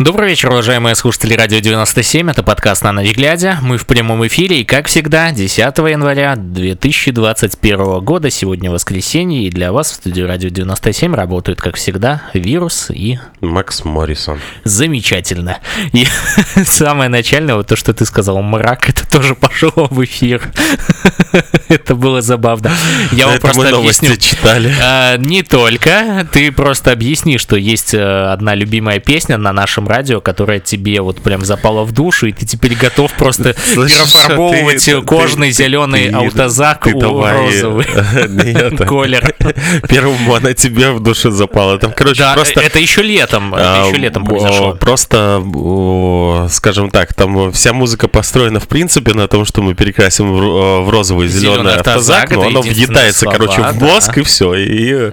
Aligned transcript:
Добрый 0.00 0.30
вечер, 0.30 0.48
уважаемые 0.48 0.94
слушатели 0.94 1.34
Радио 1.34 1.58
97. 1.58 2.30
Это 2.30 2.42
подкаст 2.42 2.82
«На 2.82 2.90
ночь 2.90 3.12
глядя». 3.14 3.58
Мы 3.60 3.76
в 3.76 3.84
прямом 3.84 4.26
эфире 4.26 4.62
и, 4.62 4.64
как 4.64 4.86
всегда, 4.86 5.30
10 5.30 5.58
января 5.58 6.36
2021 6.36 8.00
года. 8.00 8.30
Сегодня 8.30 8.70
воскресенье, 8.70 9.46
и 9.46 9.50
для 9.50 9.72
вас 9.72 9.90
в 9.90 9.96
студии 9.96 10.22
Радио 10.22 10.48
97 10.48 11.14
работают, 11.14 11.60
как 11.60 11.76
всегда, 11.76 12.22
Вирус 12.32 12.86
и... 12.88 13.18
Макс 13.42 13.84
Моррисон. 13.84 14.40
Замечательно. 14.64 15.58
И 15.92 16.06
самое 16.64 17.10
начальное, 17.10 17.56
вот 17.56 17.66
то, 17.66 17.76
что 17.76 17.92
ты 17.92 18.06
сказал, 18.06 18.40
мрак, 18.40 18.88
это 18.88 19.06
тоже 19.06 19.34
пошло 19.34 19.86
в 19.90 20.02
эфир. 20.02 20.50
Это 21.68 21.94
было 21.94 22.20
забавно. 22.20 22.72
Я 23.12 23.28
вам 23.28 23.38
просто 23.38 23.76
объясню. 23.76 24.16
читали. 24.16 24.74
А, 24.82 25.16
не 25.18 25.42
только. 25.42 26.26
Ты 26.32 26.50
просто 26.50 26.90
объясни, 26.90 27.38
что 27.38 27.56
есть 27.56 27.94
э, 27.94 28.32
одна 28.32 28.56
любимая 28.56 28.98
песня 28.98 29.38
на 29.38 29.52
нашем 29.52 29.86
радио, 29.90 30.20
которое 30.20 30.60
тебе 30.60 31.00
вот 31.00 31.20
прям 31.20 31.44
запало 31.44 31.84
в 31.84 31.92
душу, 31.92 32.26
и 32.26 32.32
ты 32.32 32.46
теперь 32.46 32.74
готов 32.74 33.12
просто 33.14 33.52
перефарбовывать 33.74 35.04
кожный 35.04 35.50
зеленый 35.50 36.10
аутозак 36.10 36.86
у 36.86 37.00
розовый 37.00 37.84
колер. 38.86 39.34
Первому 39.88 40.34
она 40.34 40.54
тебе 40.54 40.92
в 40.92 41.00
душе 41.00 41.30
запала. 41.30 41.78
Там, 41.78 41.92
короче, 41.92 42.20
да, 42.20 42.34
просто... 42.34 42.60
это 42.60 42.78
еще 42.78 43.02
летом, 43.02 43.54
это 43.54 43.86
еще 43.88 43.98
летом 43.98 44.24
произошло. 44.24 44.74
Просто, 44.74 45.42
скажем 46.50 46.90
так, 46.90 47.14
там 47.14 47.52
вся 47.52 47.72
музыка 47.72 48.08
построена 48.08 48.60
в 48.60 48.68
принципе 48.68 49.14
на 49.14 49.28
том, 49.28 49.44
что 49.44 49.62
мы 49.62 49.74
перекрасим 49.74 50.32
в 50.32 50.90
розовый 50.90 51.28
зеленый 51.28 51.74
автозак, 51.74 52.30
но 52.30 52.42
оно 52.42 52.62
въедается, 52.62 53.26
короче, 53.26 53.62
в 53.62 53.82
мозг 53.82 54.18
и 54.18 54.22
все. 54.22 54.54
И 54.54 55.12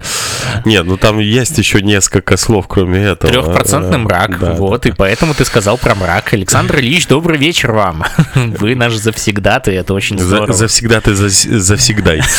нет, 0.66 0.86
ну 0.86 0.98
там 0.98 1.20
есть 1.20 1.58
еще 1.58 1.82
несколько 1.82 2.38
слов, 2.38 2.68
кроме 2.68 3.04
этого. 3.04 3.32
Трехпроцентный 3.34 3.98
мрак, 3.98 4.38
вот, 4.40 4.67
и 4.76 4.92
поэтому 4.92 5.34
ты 5.34 5.46
сказал 5.46 5.78
про 5.78 5.96
мрак. 5.96 6.34
Александр 6.34 6.80
Ильич, 6.80 7.08
добрый 7.08 7.38
вечер 7.38 7.72
вам. 7.72 8.04
Вы 8.36 8.76
наш 8.76 8.96
завсегдатый, 8.96 9.76
это 9.76 9.94
очень 9.94 10.20
здорово. 10.20 10.54
Завсегдатый, 10.54 11.14
завсегдай. 11.16 12.22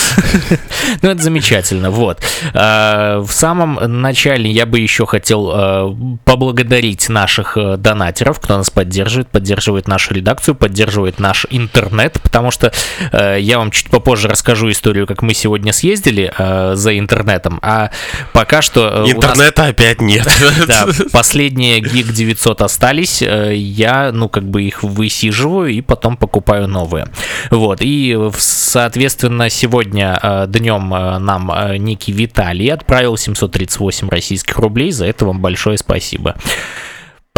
Ну, 1.03 1.11
это 1.11 1.23
замечательно, 1.23 1.91
вот. 1.91 2.23
А, 2.55 3.21
в 3.21 3.31
самом 3.31 3.79
начале 4.01 4.51
я 4.51 4.67
бы 4.67 4.81
еще 4.81 5.07
хотел 5.07 5.51
а, 5.53 5.97
поблагодарить 6.25 7.09
наших 7.09 7.57
э, 7.57 7.77
донатеров, 7.77 8.41
кто 8.41 8.57
нас 8.57 8.71
поддерживает, 8.71 9.29
поддерживает 9.29 9.87
нашу 9.87 10.15
редакцию, 10.15 10.55
поддерживает 10.55 11.19
наш 11.19 11.47
интернет, 11.51 12.21
потому 12.23 12.51
что 12.51 12.73
э, 13.13 13.39
я 13.41 13.59
вам 13.59 13.71
чуть 13.71 13.91
попозже 13.91 14.29
расскажу 14.29 14.71
историю, 14.71 15.07
как 15.07 15.23
мы 15.23 15.35
сегодня 15.35 15.73
съездили 15.73 16.33
э, 16.37 16.73
за 16.75 16.99
интернетом, 16.99 17.59
а 17.63 17.91
пока 18.33 18.63
что... 18.63 19.05
Интернета 19.07 19.67
опять 19.67 20.01
нет. 20.01 20.29
Да, 20.67 20.87
последние 21.13 21.81
гиг 21.81 22.08
900 22.13 22.63
остались, 22.63 23.23
э, 23.23 23.55
я, 23.55 24.11
ну, 24.13 24.29
как 24.29 24.45
бы 24.45 24.63
их 24.63 24.83
высиживаю 24.83 25.71
и 25.71 25.81
потом 25.81 26.17
покупаю 26.17 26.69
новые. 26.69 27.07
Вот, 27.51 27.79
и, 27.81 28.17
соответственно, 28.39 29.51
сегодня 29.51 30.19
э, 30.23 30.47
днем 30.49 30.93
э, 30.95 31.19
нам 31.19 31.53
некий 31.79 32.13
Виталий 32.13 32.69
отправил 32.69 33.17
738 33.17 34.09
российских 34.09 34.59
рублей, 34.59 34.91
за 34.91 35.07
это 35.07 35.27
вам 35.27 35.41
большое 35.41 35.79
спасибо. 35.79 36.37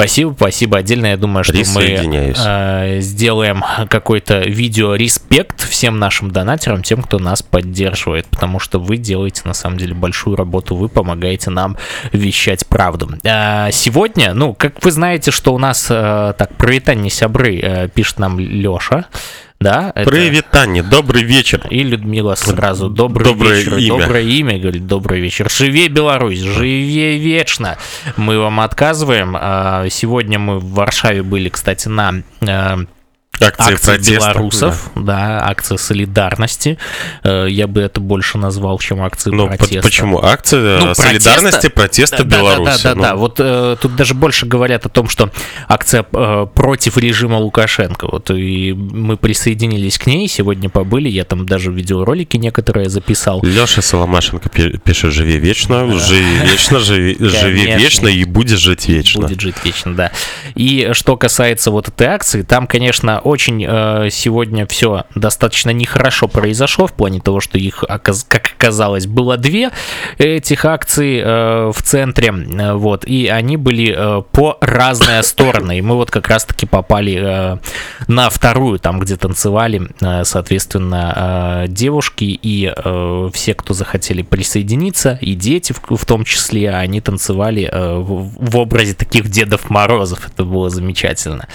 Спасибо, 0.00 0.32
спасибо. 0.34 0.78
Отдельно 0.78 1.06
я 1.08 1.18
думаю, 1.18 1.44
что 1.44 1.52
мы 1.74 1.82
э, 1.84 3.00
сделаем 3.00 3.62
какой-то 3.90 4.38
видео 4.40 4.94
респект 4.94 5.60
всем 5.68 5.98
нашим 5.98 6.30
донатерам, 6.30 6.82
тем, 6.82 7.02
кто 7.02 7.18
нас 7.18 7.42
поддерживает, 7.42 8.26
потому 8.26 8.60
что 8.60 8.80
вы 8.80 8.96
делаете 8.96 9.42
на 9.44 9.52
самом 9.52 9.76
деле 9.76 9.92
большую 9.92 10.36
работу, 10.36 10.74
вы 10.74 10.88
помогаете 10.88 11.50
нам 11.50 11.76
вещать 12.12 12.66
правду. 12.66 13.10
А 13.24 13.70
сегодня, 13.72 14.32
ну, 14.32 14.54
как 14.54 14.82
вы 14.82 14.90
знаете, 14.90 15.30
что 15.30 15.52
у 15.52 15.58
нас 15.58 15.88
э, 15.90 16.32
так 16.38 16.54
провитание 16.54 17.10
сябры 17.10 17.60
э, 17.60 17.88
пишет 17.88 18.18
нам 18.18 18.38
Леша. 18.38 19.04
Да, 19.62 19.92
это... 19.94 20.08
Привет, 20.08 20.46
Таня, 20.50 20.82
добрый 20.82 21.22
вечер. 21.22 21.66
И 21.68 21.82
Людмила 21.82 22.34
сразу, 22.34 22.88
добрый 22.88 23.26
доброе 23.26 23.58
вечер, 23.58 23.76
имя. 23.76 23.88
доброе 23.88 24.22
имя, 24.22 24.58
говорит, 24.58 24.86
добрый 24.86 25.20
вечер. 25.20 25.50
Живи, 25.50 25.88
Беларусь, 25.88 26.38
живи 26.38 27.18
вечно. 27.18 27.76
Мы 28.16 28.38
вам 28.38 28.60
отказываем. 28.60 29.36
А, 29.38 29.86
сегодня 29.90 30.38
мы 30.38 30.60
в 30.60 30.72
Варшаве 30.72 31.22
были, 31.22 31.50
кстати, 31.50 31.88
на 31.88 32.22
э, 32.40 32.86
Акция, 33.40 33.74
акция 33.74 33.98
белорусов, 33.98 34.90
да. 34.94 35.00
да, 35.02 35.48
акция 35.48 35.78
солидарности. 35.78 36.78
Э, 37.22 37.46
я 37.48 37.66
бы 37.66 37.80
это 37.80 38.00
больше 38.00 38.36
назвал, 38.36 38.78
чем 38.78 39.00
акция 39.02 39.32
ну, 39.32 39.46
протеста. 39.46 39.82
Почему? 39.82 40.22
Акция 40.22 40.80
ну, 40.80 40.94
солидарности, 40.94 41.68
протеста, 41.68 42.16
протеста 42.18 42.24
да, 42.24 42.36
Беларуси. 42.36 42.82
Да, 42.82 42.82
да, 42.82 42.82
да, 42.82 42.94
ну. 42.94 43.02
да. 43.02 43.16
Вот 43.16 43.36
э, 43.38 43.76
тут 43.80 43.96
даже 43.96 44.14
больше 44.14 44.44
говорят 44.44 44.84
о 44.84 44.88
том, 44.90 45.08
что 45.08 45.30
акция 45.68 46.04
э, 46.12 46.46
против 46.54 46.98
режима 46.98 47.36
Лукашенко. 47.36 48.08
Вот 48.10 48.30
и 48.30 48.74
мы 48.74 49.16
присоединились 49.16 49.98
к 49.98 50.06
ней, 50.06 50.28
сегодня 50.28 50.68
побыли, 50.68 51.08
я 51.08 51.24
там 51.24 51.46
даже 51.46 51.72
видеоролики 51.72 52.36
некоторые 52.36 52.90
записал. 52.90 53.40
Леша 53.42 53.80
Соломашенко 53.80 54.48
пишет: 54.48 55.12
живи 55.12 55.38
вечно, 55.38 55.98
живи 55.98 56.38
вечно, 56.44 56.78
живи, 56.78 57.16
живи 57.18 57.74
вечно 57.74 58.08
и 58.08 58.24
будешь 58.24 58.58
жить 58.58 58.86
вечно. 58.88 59.22
Будет 59.22 59.40
жить 59.40 59.56
вечно, 59.64 59.94
да. 59.94 60.12
И 60.54 60.90
что 60.92 61.16
касается 61.16 61.70
вот 61.70 61.88
этой 61.88 62.08
акции, 62.08 62.42
там, 62.42 62.66
конечно, 62.66 63.20
очень 63.30 63.64
э, 63.66 64.08
сегодня 64.10 64.66
все 64.66 65.04
достаточно 65.14 65.70
нехорошо 65.70 66.28
произошло 66.28 66.86
в 66.86 66.92
плане 66.92 67.20
того, 67.20 67.40
что 67.40 67.58
их, 67.58 67.84
как 67.86 68.52
оказалось, 68.56 69.06
было 69.06 69.36
две 69.36 69.70
этих 70.18 70.64
акций 70.64 71.20
э, 71.22 71.70
в 71.74 71.82
центре, 71.82 72.28
э, 72.28 72.74
вот, 72.74 73.04
и 73.04 73.28
они 73.28 73.56
были 73.56 73.94
э, 73.96 74.22
по 74.32 74.58
разные 74.60 75.22
стороны, 75.22 75.78
и 75.78 75.80
мы 75.80 75.96
вот 75.96 76.10
как 76.10 76.28
раз-таки 76.28 76.66
попали 76.66 77.18
э, 77.20 77.58
на 78.08 78.30
вторую, 78.30 78.78
там, 78.78 79.00
где 79.00 79.16
танцевали, 79.16 79.88
э, 80.00 80.24
соответственно, 80.24 81.64
э, 81.64 81.68
девушки 81.68 82.24
и 82.24 82.72
э, 82.74 83.30
все, 83.32 83.54
кто 83.54 83.74
захотели 83.74 84.22
присоединиться, 84.22 85.18
и 85.20 85.34
дети 85.34 85.72
в, 85.72 85.96
в 85.96 86.04
том 86.04 86.24
числе, 86.24 86.70
они 86.70 87.00
танцевали 87.00 87.68
э, 87.70 87.94
в, 87.98 88.32
в 88.36 88.56
образе 88.56 88.94
таких 88.94 89.28
Дедов 89.28 89.70
Морозов, 89.70 90.28
это 90.28 90.44
было 90.44 90.70
замечательно. 90.70 91.48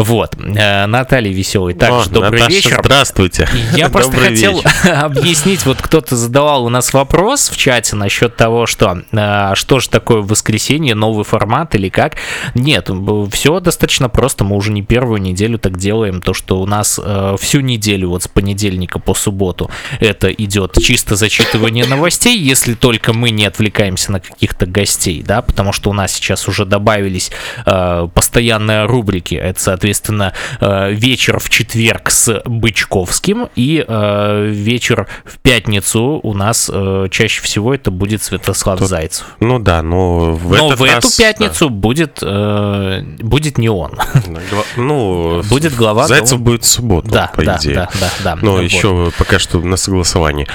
Вот. 0.00 0.34
Э, 0.38 0.86
Наталья 0.86 1.30
Веселый. 1.30 1.74
Также 1.74 2.08
О, 2.08 2.12
добрый 2.12 2.40
Наташа, 2.40 2.56
вечер. 2.56 2.80
Здравствуйте. 2.82 3.48
Я 3.76 3.88
просто 3.90 4.12
добрый 4.12 4.30
хотел 4.30 4.56
вечер. 4.56 4.70
объяснить, 5.04 5.66
вот 5.66 5.82
кто-то 5.82 6.16
задавал 6.16 6.64
у 6.64 6.68
нас 6.70 6.94
вопрос 6.94 7.50
в 7.50 7.56
чате 7.56 7.96
насчет 7.96 8.34
того, 8.34 8.66
что 8.66 9.02
э, 9.12 9.52
что 9.54 9.78
же 9.78 9.90
такое 9.90 10.22
воскресенье, 10.22 10.94
новый 10.94 11.24
формат 11.24 11.74
или 11.74 11.90
как. 11.90 12.16
Нет, 12.54 12.90
все 13.32 13.60
достаточно 13.60 14.08
просто. 14.08 14.44
Мы 14.44 14.56
уже 14.56 14.72
не 14.72 14.82
первую 14.82 15.20
неделю 15.20 15.58
так 15.58 15.76
делаем. 15.76 16.22
То, 16.22 16.32
что 16.32 16.60
у 16.60 16.66
нас 16.66 16.98
э, 17.02 17.36
всю 17.38 17.60
неделю, 17.60 18.08
вот 18.10 18.22
с 18.22 18.28
понедельника 18.28 18.98
по 18.98 19.12
субботу, 19.12 19.70
это 20.00 20.30
идет 20.30 20.78
чисто 20.80 21.14
зачитывание 21.14 21.84
новостей, 21.84 22.38
если 22.38 22.72
только 22.72 23.12
мы 23.12 23.30
не 23.30 23.44
отвлекаемся 23.44 24.12
на 24.12 24.20
каких-то 24.20 24.64
гостей, 24.64 25.22
да, 25.22 25.42
потому 25.42 25.72
что 25.72 25.90
у 25.90 25.92
нас 25.92 26.12
сейчас 26.12 26.48
уже 26.48 26.64
добавились 26.64 27.30
постоянные 27.64 28.86
рубрики. 28.86 29.34
Это, 29.34 29.60
соответственно, 29.60 29.89
соответственно, 29.90 30.32
э, 30.60 30.92
вечер 30.92 31.38
в 31.38 31.50
четверг 31.50 32.10
с 32.10 32.42
Бычковским 32.44 33.48
и 33.56 33.84
э, 33.86 34.46
вечер 34.48 35.08
в 35.24 35.38
пятницу 35.38 36.20
у 36.22 36.34
нас 36.34 36.70
э, 36.72 37.08
чаще 37.10 37.42
всего 37.42 37.74
это 37.74 37.90
будет 37.90 38.22
Святослав 38.22 38.78
Тут, 38.78 38.88
Зайцев. 38.88 39.26
Ну 39.40 39.58
да, 39.58 39.82
но 39.82 40.32
в, 40.32 40.56
но 40.56 40.68
в 40.68 40.82
раз, 40.82 41.04
эту 41.04 41.16
пятницу 41.16 41.68
да. 41.68 41.74
будет, 41.74 42.22
будет 43.22 43.58
не 43.58 43.68
он. 43.68 43.98
Ну, 44.76 45.42
будет 45.50 45.74
глава. 45.74 46.06
Зайцев 46.06 46.40
будет 46.40 46.64
в 46.64 46.68
субботу, 46.68 47.08
да, 47.10 47.30
по 47.34 47.42
да, 47.42 47.58
идее. 47.58 47.74
Да, 47.74 47.90
да, 48.00 48.10
да. 48.22 48.38
Но 48.40 48.52
вот. 48.52 48.62
еще 48.62 49.10
пока 49.18 49.38
что 49.38 49.58
на 49.60 49.76
согласовании. 49.76 50.46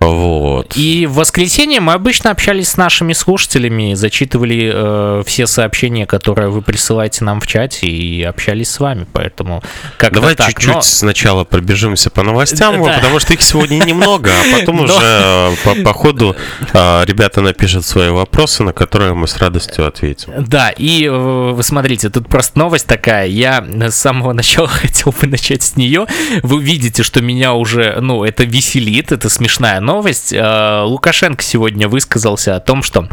Вот. 0.00 0.76
И 0.76 1.04
в 1.04 1.14
воскресенье 1.14 1.80
мы 1.80 1.92
обычно 1.92 2.30
общались 2.30 2.70
с 2.70 2.76
нашими 2.78 3.12
слушателями, 3.12 3.92
зачитывали 3.92 4.70
э, 4.72 5.22
все 5.26 5.46
сообщения, 5.46 6.06
которые 6.06 6.48
вы 6.48 6.62
присылаете 6.62 7.24
нам 7.24 7.38
в 7.38 7.46
чате, 7.46 7.86
и 7.86 8.22
общались 8.22 8.70
с 8.70 8.80
вами, 8.80 9.06
поэтому 9.12 9.62
как 9.98 10.14
Давай 10.14 10.34
чуть-чуть 10.36 10.74
Но... 10.74 10.80
сначала 10.80 11.44
пробежимся 11.44 12.08
по 12.08 12.22
новостям, 12.22 12.82
да. 12.82 12.94
потому 12.94 13.20
что 13.20 13.34
их 13.34 13.42
сегодня 13.42 13.76
немного, 13.84 14.30
а 14.30 14.58
потом 14.58 14.80
уже 14.80 14.94
э, 15.00 15.54
по, 15.64 15.74
по 15.74 15.92
ходу 15.92 16.34
э, 16.72 17.04
ребята 17.04 17.42
напишут 17.42 17.84
свои 17.84 18.08
вопросы, 18.08 18.62
на 18.62 18.72
которые 18.72 19.12
мы 19.12 19.28
с 19.28 19.36
радостью 19.36 19.86
ответим. 19.86 20.32
Да, 20.38 20.70
и 20.70 21.04
э, 21.04 21.10
вы 21.10 21.62
смотрите, 21.62 22.08
тут 22.08 22.26
просто 22.26 22.58
новость 22.58 22.86
такая, 22.86 23.26
я 23.26 23.62
с 23.62 23.96
самого 23.96 24.32
начала 24.32 24.68
хотел 24.68 25.12
бы 25.12 25.26
начать 25.26 25.62
с 25.62 25.76
нее, 25.76 26.06
вы 26.42 26.62
видите, 26.62 27.02
что 27.02 27.20
меня 27.20 27.52
уже, 27.52 27.98
ну, 28.00 28.24
это 28.24 28.44
веселит, 28.44 29.12
это 29.12 29.28
смешная 29.28 29.80
новость. 29.90 30.32
Э, 30.32 30.82
Лукашенко 30.84 31.42
сегодня 31.42 31.88
высказался 31.88 32.54
о 32.54 32.60
том, 32.60 32.82
что 32.82 33.08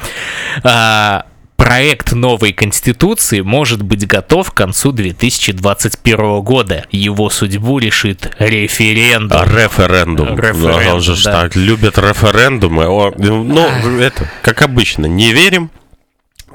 э, 0.64 1.22
проект 1.56 2.14
новой 2.14 2.54
конституции 2.54 3.42
может 3.42 3.82
быть 3.82 4.06
готов 4.06 4.52
к 4.52 4.54
концу 4.54 4.92
2021 4.92 6.42
года. 6.42 6.86
Его 6.92 7.30
судьбу 7.32 7.80
решит 7.80 8.32
референдум. 8.38 9.40
А, 9.42 9.46
референдум. 9.46 10.38
Референдум. 10.38 10.94
Он 10.94 11.02
же 11.02 11.24
да. 11.24 11.42
так 11.42 11.56
любят 11.56 11.98
референдумы. 11.98 12.86
О, 12.86 13.12
ну, 13.18 13.68
это, 14.00 14.30
как 14.44 14.62
обычно, 14.62 15.08
не 15.08 15.34
верим, 15.34 15.72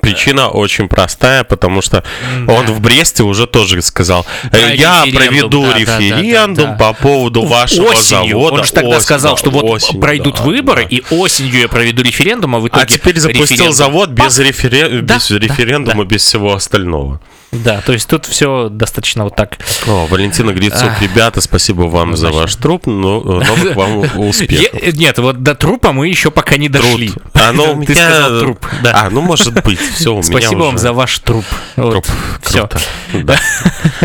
Причина 0.02 0.48
очень 0.48 0.88
простая, 0.88 1.44
потому 1.44 1.80
что 1.80 2.02
да. 2.44 2.52
он 2.52 2.66
в 2.66 2.80
Бресте 2.80 3.22
уже 3.22 3.46
тоже 3.46 3.80
сказал, 3.82 4.26
да, 4.50 4.58
я 4.58 5.04
проведу 5.14 5.62
да, 5.62 5.78
референдум 5.78 6.54
да, 6.54 6.70
да, 6.72 6.76
да. 6.76 6.92
по 6.92 6.92
поводу 6.92 7.42
вашего 7.42 7.90
осенью. 7.90 8.30
завода. 8.30 8.54
Он 8.56 8.64
же 8.64 8.72
тогда 8.72 8.96
осень, 8.96 9.02
сказал, 9.02 9.36
что 9.36 9.50
вот 9.50 9.62
осенью, 9.62 10.00
пройдут 10.00 10.38
да, 10.38 10.42
выборы, 10.42 10.82
да. 10.82 10.88
и 10.88 11.02
осенью 11.10 11.60
я 11.60 11.68
проведу 11.68 12.02
референдум, 12.02 12.56
а 12.56 12.58
в 12.58 12.66
итоге... 12.66 12.82
А 12.82 12.84
теперь 12.86 13.16
запустил 13.16 13.44
референдум. 13.44 13.72
завод 13.74 14.10
без, 14.10 14.36
референ... 14.40 15.06
да, 15.06 15.14
без 15.14 15.30
референдума, 15.30 16.04
да. 16.04 16.10
без 16.10 16.22
всего 16.22 16.52
остального. 16.52 17.20
Да, 17.52 17.82
то 17.82 17.92
есть 17.92 18.08
тут 18.08 18.24
все 18.24 18.70
достаточно 18.70 19.24
вот 19.24 19.36
так. 19.36 19.58
О, 19.86 20.06
Валентина 20.06 20.52
Грицук, 20.52 20.90
ребята, 21.00 21.42
спасибо 21.42 21.82
вам 21.82 22.16
за 22.16 22.30
ваш 22.30 22.54
труп, 22.56 22.86
но 22.86 23.20
новых 23.20 23.76
вам 23.76 23.98
успехов. 24.16 24.94
Нет, 24.94 25.18
вот 25.18 25.42
до 25.42 25.54
трупа 25.54 25.92
мы 25.92 26.08
еще 26.08 26.30
пока 26.30 26.56
не 26.56 26.70
дошли. 26.70 27.12
А, 27.34 27.52
ну, 27.52 27.84
Ты 27.86 27.94
сказал 27.94 28.40
труп. 28.40 28.66
А, 28.90 29.10
ну, 29.10 29.20
может 29.20 29.62
быть, 29.62 29.78
все, 29.78 30.14
у 30.14 30.22
Спасибо 30.22 30.60
вам 30.60 30.78
за 30.78 30.94
ваш 30.94 31.18
труп. 31.18 31.44
Труп, 31.76 32.06
все. 32.42 32.70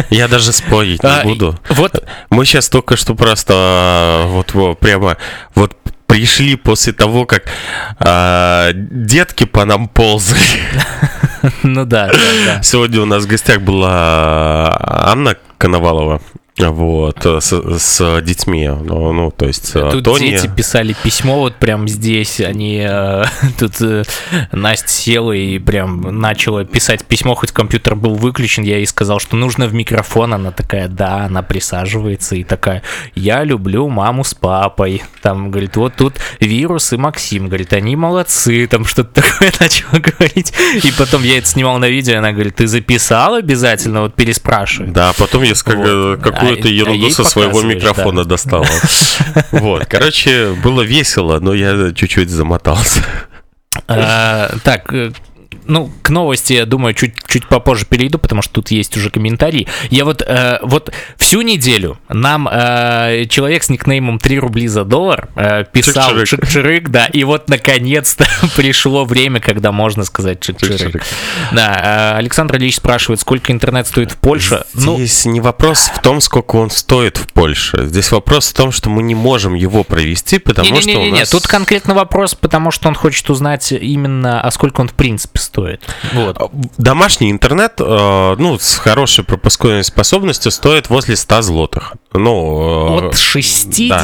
Я 0.10 0.28
даже 0.28 0.52
спорить 0.52 1.02
не 1.02 1.10
а, 1.10 1.24
буду. 1.24 1.58
Вот. 1.70 2.04
Мы 2.30 2.46
сейчас 2.46 2.68
только 2.68 2.98
что 2.98 3.16
просто 3.16 4.26
вот 4.28 4.80
прямо 4.80 5.18
вот 5.56 5.74
пришли 6.08 6.56
после 6.56 6.94
того, 6.94 7.26
как 7.26 7.44
э, 8.00 8.72
детки 8.74 9.44
по 9.44 9.66
нам 9.66 9.88
ползали. 9.88 10.42
Ну 11.64 11.86
да, 11.86 12.08
да, 12.08 12.18
да. 12.46 12.62
Сегодня 12.64 13.02
у 13.02 13.06
нас 13.06 13.26
в 13.26 13.28
гостях 13.28 13.62
была 13.62 14.76
Анна 14.80 15.36
Коновалова. 15.58 16.22
Вот, 16.60 17.24
э, 17.24 17.40
с, 17.40 17.80
с 17.80 18.22
детьми. 18.22 18.68
Ну, 18.68 19.14
ну, 19.14 19.30
то 19.30 19.46
есть 19.46 19.76
э, 19.76 19.90
Тут 19.92 20.04
Тони... 20.04 20.32
дети 20.32 20.48
писали 20.48 20.96
письмо 21.04 21.40
вот 21.40 21.58
прям 21.58 21.88
здесь. 21.88 22.42
Они 22.42 22.84
э, 22.84 23.26
тут 23.60 23.80
э, 23.82 24.04
Настя 24.52 24.90
села 24.90 25.34
и 25.34 25.60
прям 25.60 26.20
начала 26.20 26.66
писать 26.66 27.06
письмо, 27.06 27.36
хоть 27.36 27.52
компьютер 27.52 27.96
был 27.96 28.16
выключен. 28.16 28.64
Я 28.64 28.78
ей 28.78 28.88
сказал, 28.88 29.20
что 29.20 29.36
нужно 29.36 29.68
в 29.68 29.76
микрофон. 29.76 30.34
Она 30.34 30.52
такая, 30.52 30.88
да, 30.88 31.26
она 31.26 31.44
присаживается 31.44 32.36
и 32.36 32.44
такая, 32.44 32.82
я 33.14 33.44
люблю 33.44 33.88
маму 33.88 34.24
с 34.24 34.34
папой. 34.34 35.04
Там, 35.22 35.52
говорит, 35.52 35.76
вот 35.78 35.94
тут 35.96 36.16
вирус 36.40 36.92
и 36.92 36.98
Максим. 36.98 37.50
Говорит, 37.50 37.72
они 37.74 37.96
молодцы. 37.96 38.66
Там 38.66 38.84
что-то 38.86 39.22
такое 39.22 39.52
начала 39.60 40.00
говорить. 40.00 40.54
И 40.84 40.92
потом 40.98 41.22
я 41.22 41.38
это 41.38 41.48
снимал 41.48 41.78
на 41.78 41.88
видео, 41.88 42.14
и 42.14 42.18
она 42.18 42.32
говорит, 42.32 42.56
ты 42.56 42.66
записал 42.66 43.36
обязательно? 43.36 44.02
Вот 44.02 44.16
переспрашивай. 44.16 44.90
Да, 44.90 45.14
потом 45.20 45.44
я 45.44 45.54
как, 45.54 45.78
вот. 45.78 46.20
какую 46.22 46.47
какую-то 46.50 46.68
ерунду 46.70 47.08
а 47.08 47.12
со 47.12 47.24
своего 47.24 47.62
микрофона 47.62 48.24
да. 48.24 48.30
достала. 48.32 48.68
Вот, 49.52 49.86
короче, 49.86 50.54
было 50.64 50.82
весело, 50.82 51.40
но 51.40 51.54
я 51.54 51.92
чуть-чуть 51.94 52.30
замотался. 52.30 53.04
А, 53.88 54.52
так, 54.64 54.94
э, 54.94 55.12
ну, 55.68 55.92
к 56.02 56.10
новости, 56.10 56.54
я 56.54 56.66
думаю, 56.66 56.94
чуть, 56.94 57.14
чуть 57.28 57.48
попозже 57.48 57.86
перейду, 57.86 58.18
потому 58.18 58.42
что 58.42 58.54
тут 58.54 58.72
есть 58.72 58.96
уже 58.98 59.10
комментарии. 59.10 59.68
Я 59.90 60.06
вот, 60.06 60.24
э, 60.26 60.60
вот 60.64 60.92
всю 61.18 61.42
неделю 61.42 62.00
нам 62.10 62.48
э, 62.52 63.26
человек 63.30 63.64
с 63.64 63.70
никнеймом 63.70 64.20
3 64.20 64.40
рубли 64.40 64.68
за 64.68 64.84
доллар 64.86 65.30
э, 65.36 65.66
писал 65.72 66.16
чик-чирык, 66.16 66.90
да, 66.90 67.08
и 67.08 67.24
вот 67.24 67.50
наконец-то 67.50 68.26
пришло 68.56 69.06
время, 69.06 69.40
когда 69.40 69.72
можно 69.72 70.04
сказать 70.06 70.40
чик-чирык. 70.40 71.04
Да, 71.52 72.14
э, 72.14 72.18
Александр 72.18 72.58
Ильич 72.58 72.78
спрашивает, 72.78 73.20
сколько 73.20 73.52
интернет 73.52 73.88
стоит 73.88 74.12
в 74.12 74.18
Польше? 74.18 74.66
Ну, 74.74 74.96
Здесь 74.96 75.26
ну, 75.26 75.32
не 75.34 75.42
вопрос 75.42 75.92
в 75.94 76.02
том, 76.02 76.22
сколько 76.22 76.56
он 76.56 76.70
стоит 76.70 77.18
в 77.18 77.28
Польше. 77.34 77.86
Здесь 77.86 78.12
вопрос 78.12 78.50
в 78.50 78.54
том, 78.54 78.72
что 78.72 78.90
мы 78.90 79.04
не 79.04 79.16
можем 79.16 79.54
его 79.54 79.84
провести, 79.84 80.40
потому 80.40 80.70
не, 80.70 80.72
не, 80.72 80.86
не, 80.86 80.92
что 80.92 81.02
у 81.02 81.06
нас... 81.06 81.20
Нет, 81.20 81.30
тут 81.30 81.48
конкретно 81.48 81.94
вопрос, 81.94 82.36
потому 82.36 82.72
что 82.72 82.88
он 82.88 82.96
хочет 82.96 83.30
узнать 83.30 83.72
именно, 83.72 84.42
а 84.42 84.50
сколько 84.52 84.82
он 84.82 84.88
в 84.88 84.94
принципе 84.94 85.40
стоит 85.40 85.57
стоит. 85.58 85.82
Вот. 86.14 86.38
А, 86.40 86.50
домашний 86.78 87.32
интернет, 87.32 87.74
э, 87.80 88.36
ну, 88.38 88.60
с 88.60 88.78
хорошей 88.78 89.24
пропускной 89.24 89.84
способностью 89.84 90.52
стоит 90.52 90.90
возле 90.90 91.16
100 91.16 91.42
злотых. 91.42 91.94
Ну, 92.14 93.00
э, 93.02 93.08
От 93.08 93.18
60 93.18 93.90
да, 93.90 94.04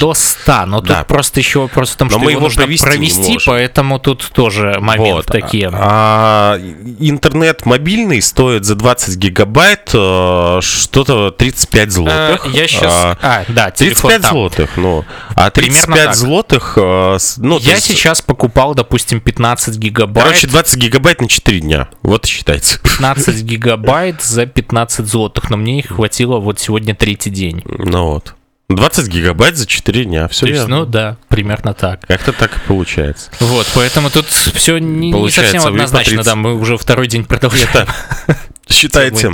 до 0.00 0.14
100. 0.14 0.66
Но 0.66 0.80
да. 0.80 0.98
тут 0.98 1.06
просто 1.08 1.40
еще 1.40 1.60
вопрос 1.60 1.90
в 1.90 1.96
том, 1.96 2.10
что 2.10 2.18
Но 2.18 2.24
мы 2.24 2.32
его, 2.32 2.42
нужно 2.42 2.64
провести, 2.64 3.38
поэтому 3.44 3.98
тут 3.98 4.30
тоже 4.32 4.76
момент 4.80 5.16
вот. 5.16 5.26
такие. 5.26 5.70
А, 5.72 6.58
интернет 7.00 7.66
мобильный 7.66 8.22
стоит 8.22 8.64
за 8.64 8.76
20 8.76 9.16
гигабайт 9.16 9.90
э, 9.92 10.60
что-то 10.62 11.30
35 11.32 11.92
злотых. 11.92 12.46
А, 12.46 12.48
я 12.50 12.68
сейчас... 12.68 12.92
А, 12.92 13.18
а 13.20 13.44
да, 13.48 13.70
35 13.70 14.22
там. 14.22 14.30
злотых, 14.30 14.76
ну. 14.76 15.04
А 15.34 15.50
35 15.50 16.14
злотых... 16.14 16.74
Ну, 16.76 17.58
я 17.58 17.74
есть... 17.74 17.86
сейчас 17.86 18.22
покупал, 18.22 18.74
допустим, 18.74 19.20
15 19.20 19.76
гигабайт. 19.76 20.26
Короче, 20.26 20.46
20 20.46 20.83
гигабайт 20.84 21.20
на 21.20 21.28
4 21.28 21.60
дня. 21.60 21.88
Вот 22.02 22.26
считайте. 22.26 22.78
15 22.82 23.42
гигабайт 23.42 24.22
за 24.22 24.46
15 24.46 25.06
злотых. 25.06 25.50
Но 25.50 25.56
мне 25.56 25.78
их 25.78 25.88
хватило 25.88 26.38
вот 26.38 26.60
сегодня 26.60 26.94
третий 26.94 27.30
день. 27.30 27.62
Ну 27.64 28.12
вот. 28.12 28.34
20 28.68 29.08
гигабайт 29.08 29.56
за 29.56 29.66
4 29.66 30.04
дня, 30.04 30.26
все 30.28 30.46
есть, 30.46 30.66
Ну 30.68 30.86
да, 30.86 31.18
примерно 31.28 31.74
так. 31.74 32.06
Как-то 32.06 32.32
так 32.32 32.56
и 32.56 32.60
получается. 32.66 33.30
Вот, 33.38 33.70
поэтому 33.74 34.08
тут 34.08 34.24
все 34.26 34.78
не, 34.78 35.12
не 35.12 35.30
совсем 35.30 35.66
однозначно, 35.66 36.22
да, 36.22 36.34
мы 36.34 36.54
уже 36.54 36.78
второй 36.78 37.06
день 37.06 37.24
продолжаем. 37.26 37.68
Это, 37.74 37.86
считайте, 38.66 39.30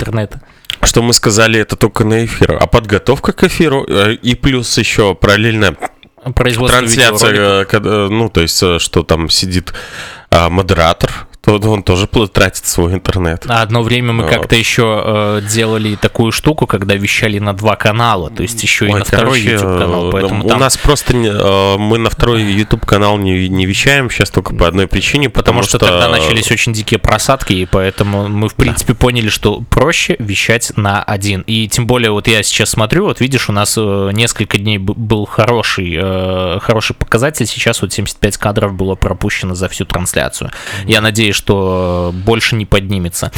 что 0.83 1.01
мы 1.01 1.13
сказали 1.13 1.61
это 1.61 1.77
только 1.77 2.03
на 2.03 2.25
эфир, 2.25 2.57
а 2.59 2.67
подготовка 2.67 3.31
к 3.31 3.43
эфиру 3.45 3.85
э, 3.87 4.15
и 4.15 4.35
плюс 4.35 4.77
еще 4.77 5.15
параллельно 5.15 5.77
трансляция, 6.35 7.65
э, 7.71 8.07
ну 8.09 8.29
то 8.29 8.41
есть 8.41 8.61
э, 8.61 8.79
что 8.79 9.03
там 9.03 9.29
сидит 9.29 9.73
а, 10.29 10.49
модератор, 10.49 11.27
то 11.41 11.59
он 11.71 11.81
тоже 11.81 12.07
тратит 12.07 12.65
свой 12.67 12.93
интернет. 12.93 13.45
А 13.47 13.63
одно 13.63 13.81
время 13.81 14.13
мы 14.13 14.27
как-то 14.27 14.55
еще 14.55 15.03
э, 15.03 15.41
делали 15.49 15.95
такую 15.95 16.31
штуку, 16.31 16.67
когда 16.67 16.95
вещали 16.95 17.39
на 17.39 17.53
два 17.53 17.75
канала, 17.75 18.29
то 18.29 18.43
есть 18.43 18.61
еще 18.61 18.85
Ой, 18.85 18.91
и 18.91 18.93
на 18.93 19.03
второй 19.03 19.41
YouTube 19.41 19.79
канал. 19.79 20.11
Поэтому 20.11 20.45
у 20.45 20.49
там... 20.49 20.59
нас 20.59 20.77
просто 20.77 21.15
не, 21.15 21.29
э, 21.29 21.77
мы 21.77 21.97
на 21.97 22.11
второй 22.11 22.43
YouTube 22.43 22.85
канал 22.85 23.17
не, 23.17 23.49
не 23.49 23.65
вещаем 23.65 24.09
сейчас 24.11 24.29
только 24.29 24.53
по 24.53 24.67
одной 24.67 24.87
причине, 24.87 25.29
потому, 25.29 25.61
потому 25.61 25.63
что, 25.63 25.77
что 25.77 25.87
тогда 25.87 26.09
начались 26.09 26.51
очень 26.51 26.73
дикие 26.73 26.99
просадки, 26.99 27.53
и 27.53 27.65
поэтому 27.65 28.27
мы 28.27 28.47
в 28.47 28.53
принципе 28.53 28.93
да. 28.93 28.99
поняли, 28.99 29.29
что 29.29 29.61
проще 29.61 30.15
вещать 30.19 30.71
на 30.75 31.01
один. 31.01 31.41
И 31.41 31.67
тем 31.67 31.87
более 31.87 32.11
вот 32.11 32.27
я 32.27 32.43
сейчас 32.43 32.69
смотрю, 32.69 33.05
вот 33.05 33.19
видишь, 33.19 33.49
у 33.49 33.51
нас 33.51 33.75
э, 33.77 34.09
несколько 34.13 34.59
дней 34.59 34.77
был 34.77 35.25
хороший 35.25 35.97
э, 35.99 36.59
хороший 36.61 36.95
показатель, 36.95 37.47
сейчас 37.47 37.81
вот 37.81 37.91
75 37.93 38.37
кадров 38.37 38.73
было 38.73 38.93
пропущено 38.93 39.55
за 39.55 39.67
всю 39.69 39.85
трансляцию. 39.85 40.51
Я 40.85 41.01
надеюсь 41.01 41.30
надеюсь, 41.31 41.35
что 41.35 42.11
больше 42.13 42.55
не 42.55 42.65
поднимется. 42.65 43.31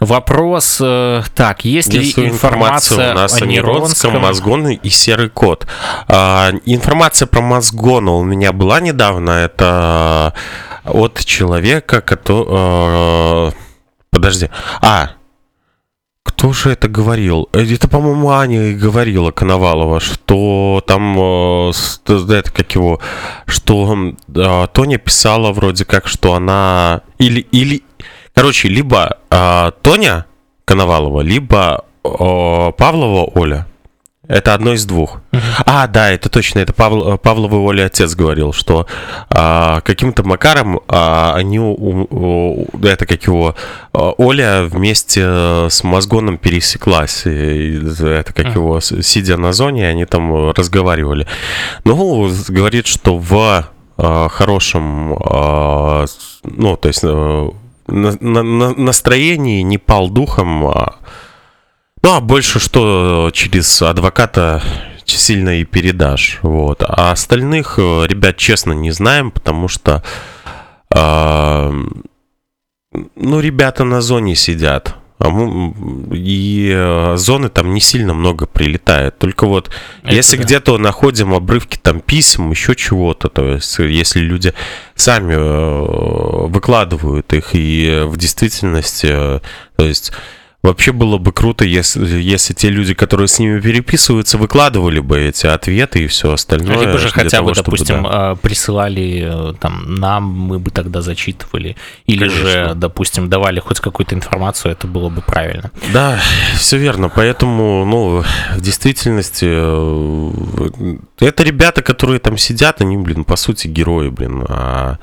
Вопрос, 0.00 0.78
э, 0.80 1.22
так, 1.34 1.64
есть, 1.64 1.92
есть 1.92 2.16
ли 2.16 2.28
информация, 2.28 3.12
у 3.12 3.14
нас 3.14 3.40
о 3.40 3.46
Неронском, 3.46 4.20
Мозгоне 4.20 4.74
и 4.74 4.88
Серый 4.88 5.28
Кот? 5.28 5.66
А, 6.08 6.52
информация 6.66 7.26
про 7.26 7.40
Мозгона 7.40 8.12
у 8.12 8.24
меня 8.24 8.52
была 8.52 8.80
недавно, 8.80 9.30
это 9.30 10.34
от 10.84 11.24
человека, 11.24 12.00
который... 12.00 12.46
Э, 12.48 13.50
подожди. 14.10 14.48
А, 14.80 15.10
кто 16.28 16.52
же 16.52 16.70
это 16.70 16.88
говорил? 16.88 17.48
Это, 17.52 17.88
по-моему, 17.88 18.30
Аня 18.30 18.72
говорила 18.74 19.30
Коновалова, 19.30 19.98
что 19.98 20.84
там, 20.86 21.18
это 21.18 22.52
как 22.52 22.74
его, 22.74 23.00
что 23.46 24.14
Тоня 24.72 24.98
писала 24.98 25.52
вроде 25.52 25.84
как, 25.84 26.06
что 26.06 26.34
она 26.34 27.00
или 27.18 27.40
или, 27.40 27.82
короче, 28.34 28.68
либо 28.68 29.18
Тоня 29.82 30.26
Коновалова, 30.64 31.22
либо 31.22 31.84
Павлова 32.02 33.30
Оля. 33.34 33.66
Это 34.28 34.54
одно 34.54 34.74
из 34.74 34.84
двух. 34.84 35.20
Uh-huh. 35.32 35.40
А, 35.64 35.86
да, 35.86 36.10
это 36.10 36.28
точно, 36.28 36.60
это 36.60 36.72
Павл, 36.72 37.18
Павловый 37.18 37.60
Оля 37.60 37.86
отец 37.86 38.14
говорил, 38.14 38.52
что 38.52 38.86
а, 39.30 39.80
каким-то 39.80 40.22
макаром 40.22 40.80
а, 40.86 41.34
они, 41.34 41.58
у, 41.58 41.74
у, 41.74 42.66
это 42.84 43.06
как 43.06 43.22
его, 43.24 43.54
а, 43.92 44.12
Оля 44.18 44.64
вместе 44.64 45.22
с 45.70 45.82
Мозгоном 45.82 46.38
пересеклась. 46.38 47.24
И, 47.26 47.78
это 47.78 48.32
как 48.34 48.46
uh-huh. 48.46 48.54
его, 48.54 48.80
сидя 48.80 49.36
на 49.38 49.52
зоне, 49.52 49.88
они 49.88 50.04
там 50.04 50.50
разговаривали. 50.50 51.26
Ну, 51.84 52.30
говорит, 52.48 52.86
что 52.86 53.16
в 53.16 53.66
а, 54.00 54.28
хорошем, 54.28 55.14
а, 55.24 56.04
ну, 56.44 56.76
то 56.76 56.86
есть 56.86 57.00
а, 57.02 57.50
на, 57.88 58.12
на, 58.20 58.74
настроении 58.74 59.62
не 59.62 59.76
пал 59.76 60.08
духом, 60.08 60.66
а 60.66 60.96
ну, 62.02 62.14
а 62.14 62.20
больше 62.20 62.58
что 62.60 63.30
через 63.32 63.82
адвоката 63.82 64.62
сильно 65.04 65.60
и 65.60 65.64
передашь. 65.64 66.38
Вот. 66.42 66.82
А 66.86 67.12
остальных 67.12 67.78
э, 67.78 68.06
ребят, 68.06 68.36
честно, 68.36 68.72
не 68.72 68.90
знаем, 68.90 69.30
потому 69.30 69.68
что 69.68 70.02
э, 70.94 71.72
ну, 73.16 73.40
ребята 73.40 73.84
на 73.84 74.00
зоне 74.00 74.34
сидят. 74.34 74.94
А 75.18 75.30
и 76.12 76.72
э, 76.72 77.16
зоны 77.16 77.48
там 77.48 77.74
не 77.74 77.80
сильно 77.80 78.14
много 78.14 78.46
прилетает. 78.46 79.18
Только 79.18 79.46
вот 79.46 79.70
Это 80.04 80.14
если 80.14 80.36
да. 80.36 80.44
где-то 80.44 80.78
находим 80.78 81.34
обрывки 81.34 81.76
там 81.76 82.00
писем, 82.00 82.50
еще 82.50 82.76
чего-то, 82.76 83.28
то 83.28 83.54
есть 83.54 83.78
если 83.80 84.20
люди 84.20 84.54
сами 84.94 85.34
э, 85.34 86.46
выкладывают 86.46 87.32
их 87.32 87.50
и 87.54 88.04
в 88.06 88.16
действительности, 88.16 89.08
то 89.08 89.84
есть 89.84 90.12
Вообще 90.68 90.92
было 90.92 91.16
бы 91.16 91.32
круто, 91.32 91.64
если, 91.64 92.20
если 92.20 92.52
те 92.52 92.68
люди, 92.68 92.92
которые 92.92 93.26
с 93.26 93.38
ними 93.38 93.58
переписываются, 93.58 94.36
выкладывали 94.36 95.00
бы 95.00 95.18
эти 95.18 95.46
ответы 95.46 96.04
и 96.04 96.06
все 96.08 96.32
остальное. 96.32 96.78
Либо 96.78 96.98
же 96.98 97.08
хотя 97.08 97.38
того, 97.38 97.48
бы, 97.48 97.54
допустим, 97.54 98.02
да. 98.02 98.32
А, 98.32 98.34
присылали 98.36 99.50
э, 99.50 99.54
там 99.58 99.94
нам, 99.94 100.24
мы 100.24 100.58
бы 100.58 100.70
тогда 100.70 101.00
зачитывали. 101.00 101.74
Или 102.04 102.28
Конечно. 102.28 102.50
же, 102.50 102.72
допустим, 102.74 103.30
давали 103.30 103.60
хоть 103.60 103.80
какую-то 103.80 104.14
информацию, 104.14 104.72
это 104.72 104.86
было 104.86 105.08
бы 105.08 105.22
правильно. 105.22 105.70
Да, 105.94 106.20
все 106.54 106.76
верно. 106.76 107.08
Поэтому, 107.08 107.86
ну, 107.86 108.22
в 108.54 108.60
действительности, 108.60 109.46
э, 109.48 110.96
это 111.20 111.42
ребята, 111.44 111.80
которые 111.80 112.18
там 112.18 112.36
сидят, 112.36 112.82
они, 112.82 112.98
блин, 112.98 113.24
по 113.24 113.36
сути, 113.36 113.68
герои, 113.68 114.10
блин. 114.10 114.44
А 114.46 114.98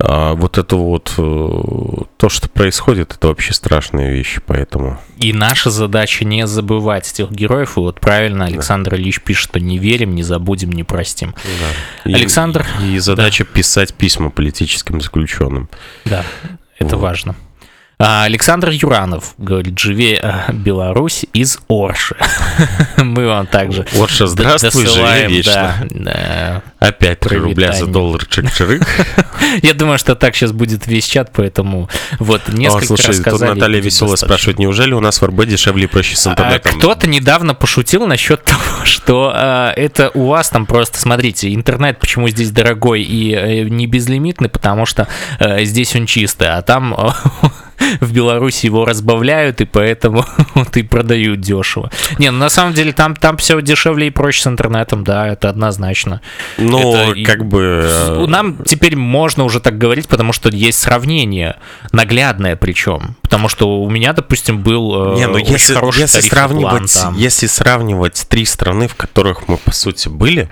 а 0.00 0.34
вот 0.34 0.58
это 0.58 0.76
вот 0.76 1.12
э, 1.18 2.02
то, 2.18 2.28
что 2.28 2.48
происходит, 2.48 3.14
это 3.14 3.26
вообще 3.26 3.52
страшные 3.52 4.12
вещи, 4.12 4.40
поэтому. 4.46 5.00
И 5.18 5.32
наша 5.32 5.70
задача 5.70 6.24
не 6.24 6.46
забывать 6.46 7.10
этих 7.10 7.32
героев. 7.32 7.76
И 7.76 7.80
вот 7.80 7.98
правильно 7.98 8.44
Александр 8.44 8.92
да. 8.92 8.96
Ильич 8.96 9.20
пишет, 9.20 9.50
что 9.50 9.58
не 9.58 9.78
верим, 9.78 10.14
не 10.14 10.22
забудем, 10.22 10.70
не 10.70 10.84
простим. 10.84 11.34
Да. 12.04 12.12
Александр. 12.14 12.64
И, 12.80 12.94
и 12.94 12.98
задача 13.00 13.44
да. 13.44 13.50
писать 13.52 13.92
письма 13.92 14.30
политическим 14.30 15.00
заключенным. 15.00 15.68
Да, 16.04 16.24
это 16.78 16.96
вот. 16.96 17.02
важно. 17.02 17.34
А, 18.00 18.22
Александр 18.22 18.70
Юранов 18.70 19.34
говорит, 19.38 19.76
живее 19.76 20.20
а, 20.22 20.52
Беларусь 20.52 21.26
из 21.32 21.58
Орши. 21.68 22.16
Мы 22.96 23.26
вам 23.26 23.48
также 23.48 23.86
Орша, 23.98 24.28
здравствуй, 24.28 24.86
живее 24.86 25.26
вечно. 25.26 25.84
Да, 25.90 26.62
Опять 26.78 27.18
3 27.18 27.38
рубля 27.38 27.72
за 27.72 27.86
доллар 27.86 28.22
чик-чирык. 28.22 28.86
Я 29.62 29.74
думаю, 29.74 29.98
что 29.98 30.14
так 30.14 30.36
сейчас 30.36 30.52
будет 30.52 30.86
весь 30.86 31.06
чат, 31.06 31.32
поэтому 31.34 31.90
вот 32.20 32.42
несколько 32.46 32.94
О, 32.94 32.96
слушай, 32.96 33.20
тут 33.20 33.40
Наталья 33.40 33.80
Веселая 33.80 34.14
спрашивает, 34.14 34.60
неужели 34.60 34.92
у 34.92 35.00
нас 35.00 35.20
в 35.20 35.26
РБ 35.26 35.46
дешевле 35.46 35.84
и 35.84 35.86
проще 35.88 36.14
с 36.14 36.24
а, 36.28 36.30
интернетом? 36.30 36.78
Кто-то 36.78 37.08
недавно 37.08 37.56
пошутил 37.56 38.06
насчет 38.06 38.44
того, 38.44 38.84
что 38.84 39.32
а, 39.34 39.72
это 39.72 40.12
у 40.14 40.26
вас 40.26 40.50
там 40.50 40.66
просто, 40.66 41.00
смотрите, 41.00 41.52
интернет 41.52 41.98
почему 41.98 42.28
здесь 42.28 42.52
дорогой 42.52 43.02
и 43.02 43.34
э, 43.34 43.62
не 43.64 43.88
безлимитный, 43.88 44.48
потому 44.48 44.86
что 44.86 45.08
э, 45.40 45.64
здесь 45.64 45.96
он 45.96 46.06
чистый, 46.06 46.46
а 46.48 46.62
там 46.62 46.94
в 48.00 48.12
Беларуси 48.12 48.66
его 48.66 48.84
разбавляют, 48.84 49.60
и 49.60 49.64
поэтому 49.64 50.24
вот 50.54 50.76
и 50.76 50.82
продают 50.82 51.40
дешево. 51.40 51.90
Не, 52.18 52.30
ну 52.30 52.38
на 52.38 52.48
самом 52.48 52.74
деле 52.74 52.92
там, 52.92 53.14
там 53.16 53.36
все 53.36 53.60
дешевле 53.60 54.08
и 54.08 54.10
проще 54.10 54.42
с 54.42 54.46
интернетом, 54.46 55.04
да, 55.04 55.28
это 55.28 55.48
однозначно. 55.48 56.20
Ну, 56.56 56.94
это, 56.94 57.22
как 57.24 57.44
бы... 57.46 57.82
Э, 57.84 58.26
нам 58.26 58.62
теперь 58.64 58.96
можно 58.96 59.44
уже 59.44 59.60
так 59.60 59.78
говорить, 59.78 60.08
потому 60.08 60.32
что 60.32 60.48
есть 60.48 60.78
сравнение, 60.78 61.56
наглядное 61.92 62.56
причем. 62.56 63.16
Потому 63.22 63.48
что 63.48 63.82
у 63.82 63.90
меня, 63.90 64.12
допустим, 64.12 64.62
был 64.62 65.14
э, 65.14 65.18
Не, 65.18 65.26
ну 65.26 65.38
если, 65.38 65.74
если 65.98 66.20
сравнивать, 66.20 66.92
план, 66.92 67.14
если 67.14 67.46
сравнивать 67.46 68.26
три 68.28 68.44
страны, 68.44 68.88
в 68.88 68.94
которых 68.94 69.48
мы, 69.48 69.56
по 69.56 69.72
сути, 69.72 70.08
были, 70.08 70.50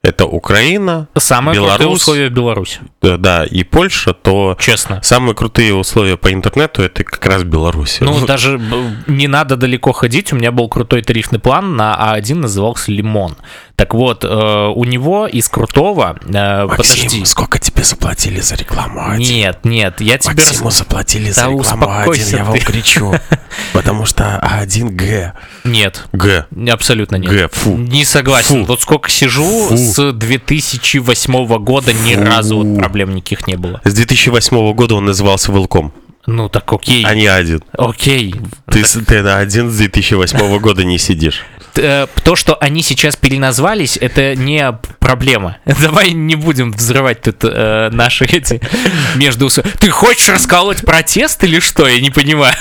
это 0.00 0.26
Украина, 0.26 1.08
самые 1.16 1.56
Беларусь, 1.56 1.76
крутые 1.76 1.94
условия 1.94 2.28
Беларусь. 2.28 2.78
Да, 3.02 3.16
да, 3.16 3.44
и 3.44 3.64
Польша, 3.64 4.14
то 4.14 4.56
честно. 4.60 5.00
Самые 5.02 5.34
крутые 5.34 5.74
условия 5.74 6.16
по 6.16 6.32
интернету 6.32 6.82
это 6.82 7.02
как 7.02 7.24
раз 7.26 7.42
Беларусь. 7.42 7.98
Ну, 8.00 8.24
даже 8.24 8.60
не 9.08 9.26
надо 9.26 9.56
далеко 9.56 9.92
ходить. 9.92 10.32
У 10.32 10.36
меня 10.36 10.52
был 10.52 10.68
крутой 10.68 11.02
тарифный 11.02 11.40
план 11.40 11.76
на 11.76 12.14
А1, 12.16 12.34
назывался 12.36 12.92
Лимон. 12.92 13.36
Так 13.74 13.94
вот, 13.94 14.24
э, 14.24 14.28
у 14.28 14.84
него 14.84 15.28
из 15.28 15.48
крутого... 15.48 16.18
Э, 16.26 16.66
Максим, 16.66 17.04
подожди. 17.04 17.24
сколько 17.24 17.58
тебе 17.60 17.84
заплатили 17.84 18.40
за 18.40 18.56
рекламу 18.56 19.00
А1? 19.00 19.18
Нет, 19.18 19.64
нет, 19.64 20.00
я 20.00 20.18
тебе... 20.18 20.34
Максиму 20.34 20.66
рас... 20.66 20.78
заплатили 20.78 21.28
да 21.28 21.32
за 21.32 21.50
рекламу 21.50 21.84
А1, 21.86 22.36
я 22.36 22.44
вам 22.44 22.58
кричу. 22.58 23.14
Потому 23.72 24.04
что 24.04 24.40
А1 24.42 24.90
Г. 24.90 25.32
Нет. 25.70 26.04
Г. 26.12 26.46
Абсолютно 26.70 27.16
нет. 27.16 27.30
Г, 27.30 27.48
фу. 27.52 27.76
Не 27.76 28.04
согласен. 28.04 28.60
Фу. 28.60 28.64
Вот 28.64 28.82
сколько 28.82 29.10
сижу, 29.10 29.68
фу. 29.68 29.76
с 29.76 30.12
2008 30.12 31.58
года 31.58 31.92
ни 31.92 32.14
фу. 32.14 32.22
разу 32.22 32.58
вот 32.58 32.78
проблем 32.78 33.14
никаких 33.14 33.46
не 33.46 33.56
было. 33.56 33.80
С 33.84 33.94
2008 33.94 34.72
года 34.72 34.94
он 34.94 35.06
назывался 35.06 35.52
Велком. 35.52 35.92
Ну 36.26 36.48
так 36.48 36.70
окей. 36.72 37.04
А 37.06 37.14
не 37.14 37.26
один. 37.26 37.62
Окей. 37.72 38.34
Ты, 38.70 38.82
так... 38.82 39.06
ты 39.06 39.22
на 39.22 39.38
один 39.38 39.70
с 39.70 39.76
2008 39.76 40.58
года 40.60 40.84
не 40.84 40.98
сидишь. 40.98 41.44
Э, 41.76 42.06
то, 42.22 42.36
что 42.36 42.54
они 42.56 42.82
сейчас 42.82 43.16
переназвались, 43.16 43.96
это 43.96 44.34
не 44.34 44.78
проблема. 44.98 45.58
Давай 45.82 46.12
не 46.12 46.34
будем 46.34 46.72
взрывать 46.72 47.22
тут 47.22 47.36
э, 47.44 47.88
наши 47.92 48.24
эти 48.26 48.60
между... 49.16 49.48
Ты 49.48 49.90
хочешь 49.90 50.28
расколоть 50.28 50.82
протест 50.82 51.42
или 51.44 51.60
что? 51.60 51.86
Я 51.88 52.00
не 52.00 52.10
понимаю. 52.10 52.56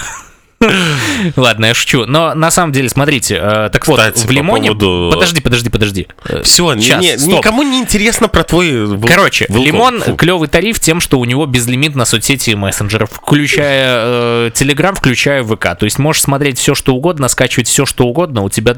Ладно, 1.35 1.67
я 1.67 1.73
шучу. 1.73 2.05
Но 2.05 2.33
на 2.33 2.49
самом 2.49 2.71
деле, 2.73 2.89
смотрите, 2.89 3.35
э, 3.35 3.69
так 3.71 3.83
Кстати, 3.83 4.17
вот, 4.17 4.25
в 4.25 4.31
Лимоне... 4.31 4.71
Поводу... 4.71 5.11
Подожди, 5.13 5.41
подожди, 5.41 5.69
подожди. 5.69 6.07
Все, 6.43 6.75
Сейчас, 6.77 7.01
не, 7.01 7.15
не, 7.15 7.37
никому 7.37 7.63
не 7.63 7.79
интересно 7.79 8.27
про 8.27 8.43
твой... 8.43 8.99
Короче, 9.01 9.45
Вилком. 9.49 9.65
Лимон 9.65 10.01
Фу. 10.01 10.15
клевый 10.15 10.47
тариф 10.47 10.79
тем, 10.79 10.99
что 10.99 11.19
у 11.19 11.25
него 11.25 11.45
безлимит 11.45 11.95
на 11.95 12.05
соцсети 12.05 12.51
и 12.51 12.55
мессенджеров, 12.55 13.11
включая 13.11 14.47
э, 14.47 14.93
включая 14.95 15.43
ВК. 15.43 15.77
То 15.77 15.83
есть 15.83 15.99
можешь 15.99 16.23
смотреть 16.23 16.57
все, 16.57 16.73
что 16.73 16.95
угодно, 16.95 17.27
скачивать 17.27 17.67
все, 17.67 17.85
что 17.85 18.05
угодно, 18.05 18.41
у 18.41 18.49
тебя 18.49 18.75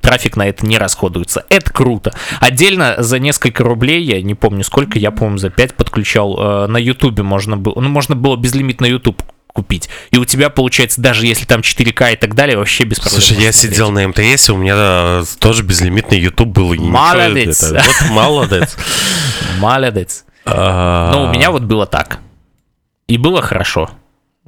трафик 0.00 0.36
на 0.36 0.46
это 0.48 0.66
не 0.66 0.76
расходуется. 0.78 1.44
Это 1.48 1.72
круто. 1.72 2.14
Отдельно 2.40 2.96
за 2.98 3.18
несколько 3.18 3.64
рублей, 3.64 4.02
я 4.02 4.20
не 4.20 4.34
помню 4.34 4.62
сколько, 4.62 4.98
я, 4.98 5.10
по-моему, 5.10 5.38
за 5.38 5.50
5 5.50 5.74
подключал, 5.74 6.36
э, 6.38 6.66
на 6.66 6.76
Ютубе 6.76 7.22
можно 7.22 7.56
было, 7.56 7.80
ну, 7.80 7.88
можно 7.88 8.14
было 8.14 8.36
безлимит 8.36 8.80
на 8.80 8.86
YouTube 8.86 9.22
купить. 9.54 9.88
И 10.10 10.18
у 10.18 10.24
тебя 10.24 10.50
получается, 10.50 11.00
даже 11.00 11.26
если 11.26 11.46
там 11.46 11.60
4К 11.60 12.12
и 12.12 12.16
так 12.16 12.34
далее, 12.34 12.58
вообще 12.58 12.84
без 12.84 12.98
проблем. 12.98 13.20
Слушай, 13.20 13.42
я 13.42 13.52
сидел 13.52 13.90
на 13.90 14.06
МТС, 14.08 14.50
у 14.50 14.56
меня 14.56 14.74
э, 14.76 15.24
тоже 15.38 15.62
безлимитный 15.62 16.18
YouTube 16.18 16.48
был. 16.48 16.72
И 16.74 16.78
молодец. 16.78 17.72
Вот 17.72 18.10
молодец. 18.10 18.76
Молодец. 19.60 20.24
А. 20.44 21.10
Но 21.12 21.24
у 21.24 21.32
меня 21.32 21.50
вот 21.50 21.62
было 21.62 21.86
так. 21.86 22.18
И 23.06 23.16
было 23.16 23.40
хорошо. 23.40 23.90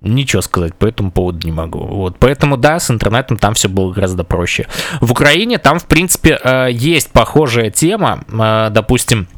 Ничего 0.02 0.42
сказать 0.42 0.74
по 0.74 0.86
этому 0.86 1.10
поводу 1.10 1.46
не 1.46 1.52
могу. 1.52 1.78
Вот, 1.78 2.18
поэтому 2.18 2.56
да, 2.56 2.78
с 2.78 2.90
интернетом 2.90 3.38
там 3.38 3.54
все 3.54 3.68
было 3.68 3.92
гораздо 3.92 4.24
проще. 4.24 4.66
В 5.00 5.10
Украине 5.12 5.58
там, 5.58 5.78
в 5.78 5.86
принципе, 5.86 6.38
э, 6.42 6.68
есть 6.70 7.12
похожая 7.12 7.70
тема. 7.70 8.24
Э, 8.28 8.68
допустим, 8.70 9.28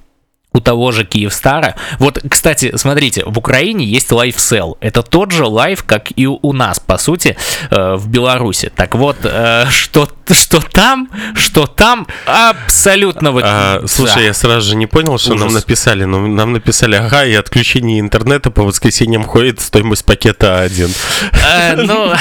у 0.53 0.61
того 0.61 0.93
же 0.93 1.05
Киевстара. 1.05 1.77
Вот, 1.99 2.21
кстати, 2.29 2.73
смотрите, 2.77 3.23
в 3.27 3.39
Украине 3.39 3.85
есть 3.85 4.11
lifecell. 4.11 4.79
Это 4.81 5.03
тот 5.03 5.31
же 5.31 5.45
life, 5.45 5.85
как 5.85 6.09
и 6.17 6.27
у 6.27 6.53
нас, 6.53 6.81
по 6.81 6.97
сути, 6.97 7.37
э, 7.71 7.95
в 7.95 8.09
Беларуси. 8.09 8.73
Так 8.75 8.95
вот, 8.95 9.19
э, 9.25 9.67
что, 9.71 10.09
что 10.31 10.61
там, 10.61 11.11
что 11.35 11.67
там, 11.67 12.07
абсолютно 12.27 13.31
вот... 13.31 13.45
А, 13.47 13.83
слушай, 13.87 14.17
да. 14.17 14.21
я 14.23 14.35
сразу 14.35 14.71
же 14.71 14.77
не 14.77 14.87
понял, 14.87 15.19
что 15.19 15.35
Ужас. 15.35 15.45
нам 15.45 15.55
написали. 15.55 16.05
Но 16.05 16.19
ну, 16.19 16.29
нам 16.29 16.55
написали, 16.55 16.97
ага, 16.97 17.27
и 17.27 17.35
отключение 17.35 18.01
интернета 18.01 18.51
по 18.51 18.63
воскресеньям 18.63 19.25
ходит 19.25 19.61
стоимость 19.61 20.07
пакета 20.07 20.61
один. 20.61 20.89
Э, 21.33 21.77
ну, 21.77 22.15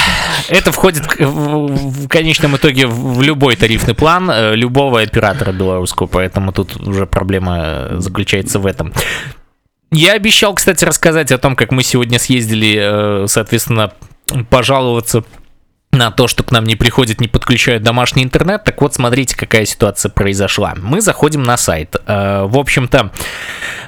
это 0.50 0.74
входит 0.74 1.06
в, 1.18 2.04
в 2.04 2.08
конечном 2.10 2.58
итоге 2.58 2.88
в 2.88 3.22
любой 3.22 3.56
тарифный 3.56 3.94
план 3.94 4.30
э, 4.30 4.56
любого 4.56 5.00
оператора 5.00 5.54
белорусского, 5.54 6.08
поэтому 6.08 6.52
тут 6.52 6.76
уже 6.76 7.06
проблема 7.06 7.88
заключается 7.92 8.17
заключается 8.18 8.60
в 8.60 8.66
этом. 8.66 8.94
Я 9.92 10.14
обещал, 10.14 10.56
кстати, 10.56 10.84
рассказать 10.84 11.32
о 11.32 11.38
том, 11.38 11.56
как 11.56 11.72
мы 11.72 11.84
сегодня 11.84 12.18
съездили, 12.18 13.24
э, 13.24 13.28
соответственно, 13.28 13.94
пожаловаться 14.50 15.24
на 15.98 16.12
то, 16.12 16.28
что 16.28 16.44
к 16.44 16.52
нам 16.52 16.66
не 16.66 16.76
приходит, 16.76 17.20
не 17.20 17.28
подключают 17.28 17.84
домашний 17.84 18.24
интернет. 18.24 18.64
Так 18.64 18.82
вот, 18.82 18.94
смотрите, 18.94 19.36
какая 19.36 19.66
ситуация 19.66 20.10
произошла. 20.10 20.74
Мы 20.78 21.02
заходим 21.02 21.44
на 21.44 21.58
сайт. 21.58 21.96
Э, 22.06 22.46
в 22.46 22.58
общем-то, 22.58 23.12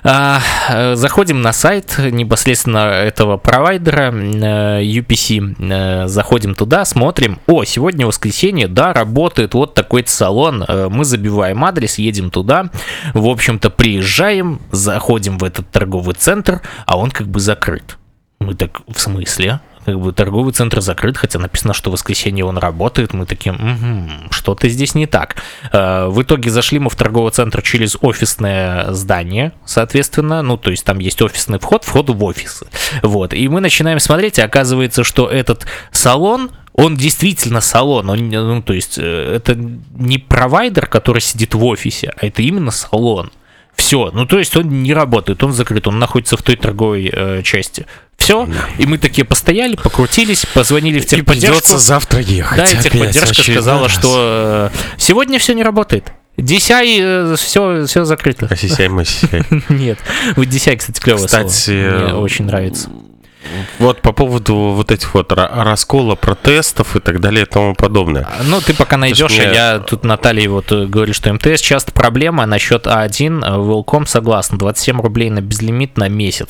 э, 0.04 0.96
заходим 0.96 1.42
на 1.42 1.54
сайт 1.54 1.98
непосредственно 1.98 2.78
этого 2.78 3.38
провайдера 3.38 4.12
э, 4.12 4.84
UPC. 4.84 6.08
Заходим 6.08 6.56
туда, 6.56 6.86
смотрим. 6.86 7.40
О, 7.48 7.64
сегодня 7.64 8.08
воскресенье, 8.08 8.68
да, 8.68 8.94
работает 8.94 9.54
вот 9.54 9.74
такой 9.74 10.04
салон. 10.08 10.66
Мы 10.68 11.06
забиваем 11.06 11.64
адрес, 11.64 11.98
едем 11.98 12.32
туда. 12.32 12.70
В 13.14 13.28
общем-то, 13.28 13.70
приезжаем, 13.70 14.62
заходим 14.72 15.38
в 15.38 15.44
этот 15.44 15.70
торговый 15.70 16.16
центр, 16.16 16.62
а 16.86 16.98
он 16.98 17.12
как 17.12 17.28
бы 17.28 17.40
закрыт. 17.40 17.98
Мы 18.40 18.56
так, 18.56 18.82
в 18.88 19.00
смысле? 19.00 19.60
Как 19.86 20.00
бы 20.00 20.14
торговый 20.14 20.54
центр 20.54 20.82
закрыт, 20.82 21.18
хотя 21.18 21.40
написано, 21.40 21.74
что 21.74 21.90
в 21.90 21.94
воскресенье 21.94 22.46
он 22.46 22.58
работает. 22.58 23.14
Мы 23.14 23.26
такие, 23.26 23.54
угу, 23.54 24.32
что-то 24.32 24.68
здесь 24.70 24.96
не 24.96 25.06
так. 25.06 25.36
Э, 25.72 26.08
в 26.08 26.22
итоге 26.22 26.52
зашли 26.52 26.80
мы 26.80 26.90
в 26.90 26.96
торговый 26.96 27.32
центр 27.32 27.62
через 27.62 27.98
офисное 28.02 28.92
здание, 28.92 29.54
соответственно, 29.66 30.42
ну, 30.42 30.58
то 30.58 30.72
есть 30.72 30.86
там 30.86 31.00
есть 31.00 31.22
офисный 31.22 31.60
вход, 31.60 31.84
вход 31.84 32.10
в 32.10 32.24
офисы. 32.24 32.68
Вот, 33.02 33.34
и 33.34 33.48
мы 33.48 33.62
начинаем 33.62 34.00
смотреть, 34.00 34.40
и 34.40 34.42
оказывается, 34.42 35.04
что 35.04 35.28
этот 35.28 35.66
салон, 35.92 36.52
он 36.74 36.96
действительно 36.96 37.62
салон, 37.62 38.10
он, 38.10 38.30
ну, 38.30 38.62
то 38.62 38.74
есть 38.74 38.98
э, 38.98 39.36
это 39.36 39.56
не 39.56 40.18
провайдер, 40.18 40.86
который 40.86 41.20
сидит 41.20 41.54
в 41.56 41.64
офисе, 41.66 42.14
а 42.16 42.26
это 42.26 42.42
именно 42.42 42.72
салон. 42.72 43.32
Все, 43.80 44.12
ну 44.14 44.26
то 44.26 44.38
есть 44.38 44.56
он 44.58 44.84
не 44.84 44.94
работает, 44.94 45.42
он 45.42 45.54
закрыт, 45.54 45.88
он 45.88 46.00
находится 46.00 46.36
в 46.36 46.44
той 46.44 46.58
торговой 46.58 47.10
э, 47.12 47.42
части. 47.44 47.86
Все, 48.18 48.48
и 48.78 48.86
мы 48.86 48.98
такие 48.98 49.24
постояли, 49.24 49.78
покрутились, 49.78 50.46
позвонили 50.46 51.00
в 51.00 51.06
техподдержку. 51.06 51.48
И 51.48 51.62
придется 51.62 51.78
завтра 51.78 52.20
ехать. 52.20 52.58
Да, 52.58 52.66
и 52.66 52.84
техподдержка 52.84 53.42
сказала, 53.42 53.84
раз. 53.84 53.92
что 53.92 54.70
э, 54.74 54.78
сегодня 54.98 55.40
все 55.40 55.54
не 55.54 55.64
работает. 55.64 56.12
DCI, 56.36 57.38
все, 57.38 57.86
все 57.86 58.04
закрыто. 58.04 58.48
А 58.50 58.54
CCI 58.54 58.90
мы 58.90 59.04
CCI. 59.04 59.64
Нет. 59.70 60.00
Вот 60.36 60.48
DCI, 60.48 60.76
кстати, 60.76 61.00
клево 61.00 61.26
Кстати, 61.26 61.72
Мне 61.72 62.14
очень 62.14 62.46
нравится. 62.46 62.90
Вот 63.80 64.02
по 64.02 64.12
поводу 64.12 64.56
вот 64.56 64.92
этих 64.92 65.14
вот 65.14 65.32
раскола 65.32 66.16
протестов 66.16 66.96
и 66.96 67.00
так 67.00 67.20
далее 67.20 67.44
и 67.44 67.46
тому 67.46 67.76
подобное. 67.76 68.28
А, 68.28 68.44
ну, 68.44 68.62
ты 68.62 68.74
пока 68.74 68.98
найдешь, 68.98 69.32
мне... 69.32 69.54
я 69.54 69.80
тут 69.80 70.04
Наталья 70.04 70.50
вот 70.50 70.72
э, 70.72 70.86
говорит, 70.86 71.16
что 71.16 71.34
МТС 71.34 71.62
часто 71.62 71.92
проблема 71.92 72.46
насчет 72.46 72.88
А1, 72.88 73.42
Welcome 73.42 74.08
согласен, 74.08 74.58
27 74.58 75.02
рублей 75.02 75.30
на 75.30 75.42
безлимит 75.42 75.98
на 75.98 76.10
месяц. 76.10 76.50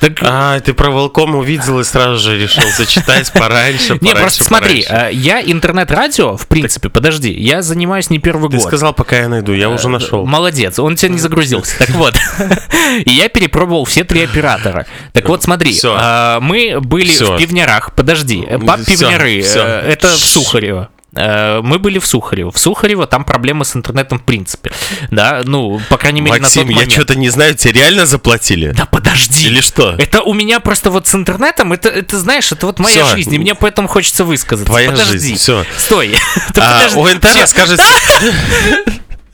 Так... 0.00 0.12
А, 0.22 0.60
ты 0.60 0.74
про 0.74 0.90
Welcome 0.90 1.36
увидел 1.36 1.80
и 1.80 1.84
сразу 1.84 2.18
же 2.18 2.38
решил 2.38 2.68
зачитать 2.76 3.32
пораньше, 3.32 3.98
Не, 4.00 4.14
просто 4.14 4.44
смотри, 4.44 4.84
э, 4.88 5.10
я 5.12 5.40
интернет-радио, 5.42 6.36
в 6.36 6.46
принципе, 6.46 6.88
подожди, 6.88 7.32
я 7.32 7.62
занимаюсь 7.62 8.10
не 8.10 8.18
первый 8.18 8.50
год. 8.50 8.52
Ты 8.52 8.60
сказал, 8.60 8.92
пока 8.92 9.18
я 9.18 9.28
найду, 9.28 9.52
я 9.52 9.68
уже 9.68 9.88
э, 9.88 9.90
нашел. 9.90 10.26
Молодец, 10.26 10.78
он 10.78 10.96
тебя 10.96 11.10
не 11.10 11.18
загрузился. 11.18 11.78
Так 11.78 11.90
вот, 11.90 12.14
и 13.04 13.10
я 13.10 13.28
перепробовал 13.28 13.84
все 13.84 14.04
три 14.04 14.22
оператора. 14.22 14.86
Так 15.12 15.28
вот, 15.28 15.42
смотри, 15.42 15.78
а, 15.84 16.31
мы 16.40 16.80
были 16.80 17.10
все. 17.10 17.34
в 17.34 17.38
пивнярах. 17.38 17.94
Подожди, 17.94 18.46
пап 18.66 18.80
пивняры. 18.84 19.42
Все. 19.42 19.62
Это 19.62 20.08
в 20.08 20.18
Сухарево 20.18 20.90
э, 21.14 21.60
мы 21.62 21.78
были 21.78 21.98
в 21.98 22.06
Сухарево. 22.06 22.50
В 22.50 22.58
Сухарево 22.58 23.06
там 23.06 23.24
проблемы 23.24 23.64
с 23.64 23.76
интернетом 23.76 24.18
в 24.18 24.22
принципе. 24.22 24.72
Да, 25.10 25.42
ну, 25.44 25.80
по 25.88 25.98
крайней 25.98 26.20
мере, 26.20 26.40
Максим, 26.40 26.62
на 26.62 26.66
тот 26.66 26.74
момент. 26.74 26.90
я 26.92 26.96
что-то 26.96 27.14
не 27.16 27.28
знаю, 27.28 27.54
тебе 27.54 27.72
реально 27.72 28.06
заплатили? 28.06 28.72
Да 28.72 28.86
подожди. 28.86 29.46
Или 29.46 29.60
что? 29.60 29.94
Это 29.98 30.22
у 30.22 30.34
меня 30.34 30.60
просто 30.60 30.90
вот 30.90 31.06
с 31.06 31.14
интернетом, 31.14 31.72
это, 31.72 31.88
это 31.88 32.18
знаешь, 32.18 32.50
это 32.52 32.66
вот 32.66 32.78
моя 32.78 33.04
все. 33.04 33.16
жизнь, 33.16 33.34
и 33.34 33.38
мне 33.38 33.54
поэтому 33.54 33.88
хочется 33.88 34.24
высказаться. 34.24 34.66
Твоя 34.66 34.90
подожди. 34.90 35.12
жизнь, 35.12 35.36
все. 35.36 35.64
Стой. 35.76 36.16
А, 36.56 36.86
ОНТ 36.94 37.24
расскажет... 37.24 37.80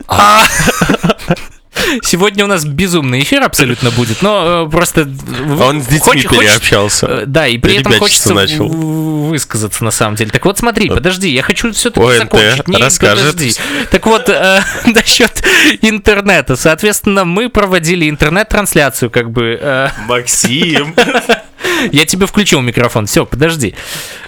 Сегодня 2.02 2.44
у 2.44 2.46
нас 2.46 2.64
безумный 2.64 3.20
эфир 3.20 3.42
абсолютно 3.42 3.90
будет, 3.90 4.22
но 4.22 4.66
э, 4.66 4.70
просто... 4.70 5.08
Он 5.60 5.82
с 5.82 5.86
детьми 5.86 6.22
хоч, 6.22 6.26
переобщался. 6.26 7.06
Э, 7.06 7.24
да, 7.26 7.46
и 7.46 7.58
при 7.58 7.76
этом 7.76 7.92
хочется 7.94 8.34
начал. 8.34 8.68
высказаться 8.68 9.84
на 9.84 9.90
самом 9.90 10.16
деле. 10.16 10.30
Так 10.30 10.44
вот 10.44 10.58
смотри, 10.58 10.88
подожди, 10.88 11.28
я 11.28 11.42
хочу 11.42 11.72
все-таки 11.72 12.18
закончить. 12.18 12.68
Не, 12.68 12.78
расскажет. 12.78 13.32
подожди. 13.32 13.54
Так 13.90 14.06
вот, 14.06 14.28
э, 14.28 14.62
насчет 14.86 15.42
интернета. 15.82 16.56
Соответственно, 16.56 17.24
мы 17.24 17.48
проводили 17.48 18.08
интернет-трансляцию, 18.08 19.10
как 19.10 19.30
бы... 19.30 19.58
Э, 19.60 19.88
Максим! 20.06 20.94
Я 21.92 22.06
тебе 22.06 22.26
включил 22.26 22.60
микрофон. 22.60 23.06
Все, 23.06 23.26
подожди. 23.26 23.74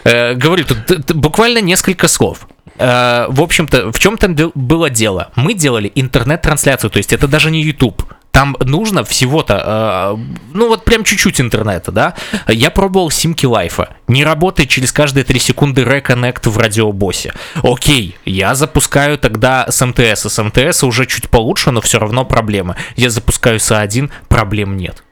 Э, 0.05 0.35
говорю, 0.35 0.65
тут 0.65 1.13
буквально 1.15 1.61
несколько 1.61 2.09
слов. 2.09 2.47
Э, 2.81 3.27
в 3.29 3.43
общем-то, 3.43 3.93
в 3.93 3.99
чем 3.99 4.17
там 4.17 4.35
было 4.55 4.89
дело? 4.89 5.31
Мы 5.37 5.53
делали 5.53 5.93
интернет-трансляцию, 5.95 6.91
то 6.91 6.97
есть 6.97 7.13
это 7.13 7.29
даже 7.29 7.51
не 7.51 7.63
YouTube. 7.63 8.03
Там 8.31 8.57
нужно 8.61 9.05
всего-то, 9.05 10.17
э, 10.17 10.25
ну 10.55 10.69
вот 10.69 10.85
прям 10.85 11.05
чуть-чуть 11.05 11.41
интернета, 11.43 11.93
да. 11.93 12.15
Я 12.49 12.71
пробовал 12.71 13.11
симки 13.11 13.45
лайфа. 13.45 13.97
Не 14.09 14.25
работает 14.25 14.71
через 14.71 14.93
каждые 14.93 15.25
3 15.25 15.39
секунды 15.39 15.85
реконнект 15.85 16.47
в 16.47 16.57
радиобосе. 16.57 17.35
Окей, 17.63 18.17
я 18.25 18.55
запускаю 18.55 19.19
тогда 19.19 19.67
с 19.69 19.85
МТС. 19.85 20.27
С 20.27 20.43
МТС 20.43 20.83
уже 20.83 21.07
чуть 21.07 21.29
получше, 21.29 21.73
но 21.73 21.83
все 21.83 21.99
равно 21.99 22.25
проблемы. 22.25 22.77
Я 22.97 23.11
запускаю 23.11 23.61
с 23.61 23.71
А1, 23.71 24.11
проблем 24.29 24.79
нет. 24.79 25.05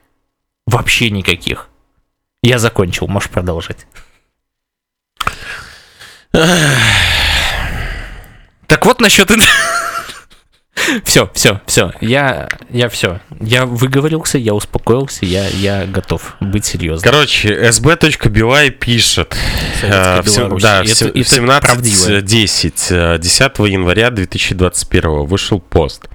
Вообще 0.67 1.11
никаких. 1.11 1.69
Я 2.43 2.59
закончил, 2.59 3.09
можешь 3.09 3.29
продолжить. 3.29 3.87
Так 8.69 8.85
вот 8.87 9.01
насчет... 9.01 9.31
Все, 11.05 11.29
все, 11.35 11.61
все. 11.67 11.93
Я, 12.01 12.49
я 12.71 12.89
все. 12.89 13.21
Я 13.41 13.67
выговорился, 13.67 14.39
я 14.39 14.55
успокоился, 14.55 15.27
я, 15.27 15.49
я 15.49 15.87
готов 15.87 16.37
быть 16.41 16.65
серьезным. 16.67 17.11
Короче, 17.13 17.49
sb.by 17.49 18.71
пишет. 18.71 19.37
Э, 19.83 20.23
в, 20.23 20.61
да, 20.61 20.83
это, 20.83 21.09
в 21.09 21.17
17.10 21.17 22.23
10, 22.23 23.21
10 23.21 23.59
января 23.71 24.11
2021 24.11 25.25
вышел 25.27 25.59
пост. 25.59 26.09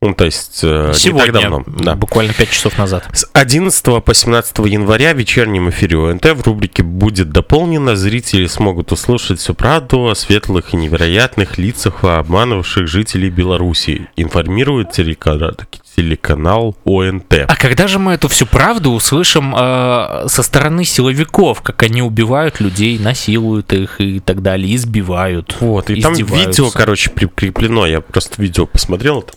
Ну, 0.00 0.14
то 0.14 0.26
есть 0.26 0.60
э, 0.62 0.92
Сегодня, 0.94 1.26
не 1.26 1.32
так 1.32 1.42
давно. 1.42 1.64
Да. 1.66 1.96
Буквально 1.96 2.32
5 2.32 2.50
часов 2.50 2.78
назад. 2.78 3.04
С 3.12 3.28
11 3.32 4.04
по 4.04 4.14
17 4.14 4.58
января 4.58 5.12
в 5.12 5.18
вечернем 5.18 5.70
эфире 5.70 5.98
ОНТ 5.98 6.24
в 6.24 6.42
рубрике 6.42 6.84
«Будет 6.84 7.30
дополнено». 7.30 7.96
Зрители 7.96 8.46
смогут 8.46 8.92
услышать 8.92 9.40
всю 9.40 9.54
правду 9.54 10.08
о 10.08 10.14
светлых 10.14 10.72
и 10.72 10.76
невероятных 10.76 11.58
лицах, 11.58 12.04
обманывавших 12.04 12.86
жителей 12.86 13.28
Беларуси. 13.28 14.08
Информирует 14.14 14.92
телеканал, 14.92 15.54
телеканал 15.96 16.76
ОНТ. 16.84 17.46
А 17.48 17.56
когда 17.56 17.88
же 17.88 17.98
мы 17.98 18.12
эту 18.12 18.28
всю 18.28 18.46
правду 18.46 18.92
услышим 18.92 19.52
э, 19.52 20.28
со 20.28 20.44
стороны 20.44 20.84
силовиков, 20.84 21.60
как 21.60 21.82
они 21.82 22.02
убивают 22.02 22.60
людей, 22.60 23.00
насилуют 23.00 23.72
их 23.72 24.00
и 24.00 24.20
так 24.20 24.42
далее, 24.42 24.76
избивают? 24.76 25.56
Вот, 25.58 25.90
и 25.90 26.00
там 26.00 26.14
видео, 26.14 26.70
короче, 26.70 27.10
прикреплено. 27.10 27.84
Я 27.84 28.00
просто 28.00 28.40
видео 28.40 28.64
посмотрел. 28.64 29.22
Там 29.22 29.34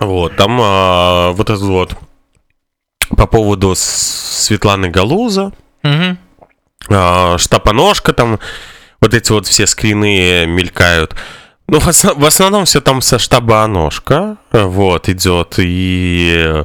вот, 0.00 0.36
там 0.36 0.58
а, 0.62 1.32
вот 1.32 1.50
этот 1.50 1.62
вот 1.62 1.96
по 3.16 3.26
поводу 3.26 3.74
Светланы 3.76 4.88
Галуза, 4.88 5.52
угу. 5.82 6.16
а, 6.90 7.38
штапоножка 7.38 8.12
там, 8.12 8.38
вот 9.00 9.14
эти 9.14 9.32
вот 9.32 9.46
все 9.46 9.66
скрины 9.66 10.46
мелькают. 10.46 11.14
Ну, 11.66 11.80
в, 11.80 11.88
основ, 11.88 12.16
в 12.16 12.24
основном 12.24 12.64
все 12.64 12.80
там 12.80 13.02
со 13.02 13.18
штаба 13.18 13.66
ножка, 13.66 14.38
вот, 14.52 15.08
идет, 15.08 15.54
и 15.58 16.64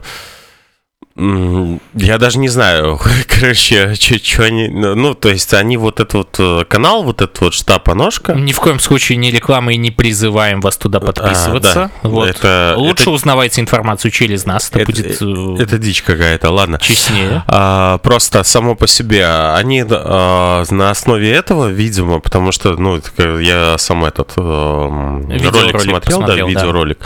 я 1.15 2.17
даже 2.17 2.39
не 2.39 2.49
знаю, 2.49 2.99
короче, 3.28 3.93
что 3.93 4.43
они... 4.43 4.67
Ну, 4.67 5.13
то 5.13 5.30
есть 5.30 5.54
они 5.54 5.78
вот 5.78 5.99
этот 5.99 6.13
вот 6.13 6.36
э, 6.39 6.65
канал, 6.65 7.04
вот 7.04 7.21
этот 7.21 7.39
вот 7.39 7.54
штаб 7.54 7.88
Аношка... 7.89 8.34
Ни 8.34 8.52
в 8.52 8.60
коем 8.60 8.80
случае 8.80 9.19
не 9.19 9.30
реклама 9.30 9.73
и 9.73 9.78
не 9.78 9.91
призываем 9.91 10.60
вас 10.60 10.76
туда 10.78 10.99
подписываться. 10.99 11.84
А, 11.84 11.89
да. 12.04 12.10
вот. 12.10 12.30
это, 12.30 12.73
Лучше 12.78 13.04
это, 13.04 13.12
узнавайте 13.12 13.62
информацию 13.62 14.10
через 14.10 14.45
нас, 14.47 14.71
это, 14.71 14.80
это 14.80 14.91
будет... 14.91 15.21
Э, 15.21 15.63
это 15.63 15.78
дичь 15.78 16.02
какая-то, 16.02 16.49
ладно. 16.49 16.80
Честнее. 16.82 17.43
А, 17.47 17.99
просто 17.99 18.43
само 18.43 18.73
по 18.73 18.88
себе, 18.88 19.28
они 19.54 19.86
а, 19.88 20.63
на 20.71 20.89
основе 20.89 21.32
этого, 21.32 21.67
видимо, 21.67 22.21
потому 22.21 22.52
что, 22.52 22.76
ну, 22.76 22.99
я 23.39 23.78
сам 23.78 24.04
этот 24.06 24.34
а, 24.38 25.21
ролик 25.30 25.80
смотрел, 25.80 26.23
да, 26.23 26.36
видеоролик. 26.38 26.97
Да 26.99 27.06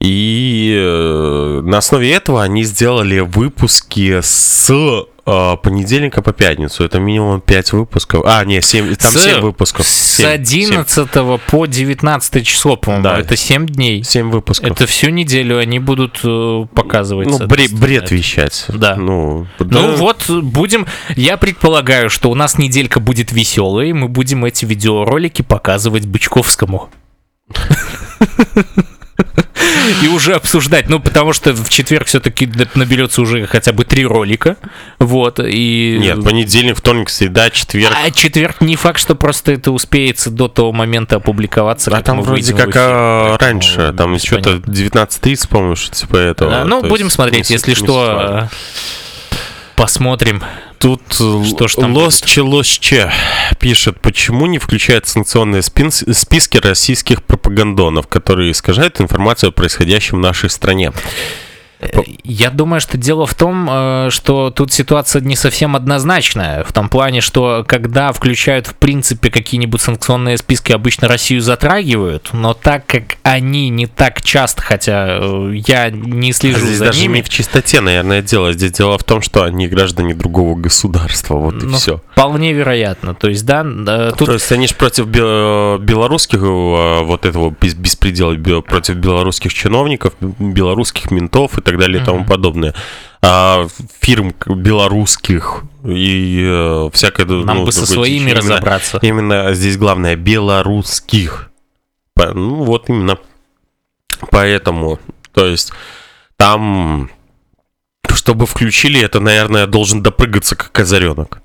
и 0.00 0.74
э, 0.76 1.60
на 1.64 1.78
основе 1.78 2.12
этого 2.12 2.42
они 2.42 2.64
сделали 2.64 3.20
выпуски 3.20 4.20
с 4.20 4.68
э, 4.70 5.56
понедельника 5.62 6.20
по 6.20 6.32
пятницу. 6.32 6.84
Это 6.84 6.98
минимум 6.98 7.40
5 7.40 7.72
выпусков. 7.72 8.22
А, 8.26 8.44
не, 8.44 8.60
7, 8.60 8.94
там 8.96 9.12
с, 9.12 9.22
7 9.22 9.40
выпусков. 9.40 9.86
7, 9.86 10.26
с 10.26 10.28
11 10.28 11.10
7. 11.10 11.38
по 11.46 11.66
19 11.66 12.46
число, 12.46 12.76
по-моему. 12.76 13.04
Да. 13.04 13.18
Это 13.18 13.36
7 13.36 13.66
дней. 13.66 14.02
7 14.02 14.30
выпусков. 14.30 14.72
Это 14.72 14.86
всю 14.86 15.10
неделю 15.10 15.58
они 15.58 15.78
будут 15.78 16.20
э, 16.24 16.66
показывать. 16.74 17.28
Ну, 17.28 17.46
бред, 17.46 17.72
бред 17.72 18.10
вещать. 18.10 18.66
Да. 18.68 18.96
Ну, 18.96 19.46
да. 19.58 19.80
ну 19.80 19.96
вот, 19.96 20.28
будем... 20.28 20.86
Я 21.16 21.36
предполагаю, 21.36 22.10
что 22.10 22.30
у 22.30 22.34
нас 22.34 22.58
неделька 22.58 23.00
будет 23.00 23.32
веселой, 23.32 23.92
мы 23.92 24.08
будем 24.08 24.44
эти 24.44 24.64
видеоролики 24.64 25.42
показывать 25.42 26.06
Бычковскому. 26.06 26.90
и 30.02 30.08
уже 30.08 30.34
обсуждать, 30.34 30.88
ну, 30.88 31.00
потому 31.00 31.32
что 31.32 31.52
в 31.52 31.68
четверг 31.68 32.06
все-таки 32.06 32.50
наберется 32.74 33.22
уже 33.22 33.46
хотя 33.46 33.72
бы 33.72 33.84
три 33.84 34.04
ролика, 34.04 34.56
вот, 34.98 35.40
и... 35.40 35.98
Нет, 36.00 36.24
понедельник, 36.24 36.76
вторник, 36.76 37.10
среда, 37.10 37.50
четверг. 37.50 37.94
А 38.04 38.10
четверг 38.10 38.60
не 38.60 38.76
факт, 38.76 38.98
что 38.98 39.14
просто 39.14 39.52
это 39.52 39.70
успеется 39.72 40.30
до 40.30 40.48
того 40.48 40.72
момента 40.72 41.16
опубликоваться. 41.16 41.90
А 41.96 42.02
там 42.02 42.22
вроде 42.22 42.54
как 42.54 42.70
а, 42.74 43.36
раньше, 43.38 43.94
там 43.96 44.18
что-то 44.18 44.56
19.30, 44.56 45.48
по-моему, 45.48 45.76
типа 45.76 46.16
этого. 46.16 46.62
А, 46.62 46.64
ну, 46.64 46.82
будем 46.82 47.10
смотреть, 47.10 47.50
если 47.50 47.74
что, 47.74 48.48
посмотрим. 49.76 50.42
Тут 50.84 51.14
что 51.14 51.66
ж 51.66 51.76
там 51.76 51.96
Лос 51.96 52.20
Челосче 52.20 53.10
пишет, 53.58 54.02
почему 54.02 54.44
не 54.44 54.58
включают 54.58 55.06
санкционные 55.06 55.62
списки 55.62 56.58
российских 56.58 57.22
пропагандонов, 57.22 58.06
которые 58.06 58.52
искажают 58.52 59.00
информацию 59.00 59.48
о 59.48 59.52
происходящем 59.52 60.18
в 60.18 60.20
нашей 60.20 60.50
стране. 60.50 60.92
Я 62.24 62.50
думаю, 62.50 62.80
что 62.80 62.98
дело 62.98 63.26
в 63.26 63.34
том, 63.34 63.68
э, 63.70 64.08
что 64.10 64.50
тут 64.50 64.72
ситуация 64.72 65.22
не 65.22 65.36
совсем 65.36 65.76
однозначная. 65.76 66.64
В 66.64 66.72
том 66.72 66.88
плане, 66.88 67.20
что 67.20 67.64
когда 67.66 68.12
включают 68.12 68.66
в 68.66 68.74
принципе 68.74 69.30
какие-нибудь 69.30 69.80
санкционные 69.80 70.36
списки, 70.36 70.72
обычно 70.72 71.08
Россию 71.08 71.40
затрагивают, 71.40 72.30
но 72.32 72.54
так 72.54 72.86
как 72.86 73.16
они 73.22 73.68
не 73.68 73.86
так 73.86 74.22
часто, 74.22 74.62
хотя 74.62 75.18
э, 75.20 75.54
я 75.66 75.90
не 75.90 76.32
слежу 76.32 76.58
а 76.58 76.60
здесь 76.60 76.78
за 76.78 76.86
даже 76.86 77.00
ними... 77.00 77.16
не 77.16 77.22
в 77.22 77.28
чистоте, 77.28 77.80
наверное, 77.80 78.22
дело. 78.22 78.52
Здесь 78.52 78.72
дело 78.72 78.98
в 78.98 79.04
том, 79.04 79.22
что 79.22 79.42
они 79.44 79.68
граждане 79.68 80.14
другого 80.14 80.54
государства, 80.54 81.36
вот 81.36 81.62
и 81.62 81.66
ну, 81.66 81.76
все. 81.76 82.00
Вполне 82.12 82.52
вероятно. 82.52 83.14
То 83.14 83.28
есть, 83.28 83.44
да, 83.44 83.62
тут... 84.12 84.26
То 84.26 84.34
есть 84.34 84.50
они 84.52 84.66
же 84.66 84.74
против 84.74 85.06
белорусских 85.06 86.42
э, 86.42 87.02
вот 87.04 87.26
этого 87.26 87.54
беспредела, 87.60 88.34
против 88.60 88.96
белорусских 88.96 89.52
чиновников, 89.52 90.14
белорусских 90.20 91.10
ментов 91.10 91.58
и 91.58 91.60
так 91.60 91.73
далее 91.78 92.02
и 92.02 92.04
тому 92.04 92.24
подобное. 92.24 92.74
А, 93.22 93.66
фирм 94.00 94.34
белорусских 94.46 95.64
и 95.84 96.42
э, 96.46 96.90
всякое... 96.92 97.26
Нам 97.26 97.58
ну, 97.58 97.64
бы 97.64 97.72
со 97.72 97.86
своими 97.86 98.30
именно, 98.30 98.36
разобраться. 98.36 98.98
Именно 99.02 99.54
здесь 99.54 99.76
главное 99.76 100.16
белорусских. 100.16 101.50
Ну 102.16 102.64
вот 102.64 102.88
именно 102.88 103.18
поэтому. 104.30 104.98
То 105.32 105.46
есть 105.46 105.72
там, 106.36 107.10
чтобы 108.08 108.46
включили, 108.46 109.00
это, 109.00 109.20
наверное, 109.20 109.66
должен 109.66 110.02
допрыгаться 110.02 110.56
как 110.56 110.78
озаренок. 110.78 111.40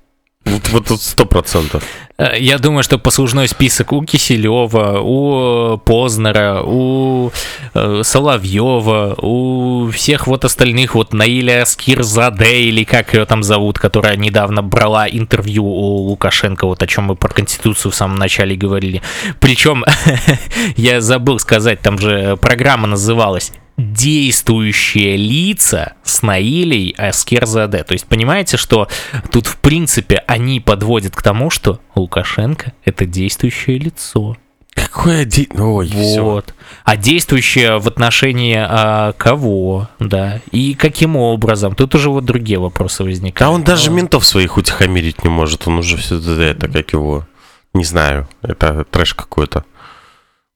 Вот, 0.45 0.69
вот 0.69 1.01
сто 1.01 1.25
процентов. 1.25 1.83
Э, 2.19 2.37
я 2.37 2.57
думаю, 2.59 2.83
что 2.83 2.99
послужной 2.99 3.47
список 3.47 3.93
у 3.93 4.03
Киселева, 4.03 4.99
у 4.99 5.77
Познера, 5.77 6.61
у 6.63 7.31
э, 7.73 8.01
Соловьева, 8.03 9.15
у 9.21 9.89
всех 9.91 10.27
вот 10.27 10.43
остальных, 10.45 10.95
вот 10.95 11.13
Наиля 11.13 11.65
Скирзаде 11.65 12.63
или 12.63 12.83
как 12.83 13.13
ее 13.13 13.25
там 13.25 13.41
зовут, 13.41 13.79
которая 13.79 14.17
недавно 14.17 14.61
брала 14.61 15.07
интервью 15.07 15.65
у 15.65 16.09
Лукашенко, 16.09 16.67
вот 16.67 16.83
о 16.83 16.87
чем 16.87 17.05
мы 17.05 17.15
про 17.15 17.29
Конституцию 17.29 17.91
в 17.91 17.95
самом 17.95 18.17
начале 18.17 18.55
говорили. 18.55 19.01
Причем, 19.39 19.85
я 20.75 20.99
забыл 20.99 21.39
сказать, 21.39 21.79
там 21.79 21.97
же 21.97 22.35
программа 22.37 22.87
называлась 22.87 23.53
действующие 23.79 25.17
лица 25.17 25.93
с 26.03 26.21
Наилей 26.21 26.93
Аскерзаде. 26.97 27.83
То 27.83 27.93
есть 27.93 28.05
понимаете, 28.05 28.57
что 28.57 28.87
тут 29.31 29.47
в 29.47 29.57
принципе 29.57 30.23
они 30.27 30.59
подводят 30.59 31.15
к 31.15 31.21
тому, 31.21 31.49
что 31.49 31.79
Лукашенко 31.95 32.73
это 32.83 33.05
действующее 33.05 33.79
лицо. 33.79 34.37
Какое 34.75 35.25
де... 35.25 35.47
Ой, 35.57 35.89
вот. 35.93 36.45
Все. 36.45 36.53
А 36.83 36.95
действующее 36.95 37.79
в 37.79 37.87
отношении 37.87 38.57
а, 38.57 39.13
кого, 39.13 39.89
да, 39.99 40.41
и 40.51 40.73
каким 40.73 41.15
образом? 41.15 41.75
Тут 41.75 41.95
уже 41.95 42.09
вот 42.09 42.23
другие 42.23 42.59
вопросы 42.59 43.03
возникают. 43.03 43.51
А 43.51 43.53
он 43.53 43.63
даже 43.63 43.91
ментов 43.91 44.25
своих 44.25 44.57
утихомирить 44.57 45.23
не 45.23 45.29
может, 45.29 45.67
он 45.67 45.79
уже 45.79 45.97
все 45.97 46.19
это, 46.19 46.67
как 46.69 46.93
его, 46.93 47.27
не 47.73 47.83
знаю, 47.83 48.27
это 48.41 48.85
трэш 48.89 49.15
какой-то. 49.15 49.65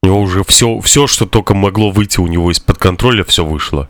У 0.04 0.06
него 0.06 0.20
уже 0.20 0.44
все, 0.44 0.82
все, 0.82 1.08
что 1.08 1.26
только 1.26 1.54
могло 1.54 1.90
выйти 1.90 2.20
у 2.20 2.28
него 2.28 2.52
из-под 2.52 2.78
контроля, 2.78 3.24
все 3.24 3.46
вышло. 3.46 3.88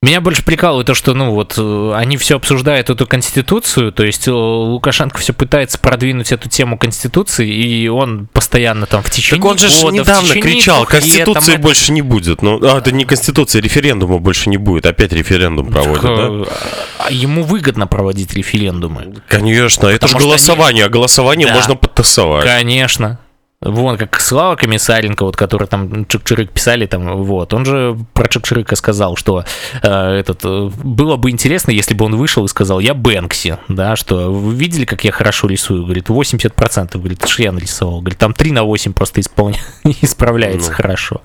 Меня 0.00 0.22
больше 0.22 0.42
прикалывает 0.44 0.86
то, 0.86 0.94
что, 0.94 1.12
ну, 1.12 1.32
вот, 1.32 1.56
э, 1.58 1.92
они 1.94 2.16
все 2.16 2.36
обсуждают 2.36 2.88
эту 2.88 3.06
конституцию, 3.06 3.92
то 3.92 4.04
есть 4.04 4.28
э, 4.28 4.30
Лукашенко 4.30 5.18
все 5.18 5.34
пытается 5.34 5.78
продвинуть 5.78 6.32
эту 6.32 6.48
тему 6.48 6.78
конституции, 6.78 7.52
и 7.52 7.88
он 7.88 8.28
постоянно 8.32 8.86
там 8.86 9.02
в 9.02 9.10
течение 9.10 9.42
Так 9.42 9.50
он 9.50 9.58
же 9.58 9.68
года, 9.82 9.96
недавно 9.96 10.34
кричал, 10.34 10.86
конституции 10.86 11.52
лет, 11.52 11.60
больше 11.60 11.84
это... 11.84 11.92
не 11.92 12.02
будет. 12.02 12.40
Ну, 12.40 12.60
а, 12.62 12.78
это 12.78 12.92
не 12.92 13.04
конституция, 13.04 13.60
референдума 13.60 14.18
больше 14.18 14.48
не 14.48 14.56
будет. 14.56 14.86
Опять 14.86 15.12
референдум 15.12 15.66
проводят, 15.66 16.00
так, 16.00 16.16
да? 16.16 16.52
А 16.98 17.10
ему 17.10 17.42
выгодно 17.42 17.86
проводить 17.88 18.32
референдумы. 18.32 19.16
Конечно, 19.28 19.88
Потому 19.88 19.96
это 19.96 20.08
же 20.08 20.16
голосование, 20.16 20.84
они... 20.84 20.88
а 20.88 20.88
голосование 20.88 21.48
да, 21.48 21.54
можно 21.56 21.74
подтасовать. 21.74 22.44
Конечно. 22.44 23.18
Вон, 23.60 23.96
как 23.96 24.20
Слава 24.20 24.54
Комиссаренко, 24.54 25.24
вот, 25.24 25.36
который 25.36 25.66
там 25.66 26.06
Чукчирык 26.06 26.52
писали, 26.52 26.86
там, 26.86 27.24
вот, 27.24 27.52
он 27.52 27.64
же 27.64 27.98
про 28.14 28.28
Чукчирыка 28.28 28.76
сказал, 28.76 29.16
что 29.16 29.44
э, 29.82 29.88
этот, 29.88 30.44
э, 30.44 30.70
было 30.84 31.16
бы 31.16 31.30
интересно, 31.30 31.72
если 31.72 31.94
бы 31.94 32.04
он 32.04 32.14
вышел 32.14 32.44
и 32.44 32.48
сказал, 32.48 32.78
я 32.78 32.94
Бэнкси, 32.94 33.58
да, 33.66 33.96
что 33.96 34.32
вы 34.32 34.54
видели, 34.54 34.84
как 34.84 35.02
я 35.02 35.10
хорошо 35.10 35.48
рисую, 35.48 35.82
говорит, 35.82 36.08
80%, 36.08 36.96
говорит, 36.98 37.26
что 37.26 37.42
я 37.42 37.50
нарисовал, 37.50 38.00
говорит, 38.00 38.18
там 38.18 38.32
3 38.32 38.52
на 38.52 38.62
8 38.62 38.92
просто 38.92 39.20
исполня... 39.20 39.58
исправляется 40.02 40.70
ну. 40.70 40.76
хорошо. 40.76 41.22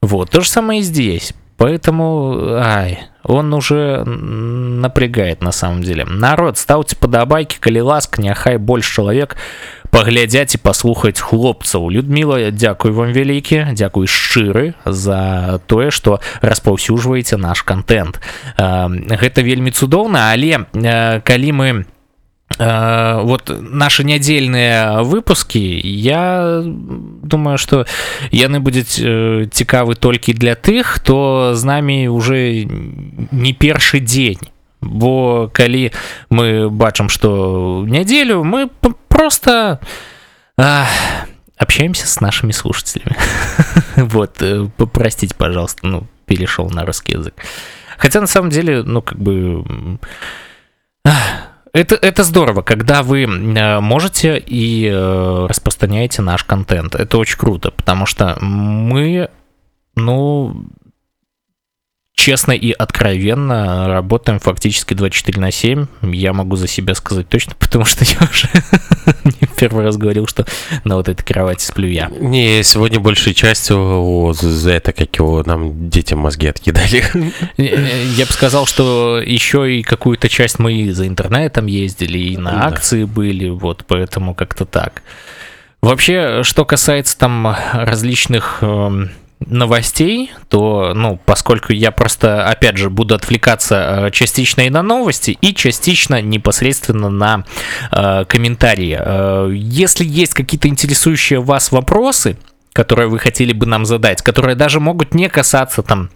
Вот, 0.00 0.30
то 0.30 0.40
же 0.40 0.48
самое 0.48 0.80
и 0.80 0.82
здесь. 0.82 1.34
Поэтому, 1.58 2.54
ай, 2.54 3.00
он 3.22 3.52
уже 3.52 4.02
напрягает 4.04 5.42
на 5.42 5.52
самом 5.52 5.82
деле. 5.82 6.06
Народ, 6.06 6.56
ставьте 6.56 6.96
подобайки, 6.96 7.58
калі 7.60 7.80
ласка, 7.80 8.22
няхай 8.22 8.56
больше 8.56 8.94
человек 8.94 9.36
паглядзяць 9.90 10.54
і 10.54 10.62
паслухаць 10.62 11.20
хлопцаў. 11.20 11.90
Людміла 11.90 12.50
дзякуй 12.50 12.90
вам 12.94 13.12
вялікі 13.12 13.74
дзякуй 13.74 14.06
шчыры 14.06 14.74
за 14.84 15.60
тое 15.66 15.90
што 15.90 16.20
распаўсюджваеце 16.40 17.36
наш 17.36 17.62
контент 17.62 18.20
гэта 18.56 19.42
вельмі 19.42 19.70
цудоўна 19.70 20.30
але 20.32 20.66
калі 21.24 21.52
мы 21.52 21.68
Uh, 22.58 23.22
вот 23.22 23.48
наши 23.48 24.02
нядзельныя 24.02 25.02
выпуски 25.02 25.80
я 25.84 26.60
думаю 26.64 27.58
что 27.58 27.86
яны 28.32 28.58
будуць 28.58 28.98
uh, 28.98 29.46
цікавы 29.46 29.94
толькі 29.94 30.34
для 30.34 30.56
тых 30.56 30.98
хто 30.98 31.54
з 31.54 31.64
намі 31.64 32.08
уже 32.08 32.66
не 33.30 33.54
першы 33.54 34.00
дзень 34.00 34.50
бо 34.80 35.50
калі 35.52 35.92
мы 36.30 36.70
бачым 36.70 37.08
что 37.08 37.84
нядзелю 37.86 38.44
мы 38.44 38.68
просто 39.08 39.80
uh, 40.58 40.86
общаемся 41.56 42.06
с 42.06 42.20
нашими 42.20 42.52
слушателями 42.52 43.16
вот 43.96 44.42
э, 44.42 44.68
простите 44.92 45.34
пожалуйста 45.34 45.86
ну 45.86 46.06
перешел 46.26 46.70
на 46.70 46.86
русский 46.86 47.12
язык 47.12 47.34
хотя 47.98 48.20
на 48.20 48.26
самом 48.26 48.50
деле 48.50 48.82
ну 48.82 49.02
как 49.02 49.18
бы 49.18 49.98
это, 51.72 51.94
это 51.94 52.24
здорово, 52.24 52.62
когда 52.62 53.02
вы 53.02 53.22
э, 53.22 53.80
можете 53.80 54.38
и 54.44 54.86
э, 54.86 55.46
распространяете 55.48 56.20
наш 56.20 56.42
контент. 56.42 56.96
Это 56.96 57.16
очень 57.16 57.38
круто, 57.38 57.70
потому 57.70 58.06
что 58.06 58.36
мы, 58.40 59.30
ну, 59.94 60.64
честно 62.14 62.52
и 62.52 62.70
откровенно 62.72 63.88
работаем 63.88 64.38
фактически 64.38 64.94
24 64.94 65.40
на 65.40 65.50
7. 65.50 65.86
Я 66.02 66.32
могу 66.32 66.56
за 66.56 66.68
себя 66.68 66.94
сказать 66.94 67.28
точно, 67.28 67.54
потому 67.58 67.84
что 67.84 68.04
я 68.04 68.28
уже 68.30 68.48
не 69.40 69.48
первый 69.56 69.84
раз 69.84 69.96
говорил, 69.96 70.26
что 70.26 70.44
на 70.84 70.96
вот 70.96 71.08
этой 71.08 71.24
кровати 71.24 71.64
сплю 71.64 71.88
я. 71.88 72.10
Не, 72.20 72.62
сегодня 72.62 73.00
большей 73.00 73.34
частью 73.34 74.32
за 74.34 74.72
это, 74.72 74.92
как 74.92 75.16
его 75.16 75.42
нам 75.44 75.88
детям 75.88 76.18
мозги 76.18 76.46
откидали. 76.46 77.04
Я 77.56 78.26
бы 78.26 78.32
сказал, 78.32 78.66
что 78.66 79.20
еще 79.24 79.78
и 79.78 79.82
какую-то 79.82 80.28
часть 80.28 80.58
мы 80.58 80.92
за 80.92 81.06
интернетом 81.06 81.66
ездили, 81.66 82.18
и 82.18 82.36
на 82.36 82.66
акции 82.66 83.04
были, 83.04 83.48
вот, 83.48 83.84
поэтому 83.86 84.34
как-то 84.34 84.66
так. 84.66 85.02
Вообще, 85.82 86.42
что 86.42 86.66
касается 86.66 87.16
там 87.16 87.56
различных 87.72 88.58
эм, 88.60 89.10
новостей, 89.46 90.32
то, 90.48 90.92
ну, 90.94 91.18
поскольку 91.24 91.72
я 91.72 91.90
просто, 91.90 92.46
опять 92.46 92.76
же, 92.76 92.90
буду 92.90 93.14
отвлекаться 93.14 94.06
э, 94.06 94.10
частично 94.10 94.62
и 94.62 94.70
на 94.70 94.82
новости, 94.82 95.36
и 95.40 95.54
частично 95.54 96.20
непосредственно 96.20 97.08
на 97.08 97.44
э, 97.90 98.24
комментарии. 98.26 98.98
Э, 99.00 99.50
если 99.52 100.04
есть 100.04 100.34
какие-то 100.34 100.68
интересующие 100.68 101.40
вас 101.40 101.72
вопросы, 101.72 102.36
которые 102.72 103.08
вы 103.08 103.18
хотели 103.18 103.52
бы 103.52 103.66
нам 103.66 103.86
задать, 103.86 104.22
которые 104.22 104.54
даже 104.56 104.78
могут 104.78 105.14
не 105.14 105.28
касаться 105.28 105.82
там 105.82 106.10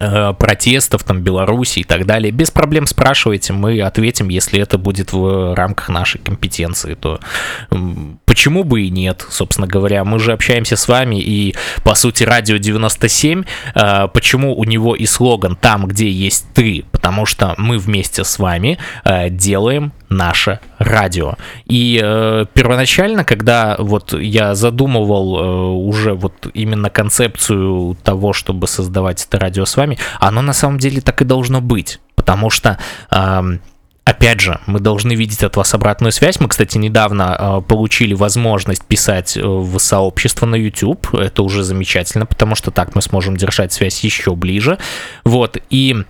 протестов 0.00 1.04
там 1.04 1.20
Беларуси 1.20 1.80
и 1.80 1.84
так 1.84 2.06
далее. 2.06 2.32
Без 2.32 2.50
проблем 2.50 2.86
спрашивайте, 2.86 3.52
мы 3.52 3.80
ответим, 3.82 4.28
если 4.28 4.60
это 4.60 4.78
будет 4.78 5.12
в 5.12 5.54
рамках 5.54 5.88
нашей 5.88 6.18
компетенции, 6.20 6.94
то 6.94 7.20
почему 8.24 8.64
бы 8.64 8.82
и 8.82 8.90
нет, 8.90 9.26
собственно 9.28 9.66
говоря. 9.66 10.04
Мы 10.04 10.18
же 10.18 10.32
общаемся 10.32 10.76
с 10.76 10.88
вами 10.88 11.20
и, 11.20 11.54
по 11.84 11.94
сути, 11.94 12.24
радио 12.24 12.56
97, 12.56 13.44
э, 13.74 14.08
почему 14.12 14.56
у 14.56 14.64
него 14.64 14.94
и 14.94 15.06
слоган 15.06 15.56
«Там, 15.56 15.86
где 15.86 16.10
есть 16.10 16.46
ты», 16.54 16.84
потому 16.92 17.26
что 17.26 17.54
мы 17.58 17.78
вместе 17.78 18.24
с 18.24 18.38
вами 18.38 18.78
э, 19.04 19.30
делаем 19.30 19.92
наше 20.10 20.60
радио. 20.78 21.36
И 21.66 22.00
э, 22.02 22.44
первоначально, 22.52 23.24
когда 23.24 23.76
вот 23.78 24.12
я 24.12 24.54
задумывал 24.54 25.38
э, 25.38 25.86
уже 25.88 26.14
вот 26.14 26.48
именно 26.52 26.90
концепцию 26.90 27.96
того, 28.02 28.32
чтобы 28.32 28.66
создавать 28.66 29.24
это 29.24 29.38
радио 29.38 29.64
с 29.64 29.76
вами, 29.76 29.98
оно 30.18 30.42
на 30.42 30.52
самом 30.52 30.78
деле 30.78 31.00
так 31.00 31.22
и 31.22 31.24
должно 31.24 31.60
быть, 31.60 32.00
потому 32.16 32.50
что 32.50 32.78
э, 33.10 33.58
Опять 34.10 34.40
же, 34.40 34.58
мы 34.66 34.80
должны 34.80 35.12
видеть 35.12 35.44
от 35.44 35.54
вас 35.56 35.72
обратную 35.72 36.10
связь. 36.10 36.40
Мы, 36.40 36.48
кстати, 36.48 36.78
недавно 36.78 37.36
э, 37.38 37.60
получили 37.68 38.12
возможность 38.12 38.84
писать 38.84 39.36
э, 39.36 39.40
в 39.40 39.78
сообщество 39.78 40.46
на 40.46 40.56
YouTube. 40.56 41.14
Это 41.14 41.44
уже 41.44 41.62
замечательно, 41.62 42.26
потому 42.26 42.56
что 42.56 42.72
так 42.72 42.96
мы 42.96 43.02
сможем 43.02 43.36
держать 43.36 43.72
связь 43.72 44.02
еще 44.02 44.34
ближе. 44.34 44.78
Вот, 45.22 45.58
и 45.70 46.04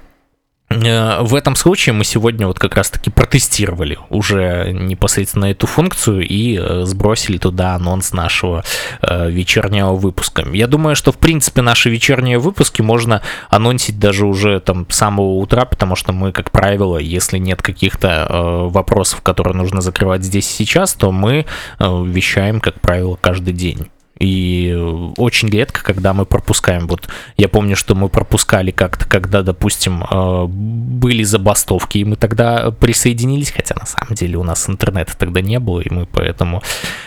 в 0.71 1.35
этом 1.35 1.57
случае 1.57 1.95
мы 1.95 2.05
сегодня 2.05 2.47
вот 2.47 2.59
как 2.59 2.77
раз-таки 2.77 3.11
протестировали 3.11 3.99
уже 4.09 4.71
непосредственно 4.73 5.47
эту 5.47 5.67
функцию 5.67 6.21
и 6.27 6.57
э, 6.57 6.83
сбросили 6.85 7.39
туда 7.39 7.75
анонс 7.75 8.13
нашего 8.13 8.63
э, 9.03 9.31
вечернего 9.31 9.93
выпуска. 9.93 10.47
Я 10.53 10.69
думаю, 10.69 10.95
что 10.95 11.11
в 11.11 11.19
принципе 11.19 11.61
наши 11.61 11.91
вечерние 11.91 12.39
выпуски 12.39 12.83
можно 12.83 13.21
анонсить 13.49 13.99
даже 13.99 14.27
уже 14.27 14.61
там 14.61 14.87
с 14.89 14.97
самого 14.97 15.39
утра, 15.39 15.65
потому 15.65 15.97
что 15.97 16.13
мы, 16.13 16.31
как 16.31 16.53
правило, 16.53 16.99
если 16.99 17.39
нет 17.39 17.63
каких-то 17.63 18.69
вопросов, 18.71 19.23
которые 19.23 19.57
нужно 19.57 19.81
закрывать 19.81 20.23
здесь 20.23 20.49
и 20.51 20.65
сейчас, 20.65 20.95
то 20.95 21.11
мы 21.11 21.47
вещаем, 21.81 22.61
как 22.61 22.81
правило, 22.81 23.19
каждый 23.21 23.55
день. 23.55 23.89
И 24.21 24.77
очень 25.17 25.49
редко, 25.49 25.83
когда 25.83 26.13
мы 26.13 26.27
пропускаем. 26.27 26.87
Вот 26.87 27.09
я 27.39 27.49
помню, 27.49 27.75
что 27.75 27.95
мы 27.95 28.11
пропускали 28.11 28.71
как-то, 28.71 29.07
когда, 29.07 29.43
допустим, 29.43 30.05
э, 30.05 30.45
были 30.47 31.23
забастовки, 31.23 31.99
и 31.99 32.05
мы 32.05 32.17
тогда 32.17 32.71
присоединились, 32.71 33.51
хотя 33.51 33.75
на 33.77 33.87
самом 33.87 34.15
деле 34.15 34.37
у 34.37 34.45
нас 34.45 34.69
интернета 34.69 35.17
тогда 35.17 35.41
не 35.41 35.59
было, 35.59 35.81
и 35.81 35.91
мы 35.91 36.05
поэтому 36.05 36.63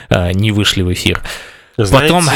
э, 0.09 0.31
не 0.33 0.51
вышли 0.51 0.81
в 0.81 0.91
эфир. 0.91 1.21
Знаете 1.77 2.13
Потом... 2.13 2.29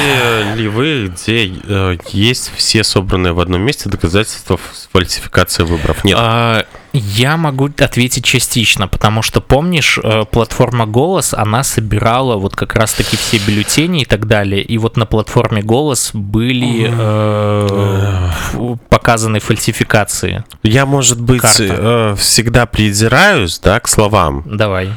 ли 0.55 0.67
вы, 0.67 1.07
где 1.07 1.51
э, 1.67 1.97
есть 2.11 2.51
все 2.55 2.83
собранные 2.83 3.33
в 3.33 3.39
одном 3.39 3.61
месте 3.61 3.87
доказательства 3.89 4.59
фальсификации 4.91 5.63
выборов? 5.63 6.03
Нет. 6.03 6.17
А, 6.19 6.65
я 6.93 7.37
могу 7.37 7.69
ответить 7.77 8.23
частично, 8.25 8.87
потому 8.87 9.21
что, 9.21 9.41
помнишь, 9.41 9.99
э, 10.01 10.25
платформа 10.29 10.85
«Голос», 10.85 11.33
она 11.33 11.63
собирала 11.63 12.37
вот 12.37 12.55
как 12.55 12.75
раз-таки 12.75 13.17
все 13.17 13.37
бюллетени 13.37 14.01
и 14.01 14.05
так 14.05 14.27
далее, 14.27 14.61
и 14.61 14.77
вот 14.77 14.97
на 14.97 15.05
платформе 15.05 15.61
«Голос» 15.61 16.11
были 16.13 16.89
э, 16.91 18.75
показаны 18.89 19.39
фальсификации. 19.39 20.43
Я, 20.63 20.85
может 20.85 21.21
быть, 21.21 21.43
э, 21.59 22.15
всегда 22.17 22.65
придираюсь, 22.65 23.59
да, 23.59 23.79
к 23.79 23.87
словам. 23.87 24.43
Давай. 24.45 24.89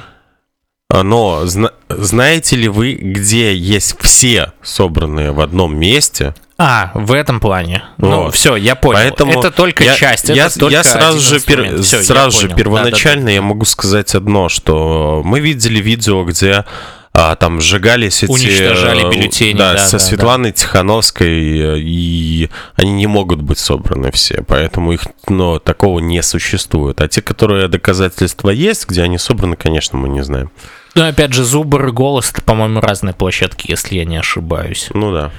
А, 0.92 1.04
но 1.04 1.46
зна- 1.46 1.72
знаете 1.88 2.56
ли 2.56 2.68
вы, 2.68 2.94
где 2.94 3.54
есть 3.54 3.96
все 4.00 4.52
собранные 4.62 5.30
в 5.30 5.40
одном 5.40 5.76
месте? 5.76 6.34
А, 6.62 6.90
в 6.92 7.14
этом 7.14 7.40
плане. 7.40 7.84
Ну, 7.96 8.08
вот. 8.08 8.24
Ну, 8.26 8.30
все, 8.32 8.54
я 8.54 8.74
понял. 8.74 8.98
Поэтому 8.98 9.32
это 9.32 9.50
только 9.50 9.82
я, 9.82 9.94
часть. 9.94 10.28
Я, 10.28 10.46
это 10.46 10.58
только 10.58 10.74
я 10.74 10.84
сразу 10.84 11.18
же, 11.18 11.40
пер, 11.40 11.80
все, 11.80 12.02
сразу 12.02 12.38
же 12.38 12.54
первоначально 12.54 13.22
да, 13.22 13.26
да, 13.26 13.26
да. 13.28 13.32
я 13.32 13.40
могу 13.40 13.64
сказать 13.64 14.14
одно, 14.14 14.50
что 14.50 15.22
мы 15.24 15.40
видели 15.40 15.80
видео, 15.80 16.22
где 16.24 16.66
а, 17.14 17.34
там 17.36 17.62
сжигались 17.62 18.24
эти... 18.24 18.30
Уничтожали 18.30 19.04
бюллетени. 19.04 19.56
Да, 19.56 19.72
да 19.72 19.78
со 19.78 19.92
да, 19.92 19.98
Светланой 20.00 20.50
да. 20.50 20.56
Тихановской, 20.56 21.80
и 21.80 22.50
они 22.74 22.92
не 22.92 23.06
могут 23.06 23.40
быть 23.40 23.58
собраны 23.58 24.12
все, 24.12 24.44
поэтому 24.46 24.92
их, 24.92 25.06
но 25.30 25.58
такого 25.60 25.98
не 25.98 26.22
существует. 26.22 27.00
А 27.00 27.08
те, 27.08 27.22
которые 27.22 27.68
доказательства 27.68 28.50
есть, 28.50 28.86
где 28.86 29.02
они 29.02 29.16
собраны, 29.16 29.56
конечно, 29.56 29.96
мы 29.96 30.10
не 30.10 30.22
знаем. 30.22 30.50
Ну, 30.94 31.08
опять 31.08 31.32
же, 31.32 31.42
Зубр 31.42 31.90
Голос, 31.90 32.30
это, 32.32 32.42
по-моему, 32.42 32.82
разные 32.82 33.14
площадки, 33.14 33.70
если 33.70 33.94
я 33.94 34.04
не 34.04 34.18
ошибаюсь. 34.18 34.88
Ну 34.92 35.10
да. 35.10 35.30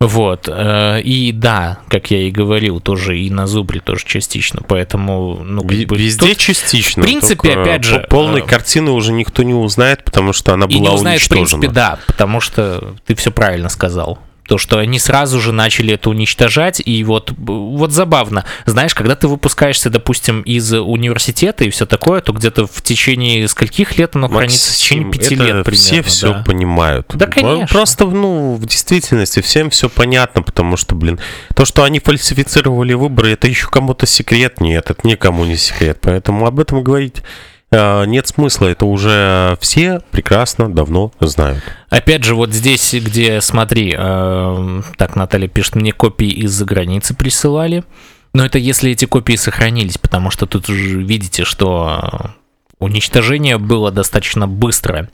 Вот. 0.00 0.48
Э, 0.48 1.00
и 1.00 1.32
да, 1.32 1.80
как 1.88 2.10
я 2.12 2.28
и 2.28 2.30
говорил, 2.30 2.80
тоже 2.80 3.18
и 3.18 3.30
на 3.30 3.46
Зубре 3.48 3.80
тоже 3.80 4.04
частично. 4.04 4.62
Поэтому, 4.66 5.42
ну, 5.44 5.62
как 5.62 5.86
бы, 5.86 5.96
Везде 5.96 6.28
тут, 6.28 6.36
частично. 6.36 7.02
В 7.02 7.06
принципе, 7.06 7.54
опять 7.54 7.82
же... 7.82 8.06
Полной 8.08 8.42
э, 8.42 8.46
картины 8.46 8.92
уже 8.92 9.12
никто 9.12 9.42
не 9.42 9.54
узнает, 9.54 10.04
потому 10.04 10.32
что 10.32 10.54
она 10.54 10.66
была 10.66 10.76
и 10.76 10.80
не 10.80 10.88
узнает, 10.88 11.20
уничтожена. 11.20 11.46
в 11.46 11.50
принципе, 11.50 11.74
да, 11.74 11.98
потому 12.06 12.40
что 12.40 12.94
ты 13.06 13.16
все 13.16 13.32
правильно 13.32 13.68
сказал 13.68 14.20
то, 14.48 14.56
что 14.56 14.78
они 14.78 14.98
сразу 14.98 15.40
же 15.40 15.52
начали 15.52 15.92
это 15.94 16.08
уничтожать, 16.08 16.80
и 16.82 17.04
вот, 17.04 17.32
вот 17.36 17.92
забавно, 17.92 18.46
знаешь, 18.64 18.94
когда 18.94 19.14
ты 19.14 19.28
выпускаешься, 19.28 19.90
допустим, 19.90 20.40
из 20.40 20.72
университета 20.72 21.64
и 21.64 21.70
все 21.70 21.84
такое, 21.84 22.22
то 22.22 22.32
где-то 22.32 22.66
в 22.66 22.80
течение 22.80 23.46
скольких 23.46 23.98
лет 23.98 24.16
оно 24.16 24.28
Максим, 24.28 24.38
хранится, 24.38 24.72
в 24.72 24.76
течение 24.76 25.12
пяти 25.12 25.34
лет 25.34 25.64
примерно. 25.64 25.72
все 25.72 26.02
все 26.02 26.32
да. 26.32 26.42
понимают. 26.44 27.06
Да, 27.14 27.26
конечно. 27.26 27.66
Просто, 27.66 28.06
ну, 28.06 28.54
в 28.54 28.64
действительности 28.64 29.42
всем 29.42 29.68
все 29.68 29.90
понятно, 29.90 30.40
потому 30.40 30.78
что, 30.78 30.94
блин, 30.94 31.20
то, 31.54 31.66
что 31.66 31.84
они 31.84 32.00
фальсифицировали 32.00 32.94
выборы, 32.94 33.32
это 33.32 33.48
еще 33.48 33.68
кому-то 33.68 34.06
секрет, 34.06 34.62
нет, 34.62 34.90
это 34.90 35.06
никому 35.06 35.44
не 35.44 35.58
секрет, 35.58 35.98
поэтому 36.00 36.46
об 36.46 36.58
этом 36.58 36.82
говорить 36.82 37.22
нет 37.70 38.26
смысла, 38.26 38.68
это 38.68 38.86
уже 38.86 39.58
все 39.60 40.00
прекрасно 40.10 40.72
давно 40.72 41.12
знают. 41.20 41.62
Опять 41.90 42.24
же, 42.24 42.34
вот 42.34 42.52
здесь, 42.52 42.94
где, 42.94 43.40
смотри, 43.40 43.94
э, 43.96 44.82
так, 44.96 45.16
Наталья 45.16 45.48
пишет, 45.48 45.74
мне 45.74 45.92
копии 45.92 46.28
из-за 46.28 46.64
границы 46.64 47.14
присылали. 47.14 47.84
Но 48.32 48.44
это 48.44 48.58
если 48.58 48.92
эти 48.92 49.04
копии 49.04 49.36
сохранились, 49.36 49.98
потому 49.98 50.30
что 50.30 50.46
тут 50.46 50.68
уже 50.68 51.02
видите, 51.02 51.44
что 51.44 52.32
уничтожение 52.78 53.58
было 53.58 53.90
достаточно 53.90 54.46
быстрое. 54.46 55.10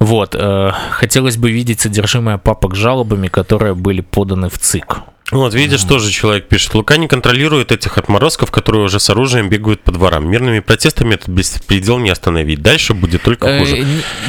Вот, 0.00 0.36
э, 0.38 0.70
хотелось 0.90 1.36
бы 1.36 1.50
видеть 1.50 1.80
содержимое 1.80 2.38
папок 2.38 2.76
с 2.76 2.78
жалобами, 2.78 3.28
которые 3.28 3.74
были 3.74 4.00
поданы 4.00 4.48
в 4.48 4.58
ЦИК. 4.58 4.98
Вот, 5.30 5.54
видишь, 5.54 5.82
mm 5.82 5.88
тоже 5.88 6.10
человек 6.10 6.48
пишет. 6.48 6.74
Лука 6.74 6.96
не 6.96 7.08
контролирует 7.08 7.72
этих 7.72 7.98
отморозков, 7.98 8.50
которые 8.50 8.84
уже 8.84 9.00
с 9.00 9.10
оружием 9.10 9.48
бегают 9.48 9.82
по 9.82 9.90
дворам. 9.90 10.28
Мирными 10.28 10.60
протестами 10.60 11.14
этот 11.14 11.28
беспредел 11.28 11.98
не 11.98 12.10
остановить. 12.10 12.60
Дальше 12.62 12.94
будет 12.94 13.22
только 13.22 13.46
э, 13.48 13.58
хуже. 13.58 13.86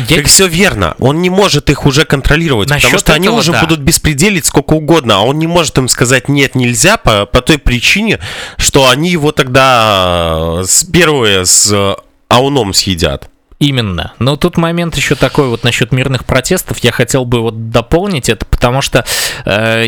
Я... 0.08 0.16
Как 0.18 0.28
все 0.28 0.48
верно. 0.48 0.96
Он 1.00 1.22
не 1.22 1.30
может 1.30 1.70
их 1.70 1.86
уже 1.86 2.06
контролировать, 2.06 2.70
Насчет 2.70 2.86
потому 2.86 3.00
что 3.00 3.14
они 3.14 3.30
уже 3.30 3.52
да. 3.52 3.62
будут 3.62 3.80
беспределить 3.80 4.46
сколько 4.46 4.74
угодно, 4.74 5.18
а 5.18 5.20
он 5.20 5.38
не 5.40 5.48
может 5.48 5.78
им 5.78 5.88
сказать 5.88 6.30
нет, 6.30 6.56
нельзя 6.56 6.98
по, 6.98 7.26
по 7.26 7.42
той 7.42 7.58
причине, 7.58 8.20
что 8.58 8.90
они 8.90 9.10
его 9.10 9.32
тогда 9.32 10.62
с 10.64 10.84
первые 10.84 11.46
с 11.46 11.98
ауном 12.30 12.74
съедят. 12.74 13.30
Именно. 13.60 14.14
Но 14.20 14.38
тут 14.38 14.56
момент 14.56 14.96
еще 14.96 15.16
такой 15.16 15.50
вот 15.50 15.66
насчет 15.66 15.92
мирных 15.92 16.24
протестов. 16.24 16.78
Я 16.80 16.94
хотел 16.94 17.26
бы 17.26 17.42
вот 17.42 17.72
дополнить 17.72 18.30
это, 18.30 18.46
потому 18.46 18.82
что 18.82 19.04
э, 19.44 19.86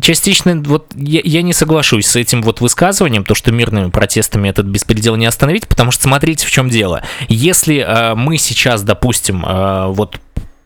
частично 0.00 0.60
вот 0.66 0.86
я, 0.96 1.20
я 1.22 1.42
не 1.42 1.52
соглашусь 1.52 2.08
с 2.08 2.16
этим 2.16 2.42
вот 2.42 2.60
высказыванием, 2.60 3.24
то, 3.24 3.36
что 3.36 3.52
мирными 3.52 3.90
протестами 3.90 4.48
этот 4.48 4.66
беспредел 4.66 5.14
не 5.14 5.26
остановить, 5.26 5.68
потому 5.68 5.92
что 5.92 6.02
смотрите, 6.02 6.44
в 6.44 6.50
чем 6.50 6.70
дело. 6.70 7.02
Если 7.28 7.76
э, 7.86 8.16
мы 8.16 8.36
сейчас, 8.36 8.82
допустим, 8.82 9.44
э, 9.46 9.86
вот 9.86 10.18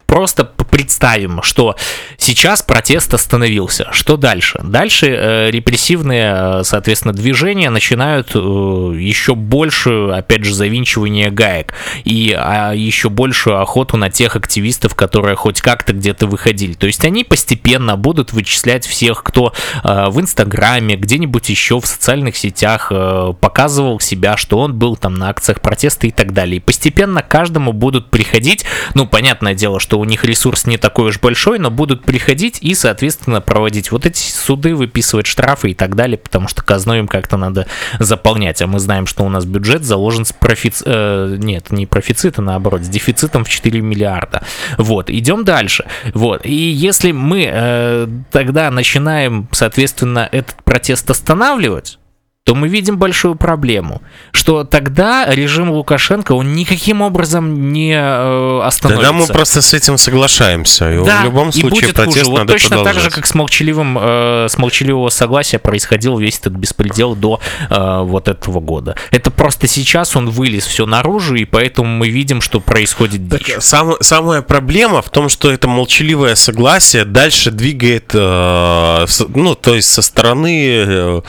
просто 0.07 0.45
представим, 0.77 1.43
что 1.43 1.75
сейчас 2.19 2.63
протест 2.63 3.15
остановился. 3.15 3.89
Что 3.93 4.17
дальше? 4.17 4.61
Дальше 4.63 5.07
э, 5.07 5.51
репрессивные, 5.51 6.35
э, 6.37 6.65
соответственно, 6.65 7.15
движения 7.15 7.71
начинают 7.71 8.33
э, 8.35 8.39
еще 8.39 9.35
больше, 9.35 10.11
опять 10.13 10.45
же, 10.45 10.55
завинчивание 10.55 11.31
гаек 11.31 11.73
и 12.05 12.35
а, 12.37 12.73
еще 12.73 13.09
большую 13.09 13.61
охоту 13.61 13.97
на 13.97 14.11
тех 14.11 14.37
активистов, 14.37 14.95
которые 14.95 15.35
хоть 15.35 15.61
как-то 15.61 15.93
где-то 15.93 16.27
выходили. 16.27 16.75
То 16.75 16.87
есть 16.87 17.05
они 17.05 17.25
постепенно 17.25 17.97
будут 17.97 18.33
вычислять 18.33 18.87
всех, 18.87 19.23
кто 19.23 19.53
э, 19.83 20.07
в 20.09 20.21
Инстаграме, 20.21 20.97
где-нибудь 20.97 21.49
еще 21.49 21.81
в 21.81 21.87
социальных 21.87 22.37
сетях 22.37 22.89
э, 22.91 23.33
показывал 23.41 24.01
себя, 24.01 24.37
что 24.37 24.59
он 24.59 24.75
был 24.75 24.97
там 24.97 25.15
на 25.15 25.31
акциях 25.31 25.61
протеста 25.61 26.07
и 26.07 26.11
так 26.11 26.33
далее. 26.33 26.59
И 26.59 26.61
постепенно 26.61 27.23
каждому 27.23 27.73
будут 27.73 28.11
приходить, 28.11 28.65
ну, 28.95 29.07
понятное 29.07 29.55
дело, 29.55 29.81
что 29.81 29.96
у 29.99 30.05
них 30.05 30.25
ресурс 30.25 30.67
не 30.67 30.79
такой 30.79 31.09
уж 31.09 31.21
большой, 31.21 31.59
но 31.59 31.71
будут 31.71 32.05
приходить 32.05 32.59
и, 32.61 32.75
соответственно, 32.75 33.41
проводить 33.41 33.91
вот 33.91 34.07
эти 34.07 34.19
суды, 34.19 34.75
выписывать 34.75 35.27
штрафы 35.27 35.71
и 35.71 35.75
так 35.75 35.95
далее, 35.95 36.19
потому 36.19 36.49
что 36.49 36.63
казну 36.63 36.95
им 36.95 37.09
как-то 37.09 37.37
надо 37.37 37.67
заполнять. 37.99 38.63
А 38.63 38.67
мы 38.67 38.79
знаем, 38.79 39.07
что 39.07 39.25
у 39.25 39.29
нас 39.29 39.45
бюджет 39.45 39.85
заложен 39.85 40.25
с 40.25 40.33
профици... 40.33 40.83
Э, 40.87 41.37
нет, 41.39 41.71
не 41.71 41.87
профицита, 41.87 42.43
наоборот, 42.43 42.83
с 42.83 42.89
дефицитом 42.89 43.45
в 43.45 43.49
4 43.49 43.81
миллиарда. 43.81 44.43
Вот, 44.79 45.11
идем 45.11 45.45
дальше. 45.45 45.85
Вот, 46.15 46.45
и 46.45 46.55
если 46.55 47.13
мы 47.13 47.49
э, 47.51 48.09
тогда 48.31 48.71
начинаем, 48.71 49.49
соответственно, 49.53 50.29
этот 50.31 50.63
протест 50.65 51.11
останавливать, 51.11 51.99
то 52.47 52.55
мы 52.55 52.69
видим 52.69 52.97
большую 52.97 53.35
проблему, 53.35 54.03
что 54.31 54.63
тогда 54.63 55.27
режим 55.29 55.73
Лукашенко, 55.73 56.31
он 56.31 56.53
никаким 56.53 57.03
образом 57.03 57.73
не 57.73 57.93
э, 57.93 58.61
остановится. 58.63 59.05
Тогда 59.05 59.13
мы 59.13 59.27
просто 59.27 59.61
с 59.61 59.75
этим 59.75 59.99
соглашаемся. 59.99 60.93
И 60.93 61.05
да, 61.05 61.23
в 61.23 61.25
любом 61.25 61.51
случае 61.51 61.67
и 61.67 61.71
будет 61.71 61.97
протест 61.97 62.19
хуже. 62.19 62.31
Вот 62.31 62.47
точно 62.47 62.69
продолжать. 62.69 62.95
так 62.95 63.03
же, 63.03 63.11
как 63.11 63.27
с, 63.27 63.35
молчаливым, 63.35 63.99
э, 64.01 64.47
с 64.49 64.59
молчаливого 64.59 65.09
согласия 65.09 65.59
происходил 65.59 66.19
весь 66.19 66.39
этот 66.39 66.53
беспредел 66.53 67.17
до 67.17 67.41
э, 67.69 68.03
вот 68.05 68.29
этого 68.29 68.61
года. 68.61 68.95
Это 69.11 69.33
просто 69.33 69.67
сейчас 69.67 70.15
он 70.15 70.31
вылез 70.31 70.67
все 70.67 70.87
наружу, 70.87 71.35
и 71.35 71.45
поэтому 71.45 71.89
мы 71.89 72.11
видим, 72.11 72.41
что 72.41 72.61
происходит 72.61 73.27
дичь. 73.27 73.55
Так, 73.55 73.61
сам, 73.61 73.97
самая 74.01 74.43
проблема 74.43 75.03
в 75.03 75.11
том, 75.11 75.29
что 75.29 75.51
это 75.51 75.67
молчаливое 75.67 76.37
согласие 76.37 77.05
дальше 77.05 77.51
двигает, 77.51 78.13
э, 78.15 79.07
ну, 79.35 79.57
то 79.57 79.75
есть 79.75 79.89
со 79.89 80.01
стороны... 80.01 80.85
Э, 80.87 81.21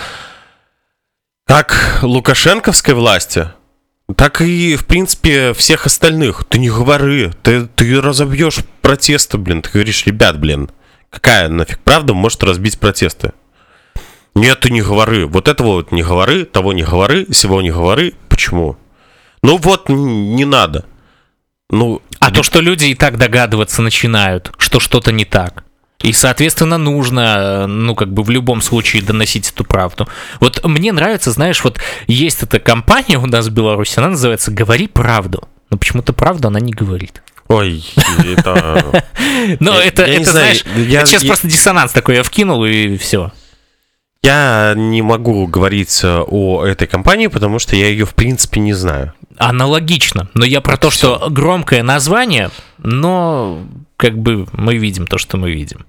как 1.48 2.00
лукашенковской 2.02 2.94
власти, 2.94 3.50
так 4.16 4.42
и, 4.42 4.76
в 4.76 4.86
принципе, 4.86 5.54
всех 5.54 5.86
остальных. 5.86 6.46
Ты 6.46 6.60
не 6.60 6.70
говори, 6.70 7.32
ты, 7.42 7.66
ты 7.68 8.02
разобьешь 8.02 8.60
протесты, 8.82 9.38
блин. 9.38 9.62
Ты 9.62 9.72
говоришь, 9.72 10.06
ребят, 10.06 10.40
блин, 10.40 10.70
какая 11.10 11.48
нафиг 11.48 11.80
правда 11.80 12.14
может 12.14 12.44
разбить 12.44 12.80
протесты? 12.80 13.32
Нет, 14.36 14.60
ты 14.60 14.70
не 14.70 14.82
говори. 14.82 15.24
Вот 15.24 15.48
этого 15.48 15.68
вот 15.68 15.92
не 15.92 16.04
говори, 16.04 16.44
того 16.44 16.74
не 16.74 16.84
говори, 16.84 17.26
всего 17.32 17.62
не 17.62 17.72
говори. 17.72 18.14
Почему? 18.28 18.78
Ну 19.42 19.58
вот, 19.58 19.90
не 19.90 20.46
надо. 20.46 20.86
Ну, 21.70 22.02
а 22.20 22.32
то, 22.32 22.44
что 22.44 22.60
люди 22.60 22.86
и 22.86 22.96
так 22.96 23.18
догадываться 23.18 23.82
начинают, 23.82 24.52
что 24.58 24.80
что-то 24.80 25.12
не 25.12 25.26
так. 25.26 25.64
И, 26.02 26.14
соответственно, 26.14 26.78
нужно, 26.78 27.66
ну, 27.66 27.96
как 27.96 28.14
бы 28.14 28.22
в 28.22 28.30
любом 28.30 28.62
случае 28.62 29.02
доносить 29.02 29.50
эту 29.50 29.64
правду. 29.64 30.08
Вот 30.40 30.64
мне 30.64 30.92
нравится, 30.92 31.32
знаешь, 31.32 31.64
вот 31.64 31.80
есть 32.06 32.44
эта 32.44 32.60
компания 32.60 33.18
у 33.18 33.26
нас 33.26 33.48
в 33.48 33.52
Беларуси, 33.52 33.98
она 33.98 34.10
называется 34.10 34.52
«Говори 34.52 34.88
правду». 34.88 35.48
Но 35.70 35.78
почему-то 35.78 36.14
правду 36.14 36.48
она 36.48 36.60
не 36.60 36.72
говорит. 36.72 37.24
Ой, 37.48 37.84
это... 38.26 39.04
Ну, 39.60 39.72
это, 39.72 40.04
это 40.04 40.32
знаешь, 40.32 40.64
сейчас 40.64 41.24
просто 41.24 41.48
диссонанс 41.48 41.92
такой 41.92 42.16
я 42.16 42.24
вкинул, 42.24 42.64
и 42.66 42.98
все. 42.98 43.32
Я 44.24 44.74
не 44.76 45.02
могу 45.02 45.48
говорить 45.48 46.02
о 46.04 46.66
этой 46.66 46.88
компании, 46.88 47.28
потому 47.28 47.60
что 47.60 47.76
я 47.76 47.88
ее, 47.88 48.06
в 48.06 48.14
принципе, 48.14 48.60
не 48.60 48.74
знаю. 48.74 49.14
Аналогично. 49.38 50.28
Но 50.34 50.46
я 50.46 50.62
про 50.62 50.78
то, 50.78 50.90
что 50.90 51.28
громкое 51.30 51.84
название, 51.84 52.50
но 52.80 53.64
как 53.96 54.18
бы 54.18 54.48
мы 54.52 54.78
видим 54.78 55.08
то, 55.08 55.18
что 55.18 55.38
мы 55.38 55.52
видим. 55.52 55.86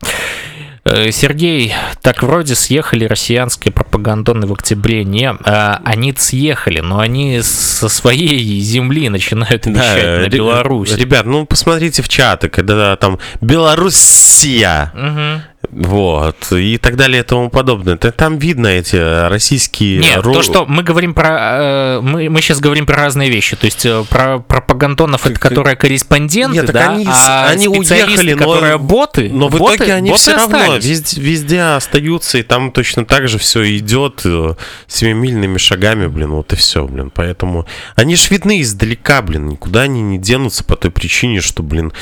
Э, 0.84 1.10
Сергей, 1.12 1.74
так 2.00 2.22
вроде 2.22 2.54
съехали 2.54 3.04
россиянские 3.04 3.72
пропагандоны 3.72 4.46
в 4.46 4.52
октябре. 4.52 5.04
Не, 5.04 5.30
а, 5.44 5.80
они 5.84 6.14
съехали, 6.16 6.80
но 6.80 6.98
они 6.98 7.40
со 7.42 7.88
своей 7.88 8.60
земли 8.60 9.08
начинают 9.08 9.66
вещать 9.66 10.04
да, 10.04 10.18
на 10.22 10.28
Беларусь. 10.28 10.96
Ребят, 10.96 11.26
ну 11.26 11.44
посмотрите 11.44 12.02
в 12.02 12.08
чаты, 12.08 12.48
когда 12.48 12.96
там 12.96 13.18
Белоруссия. 13.40 14.92
Угу. 14.94 15.57
Вот, 15.70 16.52
и 16.52 16.78
так 16.78 16.96
далее 16.96 17.20
и 17.20 17.24
тому 17.24 17.50
подобное. 17.50 17.96
Там 17.96 18.38
видно 18.38 18.68
эти 18.68 19.28
российские... 19.28 19.98
Нет, 19.98 20.24
ру... 20.24 20.32
то, 20.32 20.42
что 20.42 20.64
мы 20.64 20.82
говорим 20.82 21.12
про... 21.12 21.98
Э, 21.98 22.00
мы, 22.00 22.30
мы 22.30 22.40
сейчас 22.40 22.60
говорим 22.60 22.86
про 22.86 22.96
разные 22.96 23.28
вещи. 23.28 23.54
То 23.54 23.66
есть 23.66 23.84
э, 23.84 24.02
про 24.08 24.38
пропагандонов, 24.38 25.26
это 25.26 25.38
которые 25.38 25.76
корреспонденты, 25.76 26.56
Нет, 26.56 26.72
да, 26.72 26.92
они, 26.92 27.06
а 27.06 27.48
они 27.48 27.68
уехали, 27.68 28.32
но, 28.32 28.38
которые 28.38 28.78
боты... 28.78 29.30
Но 29.30 29.48
в 29.48 29.58
боты, 29.58 29.76
итоге 29.76 29.94
они 29.94 30.10
боты 30.10 30.22
все 30.22 30.36
равно 30.36 30.76
везде, 30.76 31.20
везде 31.20 31.60
остаются, 31.60 32.38
и 32.38 32.42
там 32.42 32.72
точно 32.72 33.04
так 33.04 33.28
же 33.28 33.38
все 33.38 33.76
идет 33.76 34.22
э, 34.24 34.54
семимильными 34.86 35.58
шагами, 35.58 36.06
блин, 36.06 36.30
вот 36.30 36.52
и 36.54 36.56
все, 36.56 36.86
блин. 36.86 37.10
Поэтому 37.14 37.66
они 37.94 38.16
ж 38.16 38.30
видны 38.30 38.62
издалека, 38.62 39.20
блин, 39.20 39.48
никуда 39.48 39.82
они 39.82 40.00
не 40.00 40.18
денутся 40.18 40.64
по 40.64 40.76
той 40.76 40.90
причине, 40.90 41.42
что, 41.42 41.62
блин, 41.62 41.92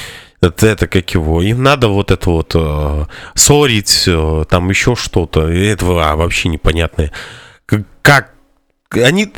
это, 0.40 0.66
это 0.66 0.87
как 0.87 1.11
его. 1.14 1.42
Им 1.42 1.62
надо 1.62 1.88
вот 1.88 2.11
это 2.11 2.31
вот 2.31 2.53
э, 2.55 3.05
ссорить, 3.35 4.05
э, 4.07 4.44
там 4.49 4.68
еще 4.68 4.94
что-то. 4.94 5.49
Этого 5.49 6.11
а, 6.11 6.16
вообще 6.16 6.49
непонятное. 6.49 7.12
Как 8.03 8.33
они 8.92 9.33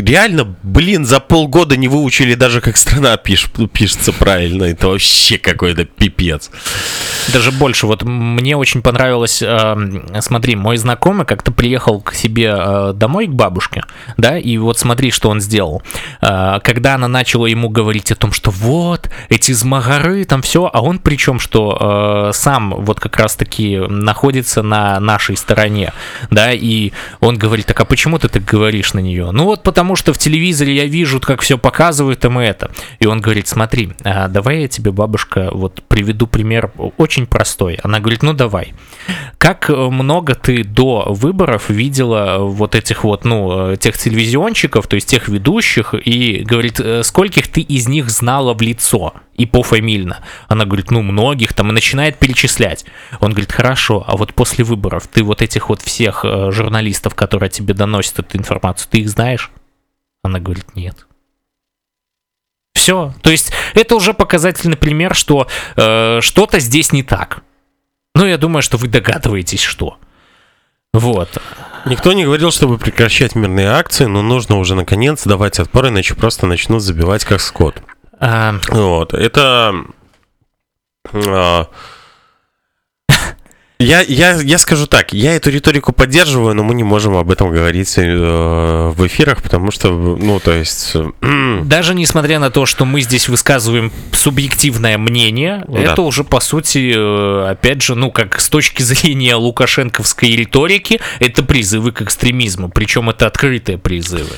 реально, 0.00 0.56
блин, 0.62 1.04
за 1.04 1.20
полгода 1.20 1.76
не 1.76 1.88
выучили 1.88 2.34
даже, 2.34 2.60
как 2.60 2.76
страна 2.76 3.16
пиш, 3.16 3.48
пишется 3.72 4.12
правильно. 4.12 4.64
Это 4.64 4.88
вообще 4.88 5.38
какой-то 5.38 5.84
пипец. 5.84 6.50
Даже 7.32 7.52
больше. 7.52 7.86
Вот 7.86 8.02
мне 8.02 8.56
очень 8.56 8.82
понравилось, 8.82 9.42
э, 9.42 10.20
смотри, 10.20 10.56
мой 10.56 10.76
знакомый 10.76 11.26
как-то 11.26 11.52
приехал 11.52 12.00
к 12.00 12.14
себе 12.14 12.54
э, 12.56 12.92
домой, 12.94 13.26
к 13.26 13.30
бабушке, 13.30 13.84
да, 14.16 14.38
и 14.38 14.58
вот 14.58 14.78
смотри, 14.78 15.10
что 15.10 15.30
он 15.30 15.40
сделал. 15.40 15.82
Э, 16.20 16.58
когда 16.62 16.94
она 16.94 17.08
начала 17.08 17.46
ему 17.46 17.68
говорить 17.68 18.12
о 18.12 18.16
том, 18.16 18.32
что 18.32 18.50
вот, 18.50 19.10
эти 19.28 19.52
змагары, 19.52 20.24
там 20.24 20.42
все, 20.42 20.70
а 20.72 20.82
он 20.82 20.98
причем, 20.98 21.38
что 21.38 22.28
э, 22.30 22.32
сам 22.32 22.74
вот 22.76 23.00
как 23.00 23.16
раз-таки 23.16 23.78
находится 23.78 24.62
на 24.62 24.98
нашей 25.00 25.36
стороне, 25.36 25.92
да, 26.30 26.52
и 26.52 26.92
он 27.20 27.36
говорит, 27.36 27.66
так 27.66 27.80
а 27.80 27.84
почему 27.84 28.18
ты 28.18 28.28
так 28.28 28.44
говоришь 28.44 28.94
на 28.94 29.00
нее? 29.00 29.30
Ну 29.32 29.44
вот 29.44 29.62
потому 29.62 29.85
что 29.94 30.12
в 30.12 30.18
телевизоре 30.18 30.74
я 30.74 30.86
вижу, 30.86 31.20
как 31.20 31.42
все 31.42 31.58
показывают 31.58 32.24
им 32.24 32.38
это. 32.38 32.70
И 32.98 33.06
он 33.06 33.20
говорит, 33.20 33.46
смотри, 33.46 33.90
а 34.02 34.28
давай 34.28 34.62
я 34.62 34.68
тебе, 34.68 34.90
бабушка, 34.90 35.50
вот 35.52 35.82
приведу 35.86 36.26
пример 36.26 36.72
очень 36.96 37.26
простой. 37.26 37.78
Она 37.82 38.00
говорит, 38.00 38.22
ну 38.22 38.32
давай. 38.32 38.74
Как 39.38 39.68
много 39.68 40.34
ты 40.34 40.64
до 40.64 41.04
выборов 41.08 41.70
видела 41.70 42.38
вот 42.38 42.74
этих 42.74 43.04
вот, 43.04 43.24
ну, 43.24 43.76
тех 43.76 43.96
телевизионщиков, 43.96 44.86
то 44.88 44.96
есть 44.96 45.08
тех 45.08 45.28
ведущих, 45.28 45.94
и 45.94 46.42
говорит, 46.44 46.80
«Э, 46.80 47.02
скольких 47.02 47.48
ты 47.48 47.60
из 47.60 47.86
них 47.86 48.10
знала 48.10 48.54
в 48.54 48.62
лицо? 48.62 49.12
и 49.36 49.46
пофамильно. 49.46 50.20
Она 50.48 50.64
говорит, 50.64 50.90
ну, 50.90 51.02
многих 51.02 51.52
там, 51.52 51.70
и 51.70 51.72
начинает 51.72 52.18
перечислять. 52.18 52.84
Он 53.20 53.32
говорит, 53.32 53.52
хорошо, 53.52 54.02
а 54.06 54.16
вот 54.16 54.34
после 54.34 54.64
выборов 54.64 55.08
ты 55.12 55.22
вот 55.22 55.42
этих 55.42 55.68
вот 55.68 55.82
всех 55.82 56.24
э, 56.24 56.50
журналистов, 56.50 57.14
которые 57.14 57.50
тебе 57.50 57.74
доносят 57.74 58.18
эту 58.20 58.38
информацию, 58.38 58.88
ты 58.90 59.00
их 59.00 59.10
знаешь? 59.10 59.50
Она 60.26 60.40
говорит, 60.40 60.74
нет. 60.74 61.06
Все. 62.74 63.14
То 63.22 63.30
есть 63.30 63.52
это 63.74 63.96
уже 63.96 64.12
показательный 64.12 64.76
пример, 64.76 65.14
что 65.14 65.48
э, 65.76 66.20
что-то 66.20 66.58
здесь 66.60 66.92
не 66.92 67.02
так. 67.02 67.42
Ну, 68.14 68.26
я 68.26 68.38
думаю, 68.38 68.62
что 68.62 68.76
вы 68.76 68.88
догадываетесь, 68.88 69.62
что. 69.62 69.98
Вот. 70.92 71.40
Никто 71.84 72.12
не 72.12 72.24
говорил, 72.24 72.50
чтобы 72.50 72.78
прекращать 72.78 73.34
мирные 73.34 73.68
акции, 73.68 74.06
но 74.06 74.22
нужно 74.22 74.58
уже 74.58 74.74
наконец 74.74 75.24
давать 75.24 75.58
отпор, 75.58 75.88
иначе 75.88 76.14
просто 76.14 76.46
начнут 76.46 76.82
забивать 76.82 77.24
как 77.24 77.40
скот. 77.40 77.82
А... 78.18 78.58
Вот. 78.68 79.14
Это... 79.14 79.74
А 81.12 81.68
я, 83.78 84.00
я, 84.00 84.40
я 84.40 84.58
скажу 84.58 84.86
так, 84.86 85.12
я 85.12 85.34
эту 85.34 85.50
риторику 85.50 85.92
поддерживаю, 85.92 86.54
но 86.54 86.64
мы 86.64 86.74
не 86.74 86.82
можем 86.82 87.16
об 87.16 87.30
этом 87.30 87.50
говорить 87.50 87.92
э, 87.98 88.92
в 88.96 89.06
эфирах, 89.06 89.42
потому 89.42 89.70
что, 89.70 89.90
ну, 89.90 90.40
то 90.40 90.52
есть... 90.52 90.92
Э, 90.94 91.60
Даже 91.62 91.94
несмотря 91.94 92.38
на 92.38 92.50
то, 92.50 92.64
что 92.64 92.86
мы 92.86 93.02
здесь 93.02 93.28
высказываем 93.28 93.92
субъективное 94.12 94.96
мнение, 94.96 95.62
да. 95.68 95.78
это 95.78 96.02
уже, 96.02 96.24
по 96.24 96.40
сути, 96.40 96.94
э, 96.96 97.50
опять 97.50 97.82
же, 97.82 97.94
ну, 97.94 98.10
как 98.10 98.40
с 98.40 98.48
точки 98.48 98.82
зрения 98.82 99.34
лукашенковской 99.34 100.30
риторики, 100.30 100.98
это 101.20 101.42
призывы 101.42 101.92
к 101.92 102.00
экстремизму, 102.00 102.70
причем 102.70 103.10
это 103.10 103.26
открытые 103.26 103.76
призывы. 103.76 104.36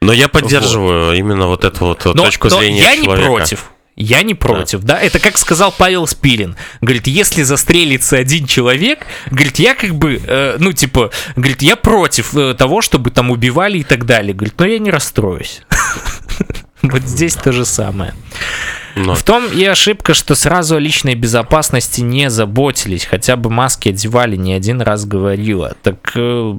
Но 0.00 0.14
я 0.14 0.28
поддерживаю 0.28 1.06
вот. 1.06 1.14
именно 1.16 1.46
вот 1.46 1.64
эту 1.64 1.84
вот 1.84 2.04
но, 2.06 2.24
точку 2.24 2.48
но 2.48 2.58
зрения 2.58 2.80
я 2.80 2.96
человека. 2.96 3.10
Я 3.10 3.28
не 3.28 3.34
против. 3.34 3.70
Я 4.00 4.22
не 4.22 4.32
против, 4.32 4.80
да. 4.80 4.94
да. 4.94 5.00
Это 5.02 5.18
как 5.18 5.36
сказал 5.36 5.74
Павел 5.76 6.06
Спилин. 6.06 6.56
Говорит, 6.80 7.06
если 7.06 7.42
застрелится 7.42 8.16
один 8.16 8.46
человек, 8.46 9.06
говорит, 9.30 9.58
я 9.58 9.74
как 9.74 9.94
бы, 9.94 10.18
э, 10.26 10.56
ну, 10.58 10.72
типа, 10.72 11.10
говорит, 11.36 11.60
я 11.60 11.76
против 11.76 12.34
э, 12.34 12.54
того, 12.54 12.80
чтобы 12.80 13.10
там 13.10 13.30
убивали 13.30 13.78
и 13.78 13.84
так 13.84 14.06
далее. 14.06 14.32
Говорит, 14.32 14.54
но 14.58 14.64
я 14.64 14.78
не 14.78 14.90
расстроюсь. 14.90 15.60
Вот 16.82 17.02
здесь 17.02 17.34
то 17.34 17.52
же 17.52 17.64
самое. 17.64 18.14
Но. 18.96 19.14
В 19.14 19.22
том 19.22 19.46
и 19.46 19.64
ошибка, 19.64 20.14
что 20.14 20.34
сразу 20.34 20.76
о 20.76 20.80
личной 20.80 21.14
безопасности 21.14 22.00
не 22.00 22.28
заботились, 22.28 23.04
хотя 23.04 23.36
бы 23.36 23.50
маски 23.50 23.90
одевали, 23.90 24.36
не 24.36 24.52
один 24.52 24.80
раз 24.80 25.04
говорила. 25.04 25.76
Так 25.82 26.12
э, 26.16 26.58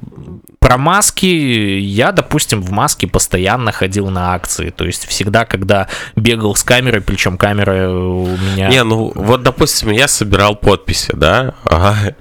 про 0.60 0.77
маски 0.77 1.25
я, 1.25 2.12
допустим, 2.12 2.62
в 2.62 2.71
маске 2.71 3.07
постоянно 3.07 3.71
ходил 3.71 4.10
на 4.10 4.34
акции, 4.34 4.69
то 4.69 4.86
есть 4.86 5.07
всегда, 5.07 5.45
когда 5.45 5.88
бегал 6.15 6.55
с 6.55 6.63
камерой, 6.63 7.01
причем 7.01 7.38
камера 7.38 7.89
у 7.89 8.38
меня... 8.38 8.69
Не, 8.69 8.84
ну 8.84 9.12
вот, 9.13 9.43
допустим, 9.43 9.91
я 9.91 10.07
собирал 10.07 10.55
подписи, 10.55 11.12
да, 11.13 11.55
ага. 11.65 12.15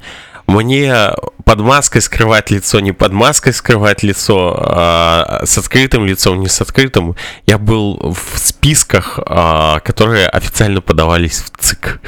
Мне 0.51 1.13
под 1.45 1.61
маской 1.61 2.01
скрывать 2.01 2.51
лицо, 2.51 2.81
не 2.81 2.91
под 2.91 3.13
маской 3.13 3.53
скрывать 3.53 4.03
лицо, 4.03 4.57
а 4.59 5.43
с 5.45 5.57
открытым 5.59 6.07
лицом, 6.07 6.41
не 6.41 6.49
с 6.49 6.61
открытым. 6.61 7.15
Я 7.47 7.59
был 7.59 8.15
в 8.17 8.37
списках, 8.39 9.21
а, 9.27 9.79
которые 9.81 10.27
официально 10.29 10.81
подавались 10.81 11.39
в 11.39 11.51
ЦИК. 11.57 12.01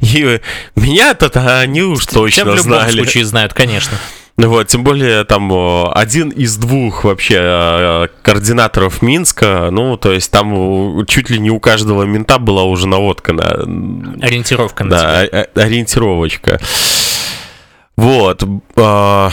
И 0.00 0.40
меня-то 0.74 1.58
они 1.60 1.82
уж 1.82 2.06
точно 2.06 2.44
знали. 2.44 2.58
в 2.60 2.64
любом 2.64 2.80
знали. 2.80 2.92
случае 2.92 3.24
знают, 3.26 3.52
конечно. 3.52 3.96
Вот, 4.38 4.68
тем 4.68 4.82
более 4.84 5.24
там 5.24 5.52
один 5.94 6.30
из 6.30 6.56
двух 6.56 7.04
вообще 7.04 7.36
а, 7.40 8.08
координаторов 8.22 9.02
Минска, 9.02 9.68
ну, 9.70 9.98
то 9.98 10.12
есть 10.12 10.30
там 10.30 11.04
чуть 11.06 11.28
ли 11.28 11.38
не 11.38 11.50
у 11.50 11.60
каждого 11.60 12.04
мента 12.04 12.38
была 12.38 12.62
уже 12.62 12.88
наводка 12.88 13.34
на... 13.34 13.50
Ориентировка 14.22 14.84
на 14.84 14.90
Да, 14.90 15.26
тебя. 15.26 15.46
ориентировочка. 15.56 16.58
Вот. 18.02 18.42
А, 18.76 19.30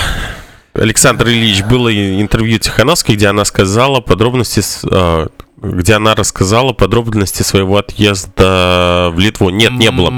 Александр 0.76 1.30
Ильич, 1.30 1.64
было 1.64 1.92
интервью 1.92 2.60
Тихановской, 2.60 3.16
где 3.16 3.28
она 3.28 3.44
сказала 3.44 4.00
подробности, 4.00 4.62
а, 4.92 5.28
где 5.58 5.96
она 5.96 6.14
рассказала 6.14 6.72
подробности 6.72 7.42
своего 7.42 7.78
отъезда 7.78 9.10
в 9.12 9.18
Литву. 9.18 9.50
Нет, 9.50 9.72
не 9.72 9.90
было. 9.90 10.14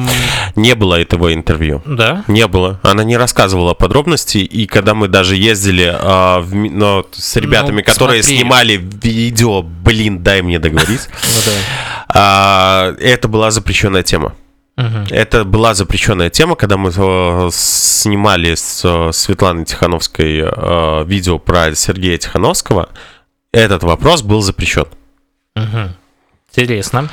Не 0.57 0.75
было 0.75 0.99
этого 0.99 1.33
интервью. 1.33 1.81
Да? 1.85 2.25
Не 2.27 2.45
было. 2.47 2.81
Она 2.83 3.05
не 3.05 3.15
рассказывала 3.15 3.73
подробности, 3.73 4.39
и 4.39 4.67
когда 4.67 4.95
мы 4.95 5.07
даже 5.07 5.37
ездили 5.37 5.89
а, 5.89 6.41
в, 6.41 6.53
но, 6.53 7.05
с 7.13 7.37
ребятами, 7.37 7.77
ну, 7.77 7.83
которые 7.85 8.21
смотри. 8.21 8.39
снимали 8.39 8.75
видео, 9.01 9.61
блин, 9.61 10.23
дай 10.23 10.41
мне 10.41 10.59
договорить, 10.59 11.07
ну 11.23 11.51
а, 12.09 12.93
это 12.99 13.29
была 13.29 13.49
запрещенная 13.49 14.03
тема. 14.03 14.33
Это 15.09 15.43
была 15.43 15.73
запрещенная 15.73 16.29
тема, 16.29 16.55
когда 16.55 16.77
мы 16.77 16.91
э, 16.95 17.49
снимали 17.51 18.55
с 18.55 18.81
э, 18.83 19.11
Светланой 19.11 19.65
Тихановской 19.65 20.43
э, 20.45 21.03
видео 21.05 21.39
про 21.39 21.75
Сергея 21.75 22.17
Тихановского. 22.17 22.89
Этот 23.51 23.83
вопрос 23.83 24.21
был 24.21 24.41
запрещен. 24.41 24.85
Угу. 25.55 25.93
Интересно. 26.51 27.09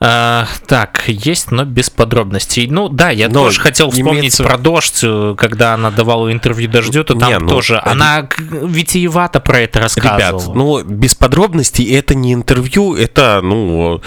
А, 0.00 0.46
так, 0.68 1.02
есть, 1.08 1.50
но 1.50 1.64
без 1.64 1.90
подробностей. 1.90 2.68
Ну 2.68 2.88
да, 2.88 3.10
я 3.10 3.28
но 3.28 3.44
тоже 3.44 3.60
хотел 3.60 3.90
вспомнить 3.90 4.20
имеется... 4.20 4.44
про 4.44 4.56
дождь, 4.56 5.04
когда 5.36 5.74
она 5.74 5.90
давала 5.90 6.30
интервью 6.30 6.70
дождю, 6.70 7.02
то 7.02 7.14
там 7.14 7.28
не, 7.28 7.38
ну, 7.40 7.48
тоже. 7.48 7.76
Это... 7.76 7.90
Она 7.90 8.28
витиевато 8.38 9.40
про 9.40 9.60
это 9.60 9.80
рассказывала. 9.80 10.40
Ребят, 10.40 10.54
ну 10.54 10.84
без 10.84 11.16
подробностей 11.16 11.92
это 11.92 12.14
не 12.14 12.32
интервью, 12.32 12.94
это, 12.94 13.40
ну, 13.42 14.00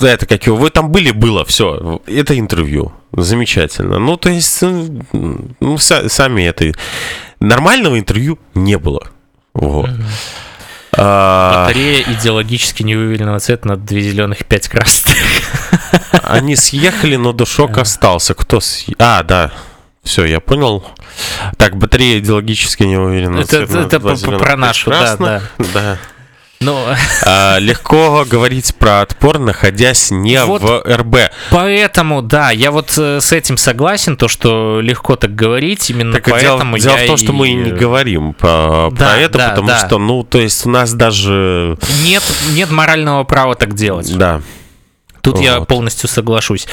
это 0.00 0.26
как 0.26 0.46
его, 0.46 0.56
вы 0.56 0.70
там 0.70 0.90
были, 0.90 1.10
было, 1.10 1.44
все, 1.44 2.00
это 2.06 2.38
интервью. 2.38 2.92
Замечательно. 3.12 3.98
Ну, 3.98 4.16
то 4.16 4.28
есть, 4.28 4.62
ну, 4.62 5.78
сами 5.78 6.42
это... 6.42 6.72
Nормального 7.40 7.98
интервью 7.98 8.38
не 8.54 8.78
было. 8.78 9.08
Вот. 9.52 9.88
Mm-hmm. 9.90 10.04
А... 10.96 11.66
Батарея 11.66 12.04
идеологически 12.12 12.82
невыверенного 12.82 13.40
цвета 13.40 13.68
на 13.68 13.76
две 13.76 14.00
зеленых 14.00 14.44
пять 14.46 14.68
красных. 14.68 15.16
Они 16.22 16.56
съехали, 16.56 17.16
но 17.16 17.32
душок 17.32 17.78
остался. 17.78 18.34
Кто 18.34 18.60
съ... 18.60 18.92
А, 18.98 19.22
да. 19.22 19.52
Все, 20.02 20.24
я 20.24 20.40
понял. 20.40 20.84
Так, 21.56 21.76
батарея 21.76 22.18
идеологически 22.18 22.84
неуверенного 22.84 23.44
цвета. 23.44 23.80
Это, 23.80 23.96
это 23.96 24.38
про 24.38 24.56
нашу, 24.56 24.90
да, 24.90 25.16
да. 25.16 25.42
Да. 25.72 25.98
Ну... 26.64 26.86
А, 27.26 27.58
легко 27.58 28.24
говорить 28.28 28.74
про 28.76 29.02
отпор, 29.02 29.38
находясь 29.38 30.10
не 30.10 30.42
вот 30.44 30.62
в 30.62 30.82
РБ. 30.86 31.30
Поэтому, 31.50 32.22
да, 32.22 32.50
я 32.50 32.70
вот 32.70 32.96
э, 32.96 33.20
с 33.20 33.32
этим 33.32 33.56
согласен, 33.56 34.16
то, 34.16 34.28
что 34.28 34.80
легко 34.80 35.16
так 35.16 35.34
говорить, 35.34 35.90
именно 35.90 36.14
так 36.14 36.24
поэтому 36.30 36.78
дело, 36.78 36.96
дело 36.96 37.04
в 37.04 37.06
том, 37.06 37.16
что 37.16 37.32
мы 37.32 37.48
и 37.48 37.54
не 37.54 37.70
говорим 37.70 38.34
по, 38.34 38.90
да, 38.92 39.10
про 39.10 39.18
это, 39.18 39.38
да, 39.38 39.48
потому 39.50 39.68
да. 39.68 39.86
что, 39.86 39.98
ну, 39.98 40.22
то 40.22 40.38
есть 40.38 40.66
у 40.66 40.70
нас 40.70 40.92
даже... 40.92 41.78
Нет, 42.02 42.22
нет 42.52 42.70
морального 42.70 43.24
права 43.24 43.54
так 43.54 43.74
делать. 43.74 44.16
Да. 44.16 44.40
Тут 45.24 45.36
вот. 45.36 45.42
я 45.42 45.60
полностью 45.62 46.06
соглашусь. 46.06 46.66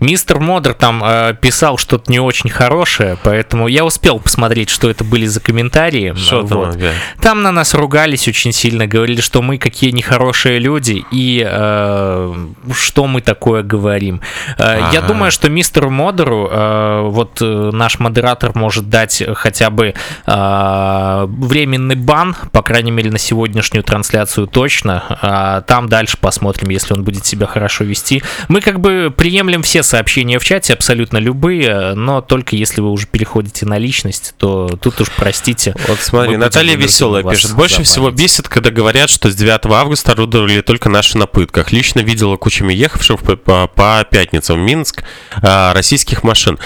Мистер 0.00 0.40
Модер 0.40 0.72
там 0.72 1.04
э, 1.04 1.34
писал 1.38 1.76
что-то 1.76 2.10
не 2.10 2.18
очень 2.18 2.48
хорошее, 2.48 3.18
поэтому 3.22 3.68
я 3.68 3.84
успел 3.84 4.18
посмотреть, 4.18 4.70
что 4.70 4.88
это 4.88 5.04
были 5.04 5.26
за 5.26 5.40
комментарии. 5.40 6.14
Что 6.16 6.40
вот. 6.40 6.72
там, 6.72 6.80
там 7.20 7.42
на 7.42 7.52
нас 7.52 7.74
ругались 7.74 8.26
очень 8.26 8.52
сильно, 8.52 8.86
говорили, 8.86 9.20
что 9.20 9.42
мы 9.42 9.58
какие 9.58 9.90
нехорошие 9.90 10.58
люди 10.58 11.04
и 11.12 11.46
э, 11.46 12.34
что 12.74 13.06
мы 13.06 13.20
такое 13.20 13.62
говорим. 13.62 14.22
Э, 14.56 14.88
я 14.90 15.02
думаю, 15.02 15.30
что 15.30 15.50
мистеру 15.50 15.90
Модеру 15.90 16.48
э, 16.50 17.02
вот 17.08 17.42
э, 17.42 17.70
наш 17.74 17.98
модератор 17.98 18.52
может 18.54 18.88
дать 18.88 19.22
хотя 19.34 19.68
бы 19.68 19.92
э, 20.26 21.26
временный 21.28 21.96
бан, 21.96 22.34
по 22.52 22.62
крайней 22.62 22.90
мере 22.90 23.10
на 23.10 23.18
сегодняшнюю 23.18 23.84
трансляцию 23.84 24.46
точно. 24.46 25.04
А 25.20 25.60
там 25.60 25.90
дальше 25.90 26.16
посмотрим, 26.18 26.70
если 26.70 26.94
он 26.94 27.04
будет 27.04 27.26
себя 27.26 27.46
хорошо 27.46 27.84
вести 27.84 27.97
вести. 27.98 28.22
Мы 28.48 28.60
как 28.60 28.80
бы 28.80 29.12
приемлем 29.14 29.62
все 29.62 29.82
сообщения 29.82 30.38
в 30.38 30.44
чате, 30.44 30.72
абсолютно 30.72 31.18
любые, 31.18 31.94
но 31.94 32.20
только 32.20 32.56
если 32.56 32.80
вы 32.80 32.90
уже 32.90 33.06
переходите 33.06 33.66
на 33.66 33.78
личность, 33.78 34.34
то 34.38 34.68
тут 34.80 35.00
уж 35.00 35.10
простите. 35.10 35.74
Вот 35.88 35.98
смотри, 36.00 36.36
Наталья 36.36 36.76
Веселая 36.76 37.22
пишет. 37.24 37.54
Больше 37.54 37.82
всего 37.82 38.10
бесит, 38.10 38.48
когда 38.48 38.70
говорят, 38.70 39.10
что 39.10 39.30
с 39.30 39.34
9 39.34 39.66
августа 39.66 40.12
орудовали 40.12 40.60
только 40.60 40.88
наши 40.88 41.18
на 41.18 41.26
пытках. 41.26 41.72
Лично 41.72 42.00
видела 42.00 42.36
кучами 42.36 42.72
ехавших 42.72 43.20
по, 43.20 43.36
по, 43.36 43.66
по 43.66 44.06
пятницам 44.08 44.60
в 44.60 44.62
Минск 44.62 45.02
а, 45.42 45.74
российских 45.74 46.22
машин. 46.22 46.58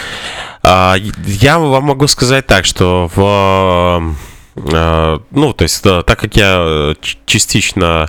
А, 0.62 0.96
я 1.26 1.58
вам 1.58 1.84
могу 1.84 2.06
сказать 2.06 2.46
так, 2.46 2.64
что 2.64 3.10
в... 3.14 4.16
А, 4.54 5.20
ну, 5.30 5.52
то 5.54 5.62
есть, 5.62 5.82
так 5.82 6.18
как 6.18 6.36
я 6.36 6.94
частично 7.24 7.82
Э, 7.92 8.06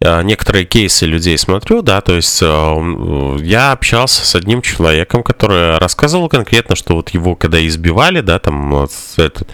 некоторые 0.00 0.64
кейсы 0.64 1.06
людей 1.06 1.36
смотрю, 1.36 1.82
да, 1.82 2.00
то 2.00 2.14
есть 2.14 2.38
э, 2.40 3.36
я 3.40 3.72
общался 3.72 4.24
с 4.24 4.34
одним 4.36 4.62
человеком, 4.62 5.24
который 5.24 5.78
рассказывал 5.78 6.28
конкретно, 6.28 6.76
что 6.76 6.94
вот 6.94 7.10
его 7.10 7.34
когда 7.34 7.64
избивали, 7.66 8.20
да, 8.20 8.38
там 8.38 8.70
вот 8.70 8.92
этот 9.16 9.48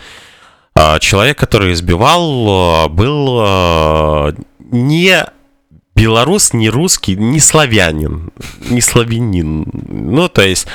а, 0.74 0.98
человек, 0.98 1.38
который 1.38 1.72
избивал, 1.72 2.86
э, 2.86 2.88
был 2.90 4.34
не 4.58 5.24
белорус, 5.94 6.52
не 6.52 6.68
русский, 6.68 7.16
не 7.16 7.40
славянин, 7.40 8.30
не 8.68 8.82
славянин. 8.82 9.64
Ну, 9.72 10.28
то 10.28 10.42
есть, 10.42 10.66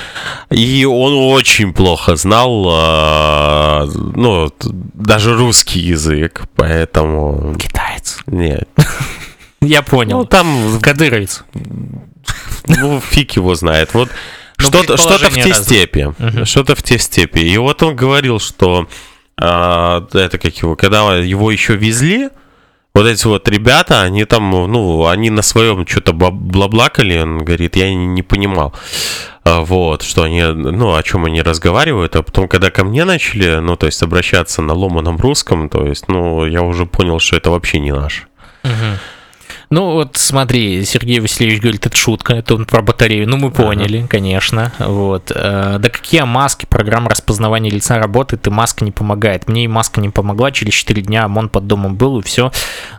и 0.50 0.86
он 0.86 1.14
очень 1.14 1.74
плохо 1.74 2.16
знал, 2.16 2.64
ну, 4.16 4.50
даже 4.60 5.36
русский 5.36 5.82
язык, 5.82 6.44
поэтому... 6.56 7.54
Китаец. 7.60 8.20
Нет. 8.28 8.68
Я 9.62 9.82
понял. 9.82 10.20
Ну, 10.20 10.26
там... 10.26 10.80
Кадыровец. 10.82 11.44
Ну, 12.68 13.02
фиг 13.02 13.32
его 13.34 13.56
знает. 13.56 13.94
Вот 13.94 14.10
ну, 14.58 14.68
что-то 14.68 14.98
что 14.98 15.18
в 15.18 15.34
те 15.34 15.54
степи. 15.54 16.14
Угу. 16.18 16.46
Что-то 16.46 16.76
в 16.76 16.84
те 16.84 16.98
степи. 16.98 17.40
И 17.40 17.58
вот 17.58 17.82
он 17.84 17.96
говорил, 17.96 18.40
что 18.40 18.88
а, 19.38 20.06
это 20.14 20.38
как 20.38 20.56
его, 20.58 20.76
когда 20.76 21.16
его 21.16 21.52
еще 21.52 21.76
везли, 21.76 22.30
вот 22.94 23.06
эти 23.06 23.26
вот 23.28 23.48
ребята, 23.48 24.02
они 24.02 24.26
там, 24.26 24.50
ну, 24.50 25.08
они 25.08 25.30
на 25.30 25.42
своем 25.42 25.88
что-то 25.88 26.12
блаблакали, 26.12 27.20
он 27.20 27.40
говорит, 27.40 27.76
я 27.76 27.90
не, 27.90 28.08
не 28.08 28.24
понимал. 28.24 28.74
А, 29.44 29.62
вот, 29.62 30.02
что 30.02 30.24
они, 30.24 30.42
ну, 30.44 30.96
о 30.96 31.04
чем 31.04 31.26
они 31.26 31.42
разговаривают, 31.42 32.16
а 32.16 32.24
потом, 32.24 32.48
когда 32.48 32.72
ко 32.72 32.84
мне 32.84 33.06
начали, 33.06 33.60
ну, 33.60 33.78
то 33.78 33.86
есть 33.86 34.04
обращаться 34.04 34.62
на 34.62 34.74
ломаном 34.74 35.18
русском, 35.18 35.70
то 35.70 35.86
есть, 35.86 36.08
ну, 36.08 36.46
я 36.46 36.62
уже 36.64 36.86
понял, 36.86 37.20
что 37.20 37.38
это 37.38 37.52
вообще 37.52 37.80
не 37.80 37.94
наш. 37.94 38.28
Угу. 38.64 38.74
Ну, 39.70 39.92
вот 39.92 40.18
смотри, 40.18 40.84
Сергей 40.84 41.20
Васильевич 41.20 41.62
говорит, 41.62 41.86
это 41.86 41.96
шутка, 41.96 42.34
это 42.34 42.56
он 42.56 42.66
про 42.66 42.82
батарею. 42.82 43.30
Ну, 43.30 43.38
мы 43.38 43.52
поняли, 43.52 44.00
ага. 44.00 44.08
конечно. 44.08 44.74
Вот. 44.80 45.32
Э, 45.34 45.78
да 45.80 45.90
какие 45.90 46.22
маски, 46.22 46.66
программа 46.66 47.12
распознавания 47.12 47.70
лица 47.70 48.00
работает, 48.00 48.48
и 48.48 48.50
маска 48.50 48.84
не 48.84 48.92
помогает. 48.92 49.48
Мне 49.48 49.66
и 49.66 49.68
маска 49.68 50.02
не 50.02 50.10
помогла, 50.10 50.52
через 50.52 50.74
4 50.74 51.04
дня 51.04 51.26
ОМОН 51.26 51.50
под 51.50 51.68
домом 51.68 51.96
был, 51.96 52.20
и 52.20 52.24
все, 52.24 52.52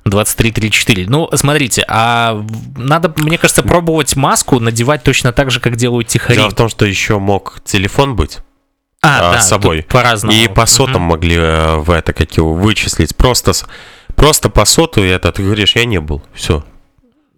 23-34. 0.05 1.07
Ну, 1.09 1.29
смотрите, 1.35 1.85
а 1.89 2.41
надо, 2.77 3.12
мне 3.16 3.37
кажется, 3.37 3.64
пробовать 3.64 4.14
маску 4.14 4.61
надевать 4.61 5.03
точно 5.03 5.33
так 5.33 5.51
же, 5.51 5.59
как 5.59 5.75
делают 5.75 6.07
тихари. 6.07 6.37
Дело 6.37 6.51
в 6.51 6.55
том, 6.55 6.68
что 6.68 6.87
еще 6.87 7.18
мог 7.18 7.61
телефон 7.64 8.14
быть. 8.14 8.39
А, 9.03 9.31
а 9.31 9.33
да, 9.33 9.41
с 9.41 9.49
собой. 9.49 9.85
По-разному. 9.89 10.37
И 10.37 10.47
по 10.47 10.66
сотам 10.66 11.03
угу. 11.03 11.14
могли 11.14 11.37
э, 11.37 11.77
в 11.77 11.91
это, 11.91 12.12
как 12.12 12.37
его, 12.37 12.55
вычислить. 12.55 13.16
Просто 13.16 13.53
Просто 14.21 14.51
по 14.51 14.66
соту 14.66 15.03
это 15.03 15.33
ты 15.33 15.43
говоришь, 15.43 15.77
я 15.77 15.87
не 15.87 15.99
был. 15.99 16.23
Все. 16.35 16.62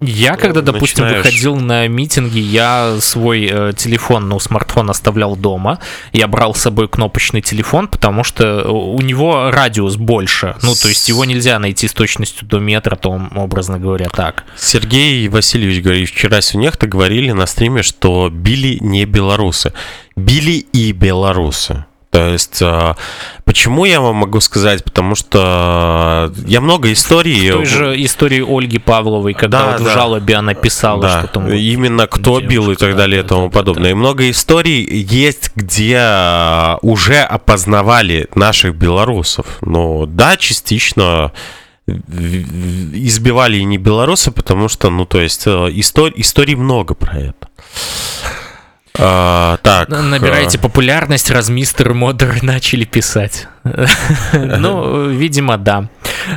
Я, 0.01 0.35
когда, 0.35 0.63
допустим, 0.63 1.05
начинаешь... 1.05 1.27
выходил 1.27 1.55
на 1.55 1.87
митинги, 1.87 2.41
я 2.41 2.97
свой 3.01 3.49
э, 3.49 3.73
телефон, 3.77 4.29
ну, 4.29 4.41
смартфон 4.41 4.91
оставлял 4.91 5.37
дома. 5.37 5.79
Я 6.11 6.27
брал 6.27 6.57
с 6.57 6.63
собой 6.63 6.89
кнопочный 6.89 7.41
телефон, 7.41 7.87
потому 7.87 8.25
что 8.25 8.65
у 8.69 9.01
него 9.01 9.53
радиус 9.53 9.95
больше. 9.95 10.57
Ну, 10.63 10.75
то 10.75 10.89
есть 10.89 11.09
его 11.09 11.25
нельзя 11.25 11.61
найти 11.61 11.87
с 11.87 11.93
точностью 11.93 12.49
до 12.49 12.59
метра, 12.59 12.97
то 12.97 13.11
образно 13.33 13.79
говоря, 13.79 14.09
так. 14.09 14.43
Сергей 14.59 15.29
Васильевич 15.29 15.85
говорит, 15.85 16.09
вчера 16.09 16.41
нехто 16.55 16.89
говорили 16.89 17.31
на 17.31 17.47
стриме, 17.47 17.85
что 17.85 18.29
били 18.29 18.79
не 18.81 19.05
белорусы. 19.05 19.73
Били 20.17 20.67
и 20.73 20.91
белорусы. 20.91 21.85
То 22.13 22.29
есть, 22.29 22.61
а, 22.61 22.95
почему 23.47 23.87
я 23.87 24.03
вам 24.03 24.17
могу 24.17 24.41
сказать? 24.41 24.85
Потому 24.85 25.15
что 25.15 26.31
я 26.47 26.61
много 26.61 26.93
историй... 26.93 27.51
Той 27.51 27.65
же 27.65 28.05
истории 28.05 28.45
Ольги 28.47 28.77
Павловой, 28.77 29.33
когда 29.33 29.61
да, 29.61 29.73
вот 29.73 29.83
да. 29.83 29.91
в 29.91 29.95
жалобе 29.95 30.35
она 30.35 30.53
писала, 30.53 31.01
да. 31.01 31.19
что 31.21 31.29
там... 31.29 31.51
Именно 31.51 32.07
кто 32.07 32.41
девушка, 32.41 32.49
бил 32.51 32.71
и 32.71 32.75
так 32.77 32.97
далее 32.97 33.23
и 33.23 33.27
тому 33.27 33.49
подобное. 33.49 33.93
И 33.93 33.95
много 33.95 34.31
историй 34.31 34.85
есть, 34.85 35.53
где 35.57 36.77
уже 36.83 37.21
опознавали 37.23 38.29
наших 38.35 38.75
белорусов. 38.77 39.47
Ну, 39.63 40.05
да, 40.05 40.37
частично 40.37 41.33
избивали 41.87 43.57
и 43.57 43.65
не 43.65 43.79
белорусы, 43.79 44.33
потому 44.33 44.69
что, 44.69 44.91
ну, 44.91 45.07
то 45.07 45.19
есть, 45.19 45.47
э, 45.47 45.71
историй, 45.73 46.21
историй 46.21 46.57
много 46.57 46.95
про 46.95 47.19
это. 47.19 47.49
А, 48.99 49.57
так. 49.63 49.89
Набираете 49.89 50.59
а... 50.59 50.61
популярность, 50.61 51.31
раз 51.31 51.49
мистер 51.49 51.95
Модер 51.95 52.39
начали 52.43 52.85
писать. 52.85 53.49
ну, 54.33 55.09
видимо, 55.09 55.57
да. 55.57 55.89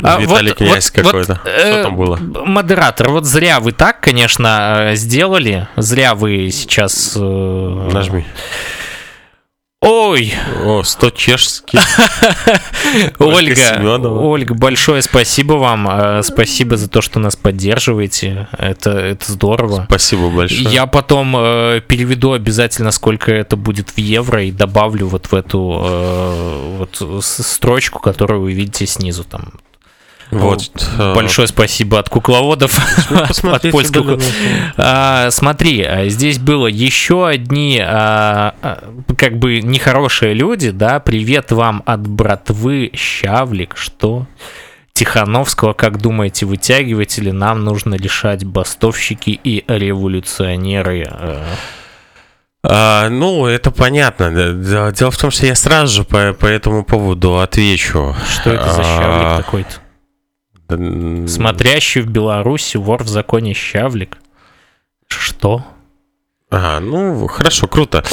А, 0.01 0.19
Виталий 0.19 0.53
Князь 0.53 0.89
какой-то. 0.89 1.39
Вот, 1.43 1.51
э, 1.51 1.71
Что 1.71 1.83
там 1.83 1.95
было? 1.95 2.17
Модератор, 2.17 3.09
вот 3.09 3.25
зря 3.25 3.59
вы 3.59 3.71
так, 3.71 3.99
конечно, 3.99 4.91
э, 4.91 4.95
сделали. 4.95 5.67
Зря 5.75 6.15
вы 6.15 6.49
сейчас... 6.51 7.13
Э, 7.15 7.89
Нажми. 7.91 8.25
Ой! 9.87 10.33
О, 10.63 10.81
100 10.81 11.09
чешских. 11.11 11.79
Ольга, 13.19 13.99
Ольга, 14.03 14.55
большое 14.55 15.03
спасибо 15.03 15.53
вам. 15.53 15.87
Э, 15.87 16.23
спасибо 16.23 16.75
за 16.75 16.89
то, 16.89 17.01
что 17.01 17.19
нас 17.19 17.35
поддерживаете. 17.35 18.47
Это, 18.57 18.91
это 18.91 19.31
здорово. 19.31 19.85
Спасибо 19.87 20.29
большое. 20.31 20.63
Я 20.73 20.87
потом 20.87 21.35
э, 21.37 21.81
переведу 21.87 22.33
обязательно, 22.33 22.89
сколько 22.89 23.31
это 23.31 23.55
будет 23.57 23.91
в 23.91 23.97
евро, 23.99 24.43
и 24.43 24.51
добавлю 24.51 25.05
вот 25.05 25.27
в 25.27 25.35
эту 25.35 25.79
э, 25.83 26.77
вот 26.79 27.23
строчку, 27.23 27.99
которую 27.99 28.41
вы 28.41 28.53
видите 28.53 28.87
снизу. 28.87 29.23
Там 29.23 29.53
вот. 30.31 30.87
Э, 30.97 31.13
большое 31.13 31.47
спасибо 31.47 31.99
от 31.99 32.09
кукловодов, 32.09 32.77
от 33.43 33.71
польского. 33.71 34.19
А, 34.77 35.29
смотри, 35.31 35.83
а, 35.83 36.07
здесь 36.07 36.39
было 36.39 36.67
еще 36.67 37.27
одни, 37.27 37.79
а, 37.81 38.55
как 39.17 39.37
бы 39.37 39.61
нехорошие 39.61 40.33
люди, 40.33 40.71
да. 40.71 40.99
Привет 40.99 41.51
вам 41.51 41.83
от 41.85 42.07
братвы 42.07 42.91
Щавлик, 42.93 43.77
что? 43.77 44.27
Тихановского, 44.93 45.73
как 45.73 46.01
думаете, 46.01 46.45
вытягивать 46.45 47.17
или 47.17 47.31
нам 47.31 47.63
нужно 47.63 47.95
решать 47.95 48.45
бастовщики 48.45 49.39
и 49.43 49.65
революционеры? 49.67 51.09
А, 52.67 53.09
ну, 53.09 53.45
это 53.45 53.71
понятно. 53.71 54.31
Дело 54.91 55.11
в 55.11 55.17
том, 55.17 55.31
что 55.31 55.45
я 55.45 55.55
сразу 55.55 55.97
же 55.97 56.03
по, 56.03 56.33
по 56.33 56.47
этому 56.47 56.83
поводу 56.83 57.39
отвечу. 57.39 58.15
Что 58.27 58.51
это 58.51 58.71
за 58.71 58.83
щавлик 58.83 59.27
а, 59.27 59.37
такой-то? 59.37 59.84
Смотрящий 60.67 62.01
в 62.01 62.07
Беларуси 62.07 62.77
вор 62.77 63.03
в 63.03 63.07
законе 63.07 63.53
Щавлик. 63.53 64.17
Что? 65.07 65.63
Ага, 66.51 66.79
ну 66.79 67.27
хорошо, 67.27 67.67
круто. 67.67 68.03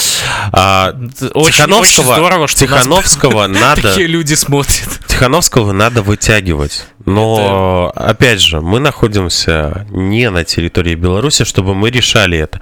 А, 0.52 0.94
очень, 1.34 1.52
Тихановского, 1.52 2.04
очень 2.04 2.14
здорово, 2.14 2.48
что 2.48 2.60
Тихановского 2.60 3.46
надо. 3.48 3.82
Такие 3.82 4.06
люди 4.06 4.34
смотрят. 4.34 5.00
Тихановского 5.06 5.72
надо 5.72 6.02
вытягивать. 6.02 6.86
Но 7.04 7.92
это... 7.94 8.08
опять 8.08 8.40
же, 8.40 8.60
мы 8.60 8.80
находимся 8.80 9.86
не 9.90 10.30
на 10.30 10.44
территории 10.44 10.94
Беларуси, 10.94 11.44
чтобы 11.44 11.74
мы 11.74 11.90
решали 11.90 12.38
это. 12.38 12.60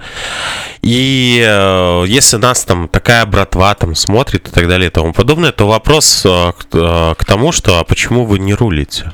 И 0.81 1.41
э, 1.43 2.03
если 2.07 2.37
нас 2.37 2.65
там 2.65 2.89
такая 2.89 3.25
братва 3.25 3.73
там 3.73 3.95
смотрит 3.95 4.49
и 4.49 4.51
так 4.51 4.67
далее 4.67 4.89
и 4.89 4.91
тому 4.91 5.13
подобное, 5.13 5.51
то 5.51 5.67
вопрос 5.67 6.23
э, 6.25 6.51
к, 6.51 6.65
э, 6.73 7.15
к 7.17 7.25
тому, 7.25 7.51
что 7.51 7.79
а 7.79 7.83
почему 7.85 8.25
вы 8.25 8.39
не 8.39 8.53
рулите? 8.53 9.13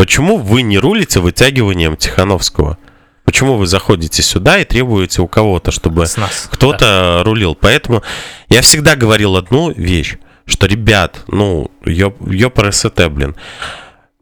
Почему 0.00 0.38
вы 0.38 0.62
не 0.62 0.78
рулите 0.78 1.20
вытягиванием 1.20 1.94
Тихановского? 1.94 2.78
Почему 3.26 3.58
вы 3.58 3.66
заходите 3.66 4.22
сюда 4.22 4.58
и 4.58 4.64
требуете 4.64 5.20
у 5.20 5.28
кого-то, 5.28 5.72
чтобы 5.72 6.06
кто-то 6.50 6.78
да. 7.18 7.22
рулил? 7.22 7.54
Поэтому 7.54 8.02
я 8.48 8.62
всегда 8.62 8.96
говорил 8.96 9.36
одну 9.36 9.70
вещь, 9.70 10.16
что, 10.46 10.66
ребят, 10.66 11.20
ну, 11.26 11.70
ёпрст, 11.84 12.98
блин, 13.10 13.36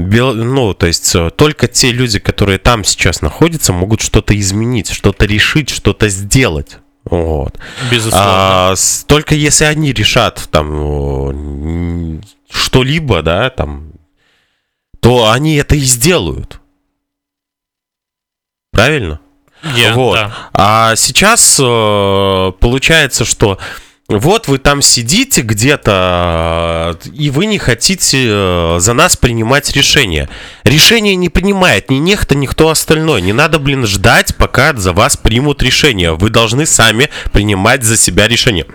Бел, 0.00 0.34
ну, 0.34 0.74
то 0.74 0.88
есть 0.88 1.14
э, 1.14 1.30
только 1.30 1.68
те 1.68 1.92
люди, 1.92 2.18
которые 2.18 2.58
там 2.58 2.82
сейчас 2.82 3.22
находятся, 3.22 3.72
могут 3.72 4.00
что-то 4.00 4.36
изменить, 4.36 4.90
что-то 4.90 5.26
решить, 5.26 5.70
что-то 5.70 6.08
сделать. 6.08 6.78
Вот. 7.04 7.56
Безусловно. 7.88 8.72
А, 8.72 8.74
только 9.06 9.36
если 9.36 9.64
они 9.64 9.92
решат 9.92 10.48
там 10.50 12.20
что-либо, 12.50 13.22
да, 13.22 13.50
там 13.50 13.87
то 15.00 15.30
они 15.30 15.56
это 15.56 15.74
и 15.76 15.80
сделают. 15.80 16.60
Правильно? 18.72 19.20
Yeah, 19.62 19.94
вот. 19.94 20.14
Да. 20.14 20.50
А 20.52 20.96
сейчас 20.96 21.58
э, 21.60 22.52
получается, 22.60 23.24
что 23.24 23.58
вот 24.08 24.48
вы 24.48 24.58
там 24.58 24.80
сидите 24.80 25.42
где-то, 25.42 26.98
и 27.12 27.28
вы 27.28 27.44
не 27.44 27.58
хотите 27.58 28.24
э, 28.26 28.76
за 28.78 28.94
нас 28.94 29.16
принимать 29.16 29.70
решение. 29.72 30.30
Решение 30.64 31.14
не 31.14 31.28
принимает 31.28 31.90
ни 31.90 31.96
нехто, 31.96 32.34
ни 32.34 32.46
кто 32.46 32.70
остальной. 32.70 33.20
Не 33.20 33.34
надо, 33.34 33.58
блин, 33.58 33.86
ждать, 33.86 34.34
пока 34.36 34.72
за 34.74 34.94
вас 34.94 35.18
примут 35.18 35.62
решение. 35.62 36.14
Вы 36.14 36.30
должны 36.30 36.64
сами 36.64 37.10
принимать 37.32 37.82
за 37.82 37.98
себя 37.98 38.28
решение. 38.28 38.66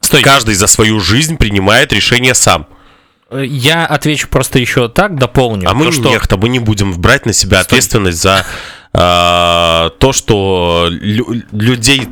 Стой. 0.00 0.22
Каждый 0.22 0.56
за 0.56 0.66
свою 0.66 0.98
жизнь 0.98 1.36
принимает 1.36 1.92
решение 1.92 2.34
сам. 2.34 2.66
Я 3.40 3.86
отвечу 3.86 4.28
просто 4.28 4.58
еще 4.58 4.88
так, 4.88 5.16
дополню. 5.16 5.68
А 5.68 5.74
мы 5.74 5.86
то, 5.86 5.92
что... 5.92 6.08
нехто, 6.08 6.36
мы 6.36 6.48
не 6.48 6.58
будем 6.58 6.92
брать 7.00 7.26
на 7.26 7.32
себя 7.32 7.62
Стой. 7.62 7.78
ответственность 7.78 8.20
за 8.20 8.44
э, 8.92 9.90
то, 9.98 10.12
что 10.12 10.88
лю- 10.90 11.42
людей, 11.52 12.08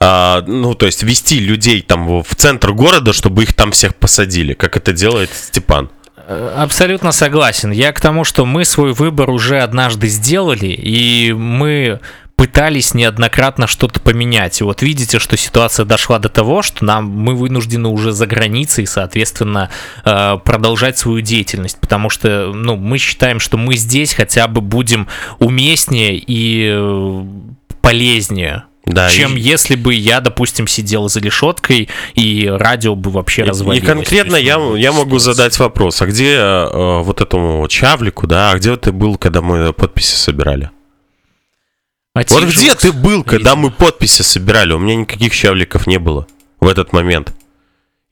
э, 0.00 0.42
ну, 0.46 0.74
то 0.74 0.86
есть 0.86 1.02
вести 1.02 1.38
людей 1.38 1.82
там 1.82 2.22
в 2.22 2.34
центр 2.34 2.72
города, 2.72 3.12
чтобы 3.12 3.42
их 3.42 3.54
там 3.54 3.72
всех 3.72 3.94
посадили, 3.96 4.54
как 4.54 4.76
это 4.76 4.92
делает 4.92 5.30
Степан. 5.30 5.90
Э, 6.26 6.54
абсолютно 6.56 7.12
согласен. 7.12 7.70
Я 7.70 7.92
к 7.92 8.00
тому, 8.00 8.24
что 8.24 8.46
мы 8.46 8.64
свой 8.64 8.92
выбор 8.92 9.30
уже 9.30 9.60
однажды 9.60 10.08
сделали, 10.08 10.66
и 10.66 11.32
мы 11.32 12.00
пытались 12.42 12.92
неоднократно 12.92 13.68
что-то 13.68 14.00
поменять. 14.00 14.60
И 14.60 14.64
вот 14.64 14.82
видите, 14.82 15.20
что 15.20 15.36
ситуация 15.36 15.86
дошла 15.86 16.18
до 16.18 16.28
того, 16.28 16.62
что 16.62 16.84
нам 16.84 17.04
мы 17.04 17.36
вынуждены 17.36 17.88
уже 17.88 18.10
за 18.10 18.26
границей, 18.26 18.84
соответственно, 18.84 19.70
э, 20.04 20.38
продолжать 20.44 20.98
свою 20.98 21.20
деятельность, 21.20 21.78
потому 21.78 22.10
что, 22.10 22.50
ну, 22.52 22.74
мы 22.74 22.98
считаем, 22.98 23.38
что 23.38 23.58
мы 23.58 23.76
здесь 23.76 24.12
хотя 24.12 24.48
бы 24.48 24.60
будем 24.60 25.06
уместнее 25.38 26.16
и 26.16 26.72
э, 26.74 27.24
полезнее. 27.80 28.64
Да, 28.86 29.08
чем 29.08 29.36
и... 29.36 29.40
если 29.40 29.76
бы 29.76 29.94
я, 29.94 30.18
допустим, 30.20 30.66
сидел 30.66 31.08
за 31.08 31.20
решеткой 31.20 31.88
и 32.16 32.48
радио 32.48 32.96
бы 32.96 33.12
вообще 33.12 33.44
развалилось. 33.44 33.84
И 33.84 33.86
конкретно 33.86 34.34
есть, 34.34 34.48
я, 34.48 34.58
я 34.76 34.90
могу 34.90 35.20
задать 35.20 35.56
вопрос, 35.60 36.02
а 36.02 36.06
где 36.06 36.34
э, 36.34 37.02
вот 37.02 37.20
этому 37.20 37.68
Чавлику, 37.68 38.26
да, 38.26 38.50
а 38.50 38.56
где 38.56 38.74
ты 38.74 38.90
был, 38.90 39.16
когда 39.16 39.42
мы 39.42 39.72
подписи 39.72 40.16
собирали? 40.16 40.70
А 42.14 42.20
вот 42.28 42.44
где 42.44 42.74
ты 42.74 42.92
был, 42.92 43.24
когда 43.24 43.56
мы 43.56 43.70
подписи 43.70 44.22
собирали? 44.22 44.74
У 44.74 44.78
меня 44.78 44.96
никаких 44.96 45.32
щавликов 45.32 45.86
не 45.86 45.98
было 45.98 46.26
в 46.60 46.68
этот 46.68 46.92
момент. 46.92 47.32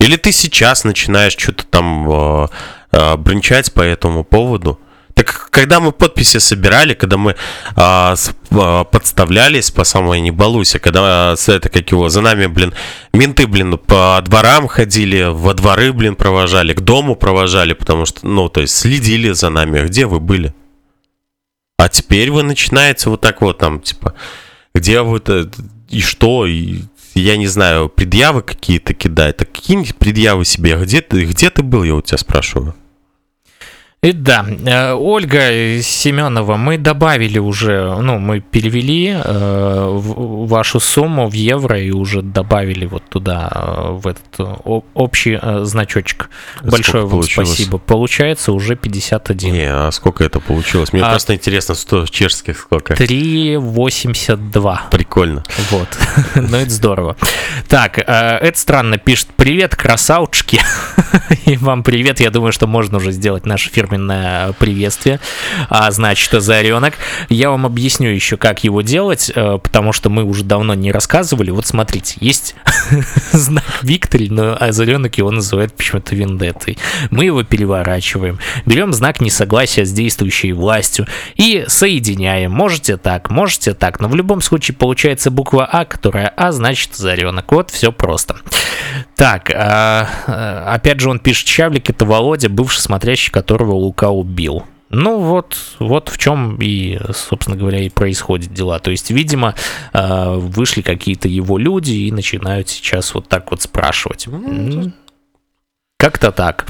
Или 0.01 0.17
ты 0.17 0.33
сейчас 0.33 0.85
начинаешь 0.85 1.37
что-то 1.37 1.67
там 1.67 2.11
э, 2.11 2.49
э, 2.93 3.17
бренчать 3.17 3.75
по 3.75 3.83
этому 3.83 4.25
поводу? 4.25 4.81
Так 5.13 5.51
когда 5.51 5.81
мы 5.81 5.93
подписи 5.93 6.39
собирали, 6.39 6.95
когда 6.95 7.19
мы 7.19 7.37
э, 7.77 8.15
э, 8.51 8.85
подставлялись 8.91 9.71
по 9.71 9.85
самой 9.85 10.21
не 10.21 10.31
балуйся, 10.31 10.79
когда 10.79 11.35
э, 11.37 11.53
это 11.53 11.69
как 11.69 11.91
его, 11.91 12.09
за 12.09 12.23
нами, 12.23 12.47
блин, 12.47 12.73
менты, 13.13 13.47
блин, 13.47 13.77
по 13.77 14.19
дворам 14.25 14.67
ходили, 14.67 15.29
во 15.31 15.53
дворы, 15.53 15.93
блин, 15.93 16.17
провожали, 16.17 16.73
к 16.73 16.81
дому 16.81 17.17
провожали, 17.17 17.75
потому 17.75 18.07
что, 18.07 18.27
ну, 18.27 18.49
то 18.49 18.63
есть 18.63 18.75
следили 18.75 19.33
за 19.33 19.51
нами. 19.51 19.87
Где 19.87 20.07
вы 20.07 20.21
были? 20.21 20.55
А 21.81 21.89
теперь 21.89 22.31
вы 22.31 22.43
начинаете 22.43 23.09
вот 23.09 23.23
так 23.23 23.41
вот 23.41 23.57
там, 23.57 23.81
типа, 23.81 24.13
где 24.75 25.01
вы 25.01 25.17
это 25.17 25.51
и 25.89 26.03
что, 26.03 26.45
и 26.45 26.83
я 27.15 27.39
не 27.39 27.47
знаю, 27.47 27.89
предъявы 27.89 28.43
какие-то 28.43 28.93
кидать. 28.93 29.39
Так 29.39 29.51
какие-нибудь 29.51 29.97
предъявы 29.97 30.45
себе, 30.45 30.77
где 30.77 31.01
ты, 31.01 31.25
где 31.25 31.49
ты 31.49 31.63
был, 31.63 31.83
я 31.83 31.95
у 31.95 32.03
тебя 32.03 32.19
спрашиваю. 32.19 32.75
И 34.03 34.13
да, 34.13 34.47
э, 34.49 34.95
Ольга 34.95 35.83
Семенова, 35.83 36.57
мы 36.57 36.79
добавили 36.79 37.39
уже, 37.39 37.97
ну, 38.01 38.19
мы 38.19 38.41
перевели 38.41 39.15
э, 39.15 39.89
вашу 39.93 40.81
сумму 40.81 41.29
в 41.29 41.35
евро 41.35 41.79
и 41.79 41.91
уже 41.91 42.23
добавили 42.23 42.87
вот 42.87 43.03
туда, 43.11 43.51
э, 43.55 43.91
в 43.91 44.07
этот 44.07 44.25
общий 44.95 45.39
значочек. 45.67 46.31
Большое 46.63 47.03
вам 47.03 47.11
получилось? 47.11 47.51
спасибо. 47.51 47.77
Получается 47.77 48.53
уже 48.53 48.75
51. 48.75 49.53
Не, 49.53 49.71
а 49.71 49.91
сколько 49.93 50.25
это 50.25 50.41
получилось? 50.41 50.95
Мне 50.95 51.03
а, 51.03 51.11
просто 51.11 51.35
интересно, 51.35 51.75
100 51.75 52.07
чешских 52.07 52.59
сколько? 52.59 52.95
3,82. 52.95 54.79
Прикольно. 54.91 55.45
Вот, 55.71 55.89
ну 56.37 56.57
это 56.57 56.71
здорово. 56.71 57.19
Так, 57.69 57.99
это 57.99 58.59
странно 58.59 58.97
пишет, 58.97 59.29
привет, 59.37 59.77
красавчики. 59.77 60.59
И 61.45 61.59
вам 61.59 61.83
привет, 61.83 62.21
я 62.21 62.31
думаю, 62.31 62.53
что 62.53 62.67
можно 62.67 62.97
уже 62.97 63.13
сделать 63.13 63.45
наш 63.45 63.69
фирменный 63.69 63.90
фирменное 63.91 64.53
приветствие, 64.53 65.21
а 65.69 65.91
значит, 65.91 66.33
озаренок. 66.33 66.95
Я 67.29 67.51
вам 67.51 67.67
объясню 67.67 68.11
еще, 68.11 68.37
как 68.37 68.63
его 68.65 68.83
делать, 68.83 69.31
э, 69.35 69.59
потому 69.63 69.93
что 69.93 70.11
мы 70.11 70.25
уже 70.25 70.45
давно 70.45 70.75
не 70.75 70.93
рассказывали. 70.93 71.51
Вот 71.51 71.67
смотрите, 71.67 72.17
есть 72.21 72.55
знак 73.33 73.65
Виктори, 73.83 74.29
но 74.31 74.57
озаренок 74.59 75.19
его 75.19 75.31
называют 75.31 75.75
почему-то 75.75 76.15
вендеттой. 76.15 76.79
Мы 77.11 77.25
его 77.25 77.43
переворачиваем, 77.43 78.39
берем 78.65 78.93
знак 78.93 79.21
несогласия 79.21 79.85
с 79.85 79.93
действующей 79.93 80.53
властью 80.53 81.07
и 81.35 81.65
соединяем. 81.67 82.53
Можете 82.53 82.97
так, 82.97 83.31
можете 83.31 83.75
так, 83.75 84.01
но 84.01 84.09
в 84.09 84.15
любом 84.15 84.41
случае 84.41 84.77
получается 84.77 85.31
буква 85.31 85.67
А, 85.71 85.85
которая 85.85 86.33
А, 86.37 86.53
значит 86.53 86.93
озаренок. 86.95 87.51
Вот 87.53 87.71
все 87.71 87.93
просто. 87.93 88.37
Так, 89.17 89.51
а, 89.55 90.09
а, 90.27 90.75
опять 90.75 91.01
же 91.01 91.11
он 91.11 91.19
пишет, 91.19 91.47
Чавлик 91.47 91.91
это 91.91 92.05
Володя, 92.05 92.49
бывший 92.49 92.81
смотрящий, 92.81 93.31
которого 93.31 93.75
Лука 93.81 94.11
убил. 94.11 94.65
Ну 94.91 95.21
вот, 95.21 95.57
вот 95.79 96.09
в 96.09 96.19
чем 96.19 96.57
и, 96.61 96.99
собственно 97.15 97.57
говоря, 97.57 97.79
и 97.79 97.89
происходят 97.89 98.53
дела. 98.53 98.81
То 98.81 98.91
есть, 98.91 99.11
видимо, 99.11 99.55
э, 99.93 100.35
вышли 100.35 100.83
какие-то 100.83 101.29
его 101.29 101.59
люди 101.59 101.93
и 101.93 102.13
начинают 102.13 102.69
сейчас 102.69 103.15
вот 103.15 103.29
так 103.29 103.53
вот 103.53 103.63
спрашивать. 103.63 104.27
Ну, 104.27 104.93
как-то 105.97 106.33
так. 106.33 106.67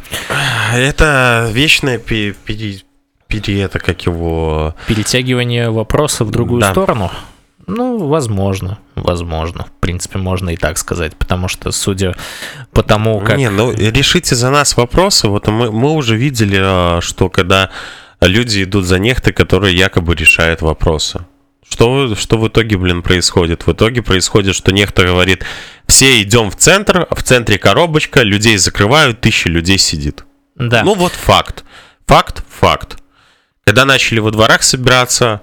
Это 0.74 1.48
вечное 1.50 1.98
пере, 1.98 2.34
пере, 2.44 2.80
пере, 3.26 3.62
это 3.62 3.78
как 3.78 4.04
его... 4.04 4.74
Перетягивание 4.86 5.70
вопроса 5.70 6.24
в 6.24 6.30
другую 6.30 6.61
да. 6.61 6.72
сторону? 6.72 7.11
Ну, 7.70 8.08
возможно, 8.08 8.78
возможно. 8.96 9.66
В 9.66 9.80
принципе, 9.80 10.18
можно 10.18 10.50
и 10.50 10.56
так 10.56 10.76
сказать, 10.78 11.16
потому 11.16 11.48
что, 11.48 11.70
судя 11.70 12.14
по 12.72 12.82
тому, 12.82 13.20
как... 13.20 13.38
Не, 13.38 13.50
ну, 13.50 13.72
решите 13.72 14.34
за 14.34 14.50
нас 14.50 14.76
вопросы. 14.76 15.28
Вот 15.28 15.46
мы, 15.46 15.70
мы 15.70 15.92
уже 15.92 16.16
видели, 16.16 16.58
а, 16.60 17.00
что 17.00 17.30
когда 17.30 17.70
люди 18.20 18.64
идут 18.64 18.84
за 18.86 18.98
нехты, 18.98 19.32
которые 19.32 19.76
якобы 19.76 20.14
решают 20.14 20.62
вопросы. 20.62 21.24
Что, 21.68 22.16
что 22.16 22.38
в 22.38 22.48
итоге, 22.48 22.76
блин, 22.76 23.02
происходит? 23.02 23.66
В 23.66 23.72
итоге 23.72 24.02
происходит, 24.02 24.56
что 24.56 24.72
нехта 24.72 25.04
говорит, 25.04 25.44
все 25.86 26.20
идем 26.22 26.50
в 26.50 26.56
центр, 26.56 27.06
в 27.10 27.22
центре 27.22 27.58
коробочка, 27.58 28.22
людей 28.22 28.56
закрывают, 28.56 29.20
тысяча 29.20 29.48
людей 29.48 29.78
сидит. 29.78 30.24
Да. 30.56 30.82
Ну 30.82 30.94
вот 30.94 31.12
факт. 31.12 31.64
Факт, 32.06 32.42
факт. 32.48 32.96
Когда 33.64 33.84
начали 33.84 34.18
во 34.18 34.32
дворах 34.32 34.64
собираться, 34.64 35.42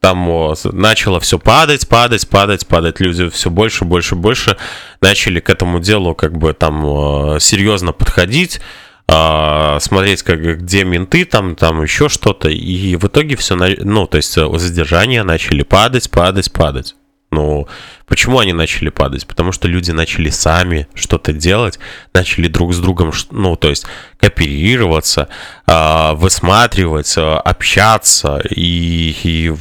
там 0.00 0.54
начало 0.64 1.20
все 1.20 1.38
падать, 1.38 1.88
падать, 1.88 2.28
падать, 2.28 2.66
падать. 2.66 3.00
Люди 3.00 3.28
все 3.28 3.50
больше, 3.50 3.84
больше, 3.84 4.14
больше 4.14 4.56
начали 5.00 5.40
к 5.40 5.50
этому 5.50 5.80
делу 5.80 6.14
как 6.14 6.36
бы 6.36 6.52
там 6.52 7.38
серьезно 7.40 7.92
подходить 7.92 8.60
а, 9.08 9.78
смотреть, 9.80 10.22
как, 10.22 10.40
где 10.40 10.84
менты, 10.84 11.24
там, 11.24 11.54
там 11.54 11.82
еще 11.82 12.08
что-то, 12.08 12.48
и 12.48 12.96
в 12.96 13.04
итоге 13.04 13.36
все, 13.36 13.54
ну, 13.54 14.06
то 14.06 14.16
есть 14.16 14.32
задержания 14.32 15.22
начали 15.22 15.62
падать, 15.62 16.10
падать, 16.10 16.52
падать. 16.52 16.96
Ну, 17.32 17.68
почему 18.06 18.38
они 18.38 18.52
начали 18.52 18.88
падать? 18.88 19.26
Потому 19.26 19.52
что 19.52 19.68
люди 19.68 19.90
начали 19.90 20.30
сами 20.30 20.88
что-то 20.94 21.32
делать, 21.32 21.78
начали 22.14 22.48
друг 22.48 22.72
с 22.72 22.78
другом, 22.78 23.12
ну, 23.30 23.56
то 23.56 23.68
есть 23.68 23.86
кооперироваться, 24.18 25.28
а, 25.66 26.14
высматривать, 26.14 27.14
общаться, 27.16 28.42
и, 28.50 29.14
и 29.22 29.54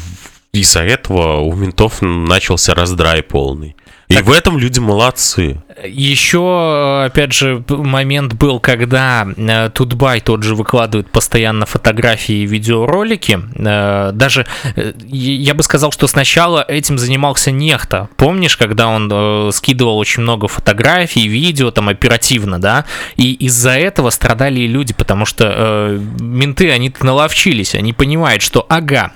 из-за 0.60 0.82
этого 0.82 1.40
у 1.40 1.54
ментов 1.54 2.02
начался 2.02 2.74
раздрай 2.74 3.24
полный. 3.24 3.76
И 4.08 4.16
так, 4.16 4.26
в 4.26 4.32
этом 4.32 4.58
люди 4.58 4.80
молодцы. 4.80 5.62
Еще, 5.84 7.04
опять 7.06 7.34
же, 7.34 7.64
момент 7.68 8.34
был, 8.34 8.60
когда 8.60 9.28
э, 9.36 9.70
Тутбай 9.74 10.22
тот 10.22 10.44
же 10.44 10.56
выкладывает 10.56 11.12
постоянно 11.12 11.66
фотографии 11.66 12.36
и 12.36 12.46
видеоролики. 12.46 13.40
Э, 13.56 14.12
даже, 14.14 14.46
э, 14.76 14.94
я 15.08 15.54
бы 15.54 15.64
сказал, 15.64 15.92
что 15.92 16.08
сначала 16.08 16.64
этим 16.68 16.98
занимался 16.98 17.52
Нехта. 17.52 18.10
Помнишь, 18.16 18.56
когда 18.58 18.88
он 18.88 19.52
скидывал 19.52 19.98
очень 19.98 20.24
много 20.24 20.48
фотографий, 20.48 21.28
видео, 21.28 21.72
там, 21.72 21.90
оперативно, 21.90 22.60
да? 22.60 22.86
И 23.18 23.34
из-за 23.34 23.72
этого 23.72 24.12
страдали 24.12 24.62
и 24.62 24.68
люди, 24.68 24.94
потому 24.94 25.26
что 25.26 26.00
менты, 26.20 26.72
они 26.72 26.94
наловчились, 27.02 27.76
они 27.76 27.92
понимают, 27.94 28.42
что, 28.42 28.66
ага, 28.70 29.12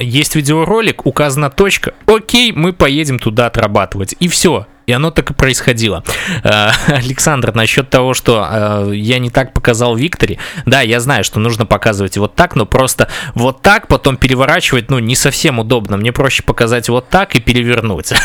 есть 0.00 0.34
видеоролик, 0.34 1.06
указана 1.06 1.50
точка, 1.50 1.94
окей, 2.06 2.50
мы 2.52 2.72
поедем 2.72 3.18
туда 3.18 3.46
отрабатывать. 3.46 4.13
И 4.20 4.28
все, 4.28 4.66
и 4.86 4.92
оно 4.92 5.10
так 5.10 5.30
и 5.30 5.34
происходило. 5.34 6.04
Э, 6.42 6.70
Александр, 6.88 7.54
насчет 7.54 7.88
того, 7.88 8.14
что 8.14 8.46
э, 8.50 8.92
я 8.94 9.18
не 9.18 9.30
так 9.30 9.54
показал 9.54 9.96
Викторе, 9.96 10.38
да, 10.66 10.82
я 10.82 11.00
знаю, 11.00 11.24
что 11.24 11.40
нужно 11.40 11.66
показывать 11.66 12.16
вот 12.18 12.34
так, 12.34 12.54
но 12.54 12.66
просто 12.66 13.08
вот 13.34 13.62
так 13.62 13.88
потом 13.88 14.16
переворачивать, 14.16 14.90
ну, 14.90 14.98
не 14.98 15.16
совсем 15.16 15.58
удобно. 15.58 15.96
Мне 15.96 16.12
проще 16.12 16.42
показать 16.42 16.88
вот 16.88 17.08
так 17.08 17.34
и 17.34 17.40
перевернуть. 17.40 18.12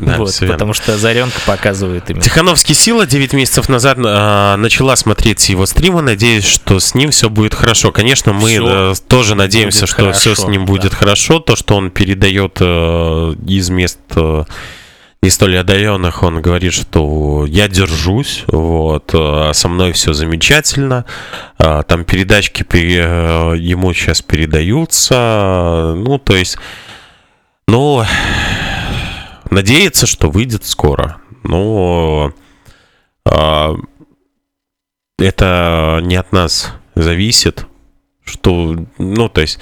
Да, 0.00 0.18
вот, 0.18 0.36
потому 0.46 0.72
что 0.72 0.98
Заренка 0.98 1.40
показывает 1.46 2.10
именно. 2.10 2.22
Тихановский 2.22 2.74
Сила 2.74 3.06
9 3.06 3.32
месяцев 3.32 3.68
назад 3.68 3.98
э, 3.98 4.56
начала 4.56 4.96
смотреть 4.96 5.48
его 5.48 5.64
стримы. 5.64 6.02
Надеюсь, 6.02 6.44
что 6.44 6.80
с 6.80 6.94
ним 6.94 7.10
все 7.10 7.30
будет 7.30 7.54
хорошо. 7.54 7.92
Конечно, 7.92 8.32
мы 8.32 8.94
тоже 9.08 9.34
надеемся, 9.34 9.86
что 9.86 9.96
хорошо, 9.96 10.18
все 10.18 10.34
с 10.34 10.44
ним 10.46 10.64
будет 10.66 10.92
да. 10.92 10.96
хорошо. 10.98 11.38
То, 11.38 11.56
что 11.56 11.76
он 11.76 11.90
передает 11.90 12.58
э, 12.60 13.34
из 13.46 13.70
мест... 13.70 13.98
Э, 14.16 14.44
не 15.26 15.30
столь 15.30 15.58
одаренных, 15.58 16.22
он 16.22 16.40
говорит, 16.40 16.72
что 16.72 17.46
я 17.48 17.66
держусь, 17.66 18.44
вот, 18.46 19.10
а 19.12 19.50
со 19.54 19.66
мной 19.66 19.90
все 19.90 20.12
замечательно, 20.12 21.04
а, 21.58 21.82
там 21.82 22.04
передачки 22.04 22.64
э, 22.72 23.56
ему 23.58 23.92
сейчас 23.92 24.22
передаются, 24.22 25.94
ну, 25.96 26.20
то 26.20 26.36
есть, 26.36 26.58
ну, 27.66 28.04
надеется, 29.50 30.06
что 30.06 30.30
выйдет 30.30 30.64
скоро, 30.64 31.16
но 31.42 32.32
это 35.18 36.00
не 36.04 36.14
от 36.14 36.30
нас 36.30 36.72
зависит, 36.94 37.66
что, 38.24 38.76
ну, 38.98 39.28
то 39.28 39.40
есть, 39.40 39.58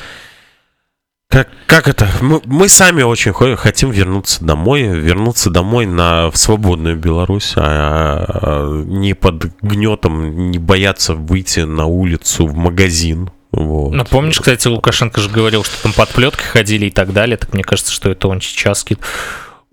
как, 1.35 1.49
как 1.67 1.89
это? 1.89 2.09
Мы, 2.21 2.41
мы 2.45 2.69
сами 2.69 3.03
очень 3.03 3.33
хотим 3.57 3.91
вернуться 3.91 4.45
домой, 4.45 4.83
вернуться 4.83 5.51
домой 5.51 5.85
на 5.85 6.31
в 6.31 6.37
свободную 6.37 6.97
Беларусь, 6.97 7.55
а, 7.57 8.25
а 8.29 8.83
не 8.85 9.15
под 9.15 9.47
гнетом, 9.61 10.53
не 10.53 10.59
бояться 10.59 11.15
выйти 11.15 11.61
на 11.61 11.87
улицу, 11.87 12.47
в 12.47 12.55
магазин. 12.55 13.31
Вот. 13.51 13.93
Ну, 13.93 14.05
помнишь, 14.05 14.39
кстати, 14.39 14.69
Лукашенко 14.69 15.21
же 15.21 15.29
говорил, 15.29 15.65
что 15.65 15.83
там 15.83 15.93
подплетки 15.93 16.43
ходили 16.43 16.87
и 16.87 16.91
так 16.91 17.13
далее, 17.13 17.37
так 17.37 17.53
мне 17.53 17.65
кажется, 17.65 17.93
что 17.93 18.11
это 18.11 18.29
он 18.29 18.41
сейчас 18.41 18.85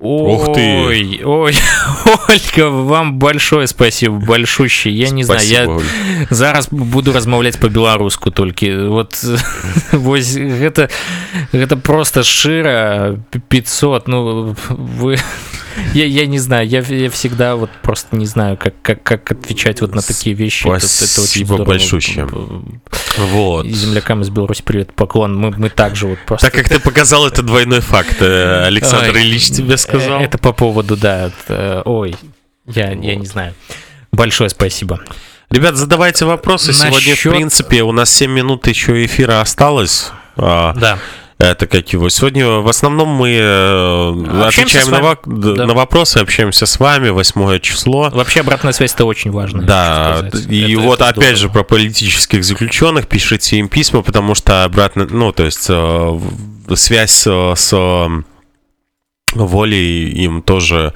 Ух 0.02 0.56
ты! 0.56 0.62
Ой, 0.62 1.22
ой, 1.24 1.54
Ольга, 2.28 2.70
вам 2.70 3.20
большое 3.20 3.68
спасибо, 3.68 4.16
большущее. 4.16 4.95
Я 4.95 5.12
не 5.12 5.24
спасибо, 5.24 5.64
знаю, 5.64 5.70
я 5.70 5.76
Оль. 5.76 6.28
зараз 6.32 6.68
буду 6.72 7.14
размаўляць 7.14 7.58
по-беларуску 7.58 8.32
только. 8.32 8.66
Вот, 8.88 9.24
вось 9.91 10.36
гэта 10.36 10.89
гэта 11.54 11.78
просто 11.78 12.24
шира 12.24 13.20
500 13.49 14.08
ну 14.08 14.56
вы 14.70 15.18
я, 15.94 16.06
я 16.06 16.26
не 16.26 16.40
знаю, 16.40 16.68
я, 16.68 16.82
я 16.82 17.10
всегда 17.10 17.56
вот 17.56 17.70
просто 17.82 18.16
не 18.16 18.26
знаю, 18.26 18.58
как, 18.58 18.74
как, 18.82 19.04
как 19.04 19.32
отвечать 19.32 19.82
вот 19.82 19.94
на 19.96 20.02
такие 20.02 20.36
вещи. 20.36 20.64
Спасибо 20.64 21.56
это, 21.56 21.64
это 21.64 21.64
большое. 21.64 22.28
Вот. 23.18 23.66
Землякам 23.66 24.22
из 24.22 24.30
Беларуси 24.30 24.62
привет, 24.64 24.94
поклон. 24.94 25.36
Мы, 25.36 25.52
мы 25.52 25.70
также 25.70 26.08
вот 26.08 26.20
просто... 26.26 26.48
Так 26.48 26.56
как 26.56 26.70
ты 26.70 26.80
показал, 26.80 27.28
это 27.28 27.42
двойной 27.42 27.82
факт. 27.82 28.18
Э, 28.22 28.66
Александр 28.66 29.14
Ой, 29.16 29.22
Ильич 29.22 29.50
тебе 29.50 29.78
сказал. 29.78 30.22
Это 30.22 30.38
по 30.38 30.54
поводу, 30.54 30.96
да. 30.98 31.28
Это, 31.28 31.82
ой, 31.86 32.16
я, 32.68 32.90
вот. 32.94 33.04
я 33.04 33.16
не 33.16 33.26
знаю. 33.26 33.54
Большое 34.12 34.50
спасибо. 34.50 35.02
Ребят, 35.50 35.76
задавайте 35.76 36.26
вопросы. 36.26 36.68
Насчет... 36.68 36.86
Сегодня, 36.86 37.16
в 37.16 37.22
принципе, 37.38 37.84
у 37.84 37.92
нас 37.92 38.10
7 38.10 38.32
минут 38.32 38.68
еще 38.68 39.06
эфира 39.06 39.42
осталось. 39.42 40.12
А, 40.38 40.74
да 40.74 40.98
это 41.42 41.68
как 41.68 41.92
его. 41.94 42.10
Сегодня 42.10 42.48
в 42.48 42.68
основном 42.68 43.10
мы 43.10 43.32
э, 43.32 44.48
отвечаем 44.48 44.89
на, 44.89 45.18
да. 45.26 45.66
на 45.66 45.74
вопросы, 45.74 46.18
общаемся 46.18 46.66
с 46.66 46.80
вами, 46.80 47.10
восьмое 47.10 47.60
число. 47.60 48.10
Вообще 48.12 48.42
обратная 48.42 48.74
связь 48.74 48.94
это 48.94 49.06
очень 49.06 49.32
важно. 49.32 49.64
Да, 49.64 50.30
и 50.50 50.74
это, 50.74 50.82
вот 50.82 51.02
это 51.02 51.10
опять 51.10 51.38
же 51.38 51.50
про 51.50 51.64
политических 51.64 52.44
заключенных 52.44 53.08
пишите 53.08 53.58
им 53.58 53.70
письма, 53.70 54.02
потому 54.04 54.36
что 54.36 54.64
обратно, 54.64 55.08
ну, 55.10 55.32
то 55.32 55.44
есть 55.44 55.66
э, 55.70 56.20
связь 56.76 57.28
с 57.28 58.10
волей 59.34 60.10
им 60.10 60.42
тоже 60.42 60.94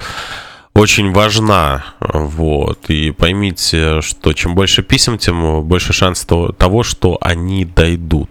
очень 0.74 1.12
важна, 1.12 1.86
вот, 2.00 2.90
и 2.90 3.10
поймите, 3.10 4.02
что 4.02 4.34
чем 4.34 4.54
больше 4.54 4.82
писем, 4.82 5.16
тем 5.16 5.62
больше 5.62 5.94
шанс 5.94 6.26
того, 6.58 6.82
что 6.82 7.16
они 7.20 7.64
дойдут. 7.64 8.28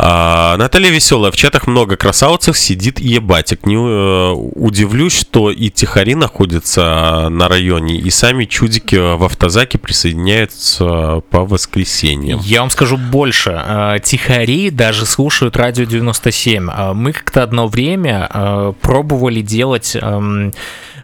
А, 0.00 0.56
Наталья 0.56 0.90
Веселая. 0.90 1.32
В 1.32 1.36
чатах 1.36 1.66
много 1.66 1.96
красавцев 1.96 2.56
сидит 2.56 3.00
ебатик. 3.00 3.66
Не 3.66 3.74
э, 3.74 4.32
удивлюсь, 4.32 5.18
что 5.18 5.50
и 5.50 5.70
тихари 5.70 6.14
находятся 6.14 7.26
на 7.28 7.48
районе, 7.48 7.96
и 7.96 8.08
сами 8.10 8.44
чудики 8.44 8.94
в 8.94 9.24
автозаке 9.24 9.76
присоединяются 9.78 11.22
по 11.30 11.44
воскресеньям. 11.44 12.38
Я 12.44 12.60
вам 12.60 12.70
скажу 12.70 12.96
больше. 12.96 13.60
Э, 13.66 13.98
тихари 14.00 14.70
даже 14.70 15.04
слушают 15.04 15.56
радио 15.56 15.84
97. 15.84 16.70
Э, 16.70 16.92
мы 16.92 17.12
как-то 17.12 17.42
одно 17.42 17.66
время 17.66 18.74
пробовали 18.80 19.40
делать... 19.40 19.96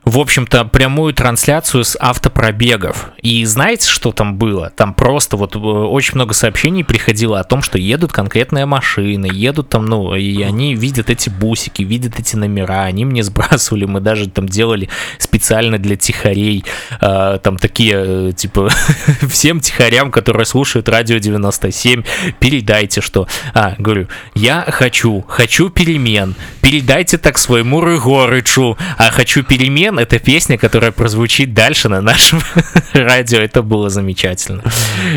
В 0.04 0.18
общем-то, 0.18 0.66
прямую 0.66 1.14
трансляцию 1.14 1.82
с 1.82 1.96
автопробегов. 1.98 3.10
И 3.22 3.42
знаете, 3.46 3.88
что 3.88 4.12
там 4.12 4.36
было? 4.36 4.68
Там 4.76 4.92
просто 4.92 5.38
вот 5.38 5.56
э, 5.56 5.58
очень 5.58 6.16
много 6.16 6.34
сообщений 6.34 6.84
приходило 6.84 7.40
о 7.40 7.44
том, 7.44 7.62
что 7.62 7.78
едут 7.78 8.12
конкретные 8.12 8.66
машины, 8.66 9.30
едут 9.32 9.70
там, 9.70 9.86
ну, 9.86 10.14
и 10.14 10.42
они 10.42 10.74
видят 10.74 11.08
эти 11.08 11.30
бусики, 11.30 11.82
видят 11.82 12.20
эти 12.20 12.36
номера, 12.36 12.82
они 12.82 13.06
мне 13.06 13.22
сбрасывали, 13.22 13.86
мы 13.86 14.00
даже 14.00 14.28
там 14.28 14.46
делали 14.46 14.90
специально 15.18 15.78
для 15.78 15.96
тихарей, 15.96 16.66
э, 17.00 17.38
там 17.42 17.56
такие, 17.56 17.94
э, 18.28 18.32
типа, 18.36 18.68
всем 19.30 19.60
тихарям, 19.60 20.10
которые 20.10 20.44
слушают 20.44 20.90
радио 20.90 21.16
97, 21.16 22.02
передайте, 22.40 23.00
что, 23.00 23.26
а, 23.54 23.74
говорю, 23.78 24.08
я 24.34 24.66
хочу, 24.68 25.24
хочу 25.26 25.70
перемен, 25.70 26.34
передайте 26.60 27.16
так 27.16 27.38
своему 27.38 27.80
Рыгорычу, 27.80 28.76
а 28.98 29.10
хочу 29.10 29.42
перемен, 29.42 29.93
это 29.98 30.18
песня, 30.18 30.58
которая 30.58 30.92
прозвучит 30.92 31.54
дальше 31.54 31.88
на 31.88 32.00
нашем 32.00 32.40
радио, 32.92 33.38
это 33.38 33.62
было 33.62 33.90
замечательно, 33.90 34.62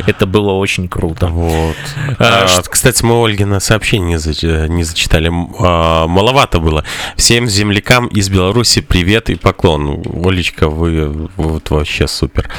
это 0.05 0.25
было 0.25 0.51
очень 0.51 0.87
круто. 0.87 1.27
Вот. 1.27 1.75
А, 2.19 2.45
а, 2.47 2.61
кстати, 2.63 3.03
мы 3.03 3.23
Ольгина 3.23 3.59
сообщение 3.59 4.07
не, 4.07 4.17
зач... 4.17 4.43
не 4.43 4.83
зачитали, 4.83 5.31
а, 5.59 6.07
маловато 6.07 6.59
было. 6.59 6.83
Всем 7.15 7.47
землякам 7.47 8.07
из 8.07 8.29
Беларуси 8.29 8.81
привет 8.81 9.29
и 9.29 9.35
поклон. 9.35 10.03
Олечка, 10.23 10.69
вы 10.69 11.29
вот 11.35 11.69
вообще 11.69 12.07
супер. 12.07 12.49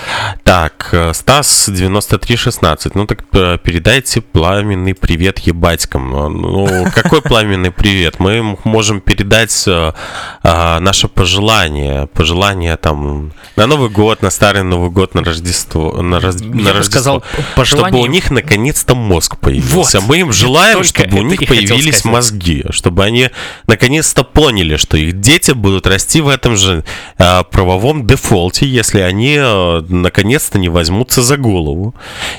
Так, 0.44 0.94
Стас 1.12 1.68
9316, 1.68 2.94
ну 2.94 3.06
так 3.06 3.24
э, 3.32 3.58
передайте 3.62 4.20
пламенный 4.20 4.94
привет 4.94 5.38
ебатькам. 5.40 6.10
Ну, 6.10 6.86
какой 6.94 7.22
пламенный 7.22 7.70
привет? 7.70 8.20
Мы 8.20 8.56
можем 8.64 9.00
передать 9.00 9.64
а, 9.68 10.80
наше 10.80 11.08
пожелание, 11.08 12.07
пожелание 12.12 12.76
там 12.76 13.32
на 13.56 13.66
Новый 13.66 13.90
год, 13.90 14.22
на 14.22 14.30
Старый 14.30 14.62
Новый 14.62 14.90
год, 14.90 15.14
на 15.14 15.22
Рождество, 15.22 16.02
на, 16.02 16.20
раз, 16.20 16.40
на 16.40 16.72
Рождество, 16.72 16.82
сказал, 16.82 17.24
пожелание... 17.56 17.88
чтобы 17.88 18.02
у 18.02 18.06
них 18.06 18.30
наконец-то 18.30 18.94
мозг 18.94 19.36
появился. 19.38 20.00
Вот. 20.00 20.09
Мы 20.09 20.18
им 20.20 20.32
желаем, 20.32 20.84
чтобы 20.84 21.18
у 21.18 21.22
них 21.22 21.40
появились 21.46 22.04
мозги, 22.04 22.64
чтобы 22.70 23.04
они 23.04 23.30
наконец-то 23.66 24.24
поняли, 24.24 24.76
что 24.76 24.96
их 24.96 25.20
дети 25.20 25.52
будут 25.52 25.86
расти 25.86 26.20
в 26.20 26.28
этом 26.28 26.56
же 26.56 26.84
э, 27.18 27.44
правовом 27.50 28.06
дефолте, 28.06 28.66
если 28.66 29.00
они 29.00 29.36
э, 29.38 29.82
наконец-то 29.88 30.59
не 30.59 30.68
возьмутся 30.68 31.22
за 31.22 31.36
голову. 31.36 31.94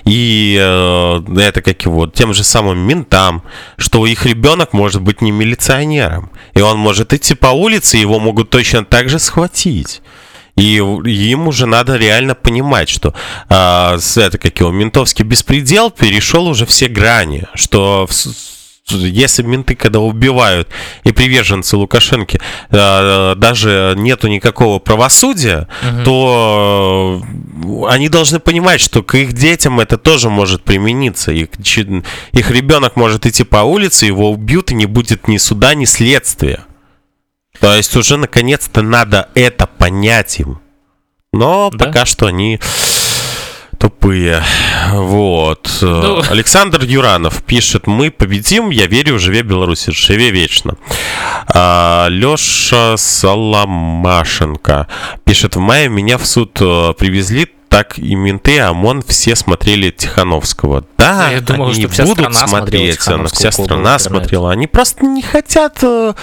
И 0.05 0.57
э, 0.59 1.21
это 1.37 1.61
как 1.61 1.83
его 1.83 2.07
тем 2.07 2.33
же 2.33 2.43
самым 2.43 2.79
ментам, 2.79 3.43
что 3.77 4.05
их 4.05 4.25
ребенок 4.25 4.73
может 4.73 5.01
быть 5.01 5.21
не 5.21 5.31
милиционером, 5.31 6.31
и 6.53 6.61
он 6.61 6.77
может 6.77 7.13
идти 7.13 7.35
по 7.35 7.47
улице, 7.47 7.97
его 7.97 8.19
могут 8.19 8.49
точно 8.49 8.85
так 8.85 9.09
же 9.09 9.19
схватить. 9.19 9.58
И 10.55 10.75
им 10.75 11.47
уже 11.47 11.65
надо 11.65 11.95
реально 11.95 12.35
понимать, 12.35 12.89
что 12.89 13.13
э, 13.49 13.99
это 14.17 14.37
как 14.37 14.59
его 14.59 14.71
ментовский 14.71 15.23
беспредел 15.23 15.89
перешел 15.89 16.47
уже 16.47 16.65
все 16.65 16.89
грани, 16.89 17.45
что 17.53 18.07
если 18.91 19.43
менты, 19.43 19.75
когда 19.75 19.99
убивают 19.99 20.67
и 21.03 21.11
приверженцы 21.11 21.77
Лукашенко, 21.77 22.39
э, 22.69 23.35
даже 23.37 23.93
нету 23.97 24.27
никакого 24.27 24.79
правосудия, 24.79 25.67
угу. 25.81 26.03
то 26.03 27.23
они 27.87 28.09
должны 28.09 28.39
понимать, 28.39 28.81
что 28.81 29.03
к 29.03 29.15
их 29.15 29.33
детям 29.33 29.79
это 29.79 29.97
тоже 29.97 30.29
может 30.29 30.63
примениться. 30.63 31.31
Их, 31.31 31.49
их 31.57 32.51
ребенок 32.51 32.95
может 32.95 33.25
идти 33.25 33.43
по 33.43 33.57
улице, 33.57 34.05
его 34.05 34.31
убьют, 34.31 34.71
и 34.71 34.75
не 34.75 34.85
будет 34.85 35.27
ни 35.27 35.37
суда, 35.37 35.73
ни 35.73 35.85
следствия. 35.85 36.65
То 37.59 37.75
есть 37.75 37.95
уже 37.95 38.17
наконец-то 38.17 38.81
надо 38.81 39.29
это 39.35 39.67
понять 39.67 40.39
им. 40.39 40.59
Но 41.31 41.69
да? 41.71 41.85
пока 41.85 42.05
что 42.05 42.27
они 42.27 42.59
тупые. 43.77 44.43
Вот. 44.91 45.69
Ну... 45.81 46.21
Александр 46.29 46.83
Юранов 46.83 47.43
пишет, 47.43 47.87
мы 47.87 48.11
победим, 48.11 48.69
я 48.69 48.87
верю, 48.87 49.17
живе 49.19 49.41
Беларусь, 49.41 49.85
живе 49.85 50.31
вечно. 50.31 50.75
А, 51.47 52.07
Леша 52.09 52.97
Соломашенко 52.97 54.87
пишет, 55.23 55.55
в 55.55 55.59
мае 55.59 55.87
меня 55.87 56.17
в 56.17 56.25
суд 56.25 56.57
э, 56.59 56.93
привезли, 56.97 57.47
так 57.69 57.99
и 57.99 58.15
менты, 58.15 58.59
ОМОН 58.59 59.03
все 59.07 59.35
смотрели 59.35 59.91
Тихановского. 59.91 60.85
Да, 60.97 61.29
я 61.29 61.39
думал, 61.39 61.67
они 61.67 61.81
что 61.81 61.89
вся 61.89 62.05
будут 62.05 62.35
смотреть, 62.35 62.99
вся 62.99 63.51
страна 63.51 63.99
смотрела. 63.99 64.51
Они 64.51 64.67
просто 64.67 65.05
не 65.05 65.21
хотят 65.21 65.77
э, 65.83 66.13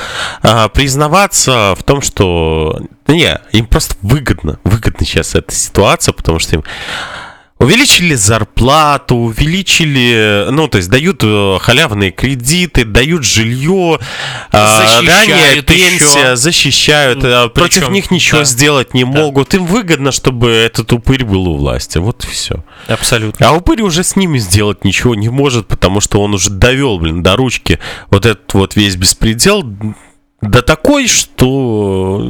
а, 0.43 0.69
признаваться 0.69 1.75
в 1.79 1.83
том, 1.85 2.03
что... 2.03 2.81
Не, 3.07 3.41
им 3.53 3.67
просто 3.67 3.95
выгодно. 4.03 4.59
Выгодно 4.65 5.07
сейчас 5.07 5.37
эта 5.37 5.55
ситуация, 5.55 6.13
потому 6.13 6.41
что 6.41 6.57
им 6.57 6.65
Увеличили 7.59 8.15
зарплату, 8.15 9.17
увеличили, 9.17 10.49
ну, 10.51 10.69
то 10.69 10.77
есть 10.77 10.91
дают 10.91 11.21
э, 11.25 11.57
халявные 11.59 12.11
кредиты, 12.11 12.85
дают 12.85 13.25
жилье, 13.25 13.99
а, 14.53 15.01
ранее 15.01 15.63
пенсия, 15.63 16.19
еще. 16.19 16.37
защищают, 16.37 17.21
Причем, 17.21 17.51
против 17.51 17.89
них 17.89 18.11
ничего 18.11 18.41
да. 18.41 18.45
сделать 18.45 18.93
не 18.93 19.05
да. 19.05 19.11
могут. 19.11 19.55
Им 19.55 19.65
выгодно, 19.65 20.13
чтобы 20.13 20.51
этот 20.51 20.93
упырь 20.93 21.25
был 21.25 21.49
у 21.49 21.57
власти. 21.57 21.97
Вот 21.97 22.25
и 22.25 22.27
все. 22.27 22.63
Абсолютно. 22.89 23.49
А 23.49 23.53
упырь 23.53 23.81
уже 23.81 24.05
с 24.05 24.17
ними 24.17 24.37
сделать 24.37 24.85
ничего 24.85 25.15
не 25.15 25.31
может, 25.31 25.67
потому 25.67 26.03
что 26.03 26.21
он 26.21 26.35
уже 26.35 26.51
довел, 26.51 26.99
блин, 26.99 27.23
до 27.23 27.37
ручки 27.37 27.79
вот 28.11 28.27
этот 28.27 28.53
вот 28.53 28.77
весь 28.77 28.97
беспредел 28.97 29.65
до 30.43 30.61
такой, 30.61 31.09
что... 31.09 32.23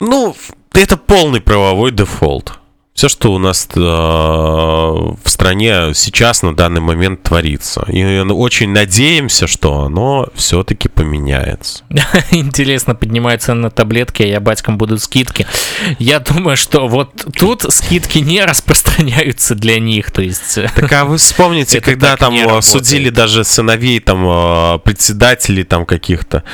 Ну, 0.00 0.36
это 0.72 0.96
полный 0.96 1.40
правовой 1.40 1.92
дефолт 1.92 2.58
все, 2.94 3.08
что 3.08 3.32
у 3.32 3.38
нас 3.38 3.68
э, 3.74 3.80
в 3.80 5.28
стране 5.28 5.92
сейчас 5.94 6.42
на 6.42 6.54
данный 6.54 6.80
момент 6.80 7.24
творится. 7.24 7.84
И 7.88 8.20
очень 8.20 8.70
надеемся, 8.70 9.48
что 9.48 9.80
оно 9.80 10.28
все-таки 10.36 10.88
поменяется. 10.88 11.82
Интересно, 12.30 12.94
поднимают 12.94 13.42
цены 13.42 13.62
на 13.62 13.70
таблетки, 13.70 14.22
а 14.22 14.26
я 14.26 14.38
батькам 14.38 14.78
будут 14.78 15.02
скидки. 15.02 15.44
Я 15.98 16.20
думаю, 16.20 16.56
что 16.56 16.86
вот 16.86 17.26
тут 17.36 17.66
скидки 17.74 18.18
не 18.18 18.44
распространяются 18.44 19.56
для 19.56 19.80
них. 19.80 20.12
То 20.12 20.22
есть... 20.22 20.56
Э, 20.58 20.70
так 20.72 20.92
а 20.92 21.04
вы 21.04 21.16
вспомните, 21.16 21.80
когда 21.82 22.16
там 22.16 22.32
э, 22.36 22.62
судили 22.62 23.10
даже 23.10 23.42
сыновей 23.42 23.98
там 23.98 24.24
э, 24.24 24.78
председателей 24.78 25.64
там 25.64 25.84
каких-то 25.84 26.44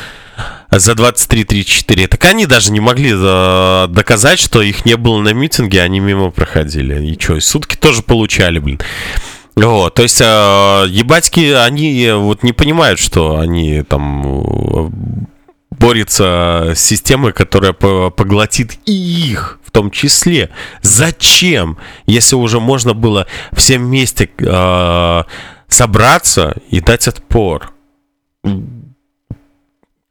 за 0.79 0.93
23-34. 0.93 2.07
Так 2.07 2.25
они 2.27 2.47
даже 2.47 2.71
не 2.73 2.81
могли 2.81 3.13
э, 3.13 3.87
доказать, 3.89 4.39
что 4.39 4.63
их 4.63 4.85
не 4.85 4.97
было 4.97 5.21
на 5.21 5.33
митинге, 5.33 5.83
они 5.83 6.01
мимо 6.01 6.31
проходили. 6.31 7.05
И 7.05 7.21
что, 7.21 7.41
сутки 7.41 7.77
тоже 7.77 8.03
получали, 8.03 8.59
блин. 8.59 8.81
Вот, 9.57 9.95
то 9.95 10.03
есть, 10.03 10.21
э, 10.21 10.25
ебатьки, 10.89 11.53
они 11.53 12.05
э, 12.05 12.15
вот 12.15 12.43
не 12.43 12.53
понимают, 12.53 13.01
что 13.01 13.39
они 13.39 13.83
там 13.83 14.93
борются 15.71 16.73
с 16.75 16.81
системой, 16.81 17.33
которая 17.33 17.73
поглотит 17.73 18.79
и 18.87 18.93
их 18.93 19.59
в 19.65 19.71
том 19.71 19.91
числе. 19.91 20.51
Зачем, 20.83 21.79
если 22.07 22.37
уже 22.37 22.61
можно 22.61 22.93
было 22.93 23.27
всем 23.53 23.87
вместе 23.87 24.29
собраться 25.69 26.57
и 26.69 26.81
дать 26.81 27.09
отпор? 27.09 27.73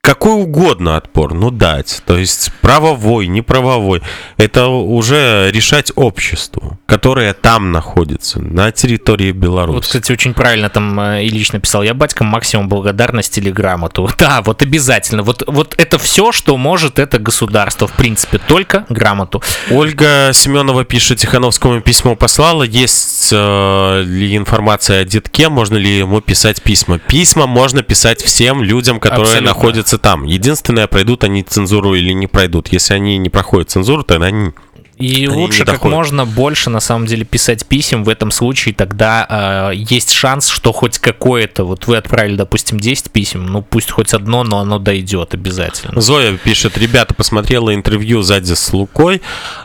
Какой 0.02 0.41
угодно 0.41 0.95
отпор, 0.95 1.34
ну 1.34 1.52
дать. 1.52 2.02
То 2.06 2.18
есть 2.18 2.52
правовой, 2.62 3.28
неправовой. 3.28 4.02
Это 4.38 4.68
уже 4.68 5.52
решать 5.52 5.91
обществу, 5.95 6.80
которое 6.86 7.34
там 7.34 7.72
находится, 7.72 8.39
на 8.39 8.72
территории 8.72 9.32
Беларуси. 9.32 9.76
Вот, 9.76 9.84
кстати, 9.84 10.12
очень 10.12 10.34
правильно 10.34 10.70
там 10.70 11.00
э, 11.00 11.26
Ильич 11.26 11.52
написал. 11.52 11.84
Я 11.84 11.93
батькам 11.93 12.28
максимум 12.28 12.70
благодарности 12.70 13.39
или 13.39 13.52
грамоту. 13.52 14.10
Да, 14.20 14.41
вот 14.41 14.62
обязательно. 14.62 15.24
Вот, 15.24 15.43
вот 15.47 15.76
это 15.78 15.97
все, 15.97 16.34
что 16.34 16.58
может 16.58 17.00
это 17.00 17.20
государство, 17.20 17.88
в 17.88 17.93
принципе, 17.93 18.38
только 18.38 18.86
грамоту. 18.89 19.41
Ольга 19.72 20.32
Семенова 20.34 20.84
пишет, 20.84 21.20
Тихановскому 21.20 21.80
письмо 21.82 22.16
послала. 22.16 22.64
Есть 22.64 23.18
э, 23.32 24.03
ли 24.03 24.36
информация 24.36 25.01
о 25.01 25.05
детке? 25.05 25.49
Можно 25.49 25.77
ли 25.77 25.97
ему 25.99 26.21
писать 26.21 26.61
письма? 26.61 26.99
Письма 26.99 27.47
можно 27.47 27.84
писать 27.84 28.21
всем 28.21 28.63
людям, 28.63 28.99
которые 28.99 29.27
Абсолютно. 29.27 29.49
находятся 29.49 29.97
там. 29.97 30.23
Единственное, 30.25 30.88
пройдут 30.88 31.23
они 31.23 31.43
цензуру 31.43 31.93
или 31.95 32.11
не 32.13 32.27
пройдут. 32.27 32.69
Если 32.69 32.93
они 32.93 33.17
не 33.17 33.30
проходят 33.30 33.69
цензуру, 33.69 34.03
тогда 34.03 34.27
они 34.27 34.51
И 35.00 35.26
Они 35.26 35.30
лучше 35.30 35.64
как 35.64 35.86
можно 35.86 36.26
больше, 36.26 36.70
на 36.70 36.82
самом 36.82 37.06
деле, 37.06 37.24
писать 37.24 37.66
писем 37.66 38.04
в 38.04 38.10
этом 38.10 38.32
случае, 38.32 38.76
тогда 38.76 39.72
э, 39.72 39.76
есть 39.76 40.12
шанс, 40.12 40.50
что 40.50 40.74
хоть 40.74 41.00
какое-то, 41.00 41.64
вот 41.64 41.88
вы 41.88 41.95
отправили, 41.95 42.36
допустим, 42.36 42.82
10 42.82 43.10
писем, 43.10 43.45
ну 43.45 43.62
пусть 43.62 43.91
хоть 43.91 44.14
одно, 44.14 44.43
но 44.43 44.60
оно 44.60 44.78
дойдет 44.78 45.34
обязательно. 45.34 46.02
Зоя 46.02 46.36
пишет, 46.36 46.78
ребята, 46.78 47.14
посмотрела 47.14 47.74
интервью 47.74 48.24
сзади 48.24 48.52
с 48.52 48.74
Лукой, 48.74 49.22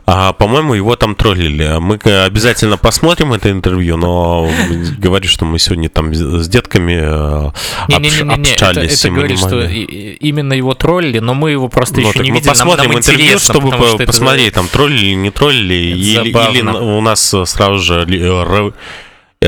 а, 0.06 0.32
по-моему, 0.34 0.74
его 0.74 0.94
там 0.94 1.16
троллили. 1.16 1.78
Мы 1.80 1.96
обязательно 1.96 2.76
посмотрим 2.76 3.32
это 3.32 3.50
интервью, 3.50 3.96
но 3.96 4.48
говорю, 4.98 5.28
что 5.28 5.44
мы 5.44 5.58
сегодня 5.58 5.88
там 5.88 6.14
с 6.14 6.48
детками 6.48 6.92
не, 7.88 7.98
не, 7.98 8.08
не, 8.08 8.38
не, 8.38 8.52
общались. 8.52 9.00
Это, 9.00 9.08
это 9.08 9.16
говорит, 9.16 9.38
что 9.40 9.64
именно 9.64 10.52
его 10.52 10.74
троллили, 10.74 11.18
но 11.18 11.34
мы 11.34 11.50
его 11.50 11.68
просто 11.68 12.00
ну, 12.00 12.10
еще 12.10 12.20
не 12.20 12.30
мы 12.30 12.36
видели. 12.36 12.50
посмотрим 12.50 12.84
нам, 12.84 12.92
нам 12.92 12.98
интервью, 12.98 13.38
чтобы 13.40 13.70
по 13.72 13.98
посмотреть, 13.98 14.48
это... 14.48 14.60
там 14.60 14.68
троллили 14.68 15.06
или 15.06 15.23
не 15.24 15.30
троллили, 15.30 15.74
или, 15.74 16.28
или 16.50 16.62
у 16.62 17.00
нас 17.00 17.34
сразу 17.44 17.78
же 17.78 18.06
э, 18.08 18.70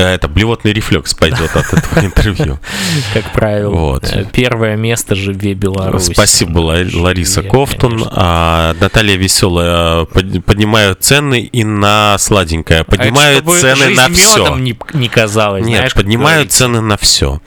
это 0.01 0.27
блевотный 0.27 0.73
рефлекс 0.73 1.13
пойдет 1.13 1.55
от 1.55 1.73
этого 1.73 2.05
интервью. 2.05 2.59
Как 3.13 3.31
правило. 3.33 3.71
Вот. 3.71 4.03
Э, 4.11 4.25
первое 4.31 4.75
место 4.75 5.15
живе 5.15 5.53
Беларусь. 5.53 6.05
Спасибо, 6.05 6.59
Лариса 6.59 7.43
Ковтун. 7.43 8.07
А, 8.11 8.75
Наталья 8.79 9.15
Веселая. 9.15 10.05
Поднимают 10.05 11.03
цены 11.03 11.41
и 11.41 11.63
на 11.63 12.17
сладенькое. 12.19 12.83
Поднимают 12.83 13.45
цены 13.45 13.89
на 13.89 14.09
все. 14.09 14.55
не, 14.57 15.09
казалось. 15.09 15.65
Нет, 15.65 15.93
поднимают 15.93 16.51
цены 16.51 16.81
на 16.81 16.97
все. 16.97 17.41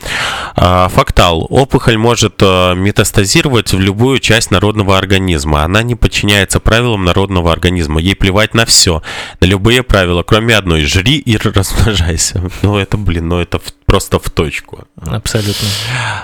А, 0.57 0.89
фактал. 0.89 1.47
Опухоль 1.49 1.99
может 1.99 2.37
э, 2.41 2.75
метастазировать 2.75 3.73
в 3.73 3.79
любую 3.79 4.19
часть 4.19 4.51
народного 4.51 4.99
организма. 4.99 5.65
Она 5.65 5.83
не 5.83 5.95
подчиняется 5.95 6.61
правилам 6.61 7.05
народного 7.05 7.53
организма. 7.53 8.01
Ей 8.01 8.15
плевать 8.15 8.55
на 8.55 8.67
все. 8.67 9.03
На 9.41 9.47
любые 9.47 9.83
правила, 9.83 10.23
кроме 10.23 10.57
одной. 10.57 10.85
Жри 10.85 11.19
и 11.19 11.37
размножайся. 11.37 12.40
Ну, 12.63 12.77
это, 12.77 12.97
блин, 12.97 13.29
ну 13.29 13.41
это 13.41 13.61
просто 13.91 14.21
в 14.21 14.31
точку. 14.31 14.85
Абсолютно. 15.05 15.67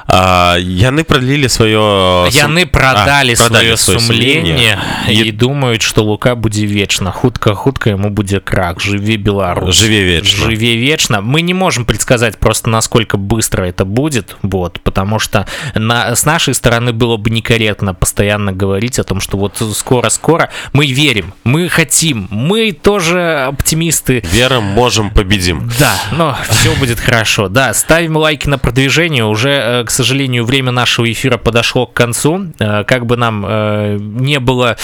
А, 0.06 0.54
яны 0.56 1.02
продлили 1.02 1.48
свое... 1.48 2.28
Яны 2.30 2.64
продали, 2.64 3.34
а, 3.34 3.36
продали 3.36 3.74
свое, 3.74 3.76
свое 3.76 3.98
сумление 3.98 4.78
и... 5.08 5.22
и 5.22 5.32
думают, 5.32 5.82
что 5.82 6.04
Лука 6.04 6.36
будет 6.36 6.70
вечно. 6.70 7.10
Хутка-хутка 7.10 7.90
ему 7.90 8.10
будет 8.10 8.44
крак. 8.44 8.80
Живи 8.80 9.16
Беларусь. 9.16 9.80
Живи 9.80 10.00
вечно. 10.00 10.44
Живи 10.44 10.76
вечно. 10.76 11.20
Мы 11.20 11.40
не 11.40 11.54
можем 11.54 11.86
предсказать 11.86 12.38
просто, 12.38 12.70
насколько 12.70 13.16
быстро 13.16 13.64
это 13.64 13.84
будет, 13.84 14.36
вот, 14.42 14.80
потому 14.82 15.18
что 15.18 15.48
на, 15.74 16.14
с 16.14 16.24
нашей 16.24 16.54
стороны 16.54 16.92
было 16.92 17.16
бы 17.16 17.30
некорректно 17.30 17.94
постоянно 17.94 18.52
говорить 18.52 19.00
о 19.00 19.02
том, 19.02 19.20
что 19.20 19.38
вот 19.38 19.60
скоро-скоро 19.74 20.50
мы 20.72 20.86
верим, 20.86 21.34
мы 21.42 21.68
хотим, 21.68 22.28
мы 22.30 22.70
тоже 22.70 23.46
оптимисты. 23.48 24.22
Верим, 24.30 24.62
можем, 24.62 25.10
победим. 25.10 25.68
Да, 25.80 26.00
но 26.12 26.38
все 26.48 26.72
будет 26.76 27.00
хорошо. 27.00 27.48
Да, 27.56 27.72
ставим 27.72 28.18
лайки 28.18 28.46
на 28.48 28.58
продвижение. 28.58 29.24
Уже, 29.24 29.48
э, 29.48 29.84
к 29.84 29.90
сожалению, 29.90 30.44
время 30.44 30.72
нашего 30.72 31.10
эфира 31.10 31.38
подошло 31.38 31.86
к 31.86 31.94
концу. 31.94 32.52
Э, 32.58 32.84
как 32.84 33.06
бы 33.06 33.16
нам 33.16 33.46
э, 33.48 33.96
не 33.98 34.40
было 34.40 34.76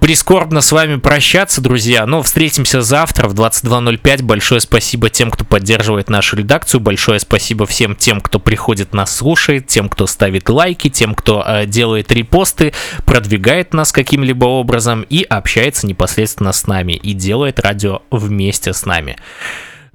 прискорбно 0.00 0.60
с 0.60 0.70
вами 0.70 1.00
прощаться, 1.00 1.60
друзья, 1.60 2.06
но 2.06 2.22
встретимся 2.22 2.82
завтра 2.82 3.26
в 3.26 3.34
22.05. 3.34 4.22
Большое 4.22 4.60
спасибо 4.60 5.10
тем, 5.10 5.32
кто 5.32 5.44
поддерживает 5.44 6.08
нашу 6.08 6.36
редакцию, 6.36 6.80
большое 6.80 7.18
спасибо 7.18 7.66
всем 7.66 7.96
тем, 7.96 8.20
кто 8.20 8.38
приходит 8.38 8.94
нас 8.94 9.16
слушает, 9.16 9.66
тем, 9.66 9.88
кто 9.88 10.06
ставит 10.06 10.48
лайки, 10.48 10.90
тем, 10.90 11.16
кто 11.16 11.44
делает 11.64 12.12
репосты, 12.12 12.74
продвигает 13.06 13.74
нас 13.74 13.90
каким-либо 13.90 14.44
образом 14.44 15.02
и 15.02 15.24
общается 15.24 15.84
непосредственно 15.88 16.52
с 16.52 16.68
нами 16.68 16.92
и 16.92 17.12
делает 17.12 17.58
радио 17.58 18.02
вместе 18.12 18.72
с 18.72 18.86
нами. 18.86 19.16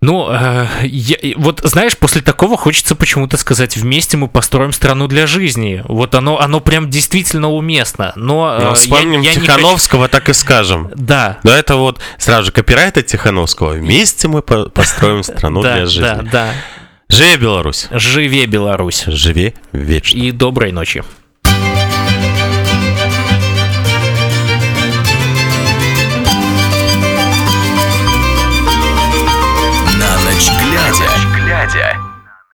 Ну, 0.03 0.27
э, 0.29 0.67
я, 0.83 1.17
вот 1.37 1.61
знаешь, 1.63 1.97
после 1.97 2.21
такого 2.21 2.57
хочется 2.57 2.93
почему-то 2.93 3.37
сказать, 3.37 3.77
вместе 3.77 4.17
мы 4.17 4.27
построим 4.27 4.73
страну 4.73 5.07
для 5.07 5.27
жизни. 5.27 5.81
Вот 5.87 6.13
оно, 6.13 6.41
оно 6.41 6.59
прям 6.59 6.89
действительно 6.89 7.49
уместно. 7.49 8.11
Но 8.17 8.57
э, 8.59 8.73
вспомним 8.73 9.21
я, 9.21 9.31
я 9.31 9.35
Тихановского, 9.35 10.03
хочу... 10.03 10.11
так 10.11 10.29
и 10.29 10.33
скажем. 10.33 10.91
Да. 10.93 11.39
Да, 11.43 11.57
это 11.57 11.77
вот 11.77 12.01
сразу 12.17 12.47
же 12.47 12.51
копирайт 12.51 12.97
от 12.97 13.05
Тихановского. 13.05 13.75
Вместе 13.75 14.27
мы 14.27 14.41
построим 14.41 15.23
страну 15.23 15.61
для 15.61 15.85
жизни. 15.85 16.01
Да, 16.01 16.21
да. 16.31 16.53
Живе 17.07 17.37
Беларусь! 17.37 17.87
Живе 17.91 18.45
Беларусь! 18.45 19.05
Живе 19.07 19.53
вечно! 19.71 20.17
И 20.17 20.31
доброй 20.31 20.73
ночи! 20.73 21.03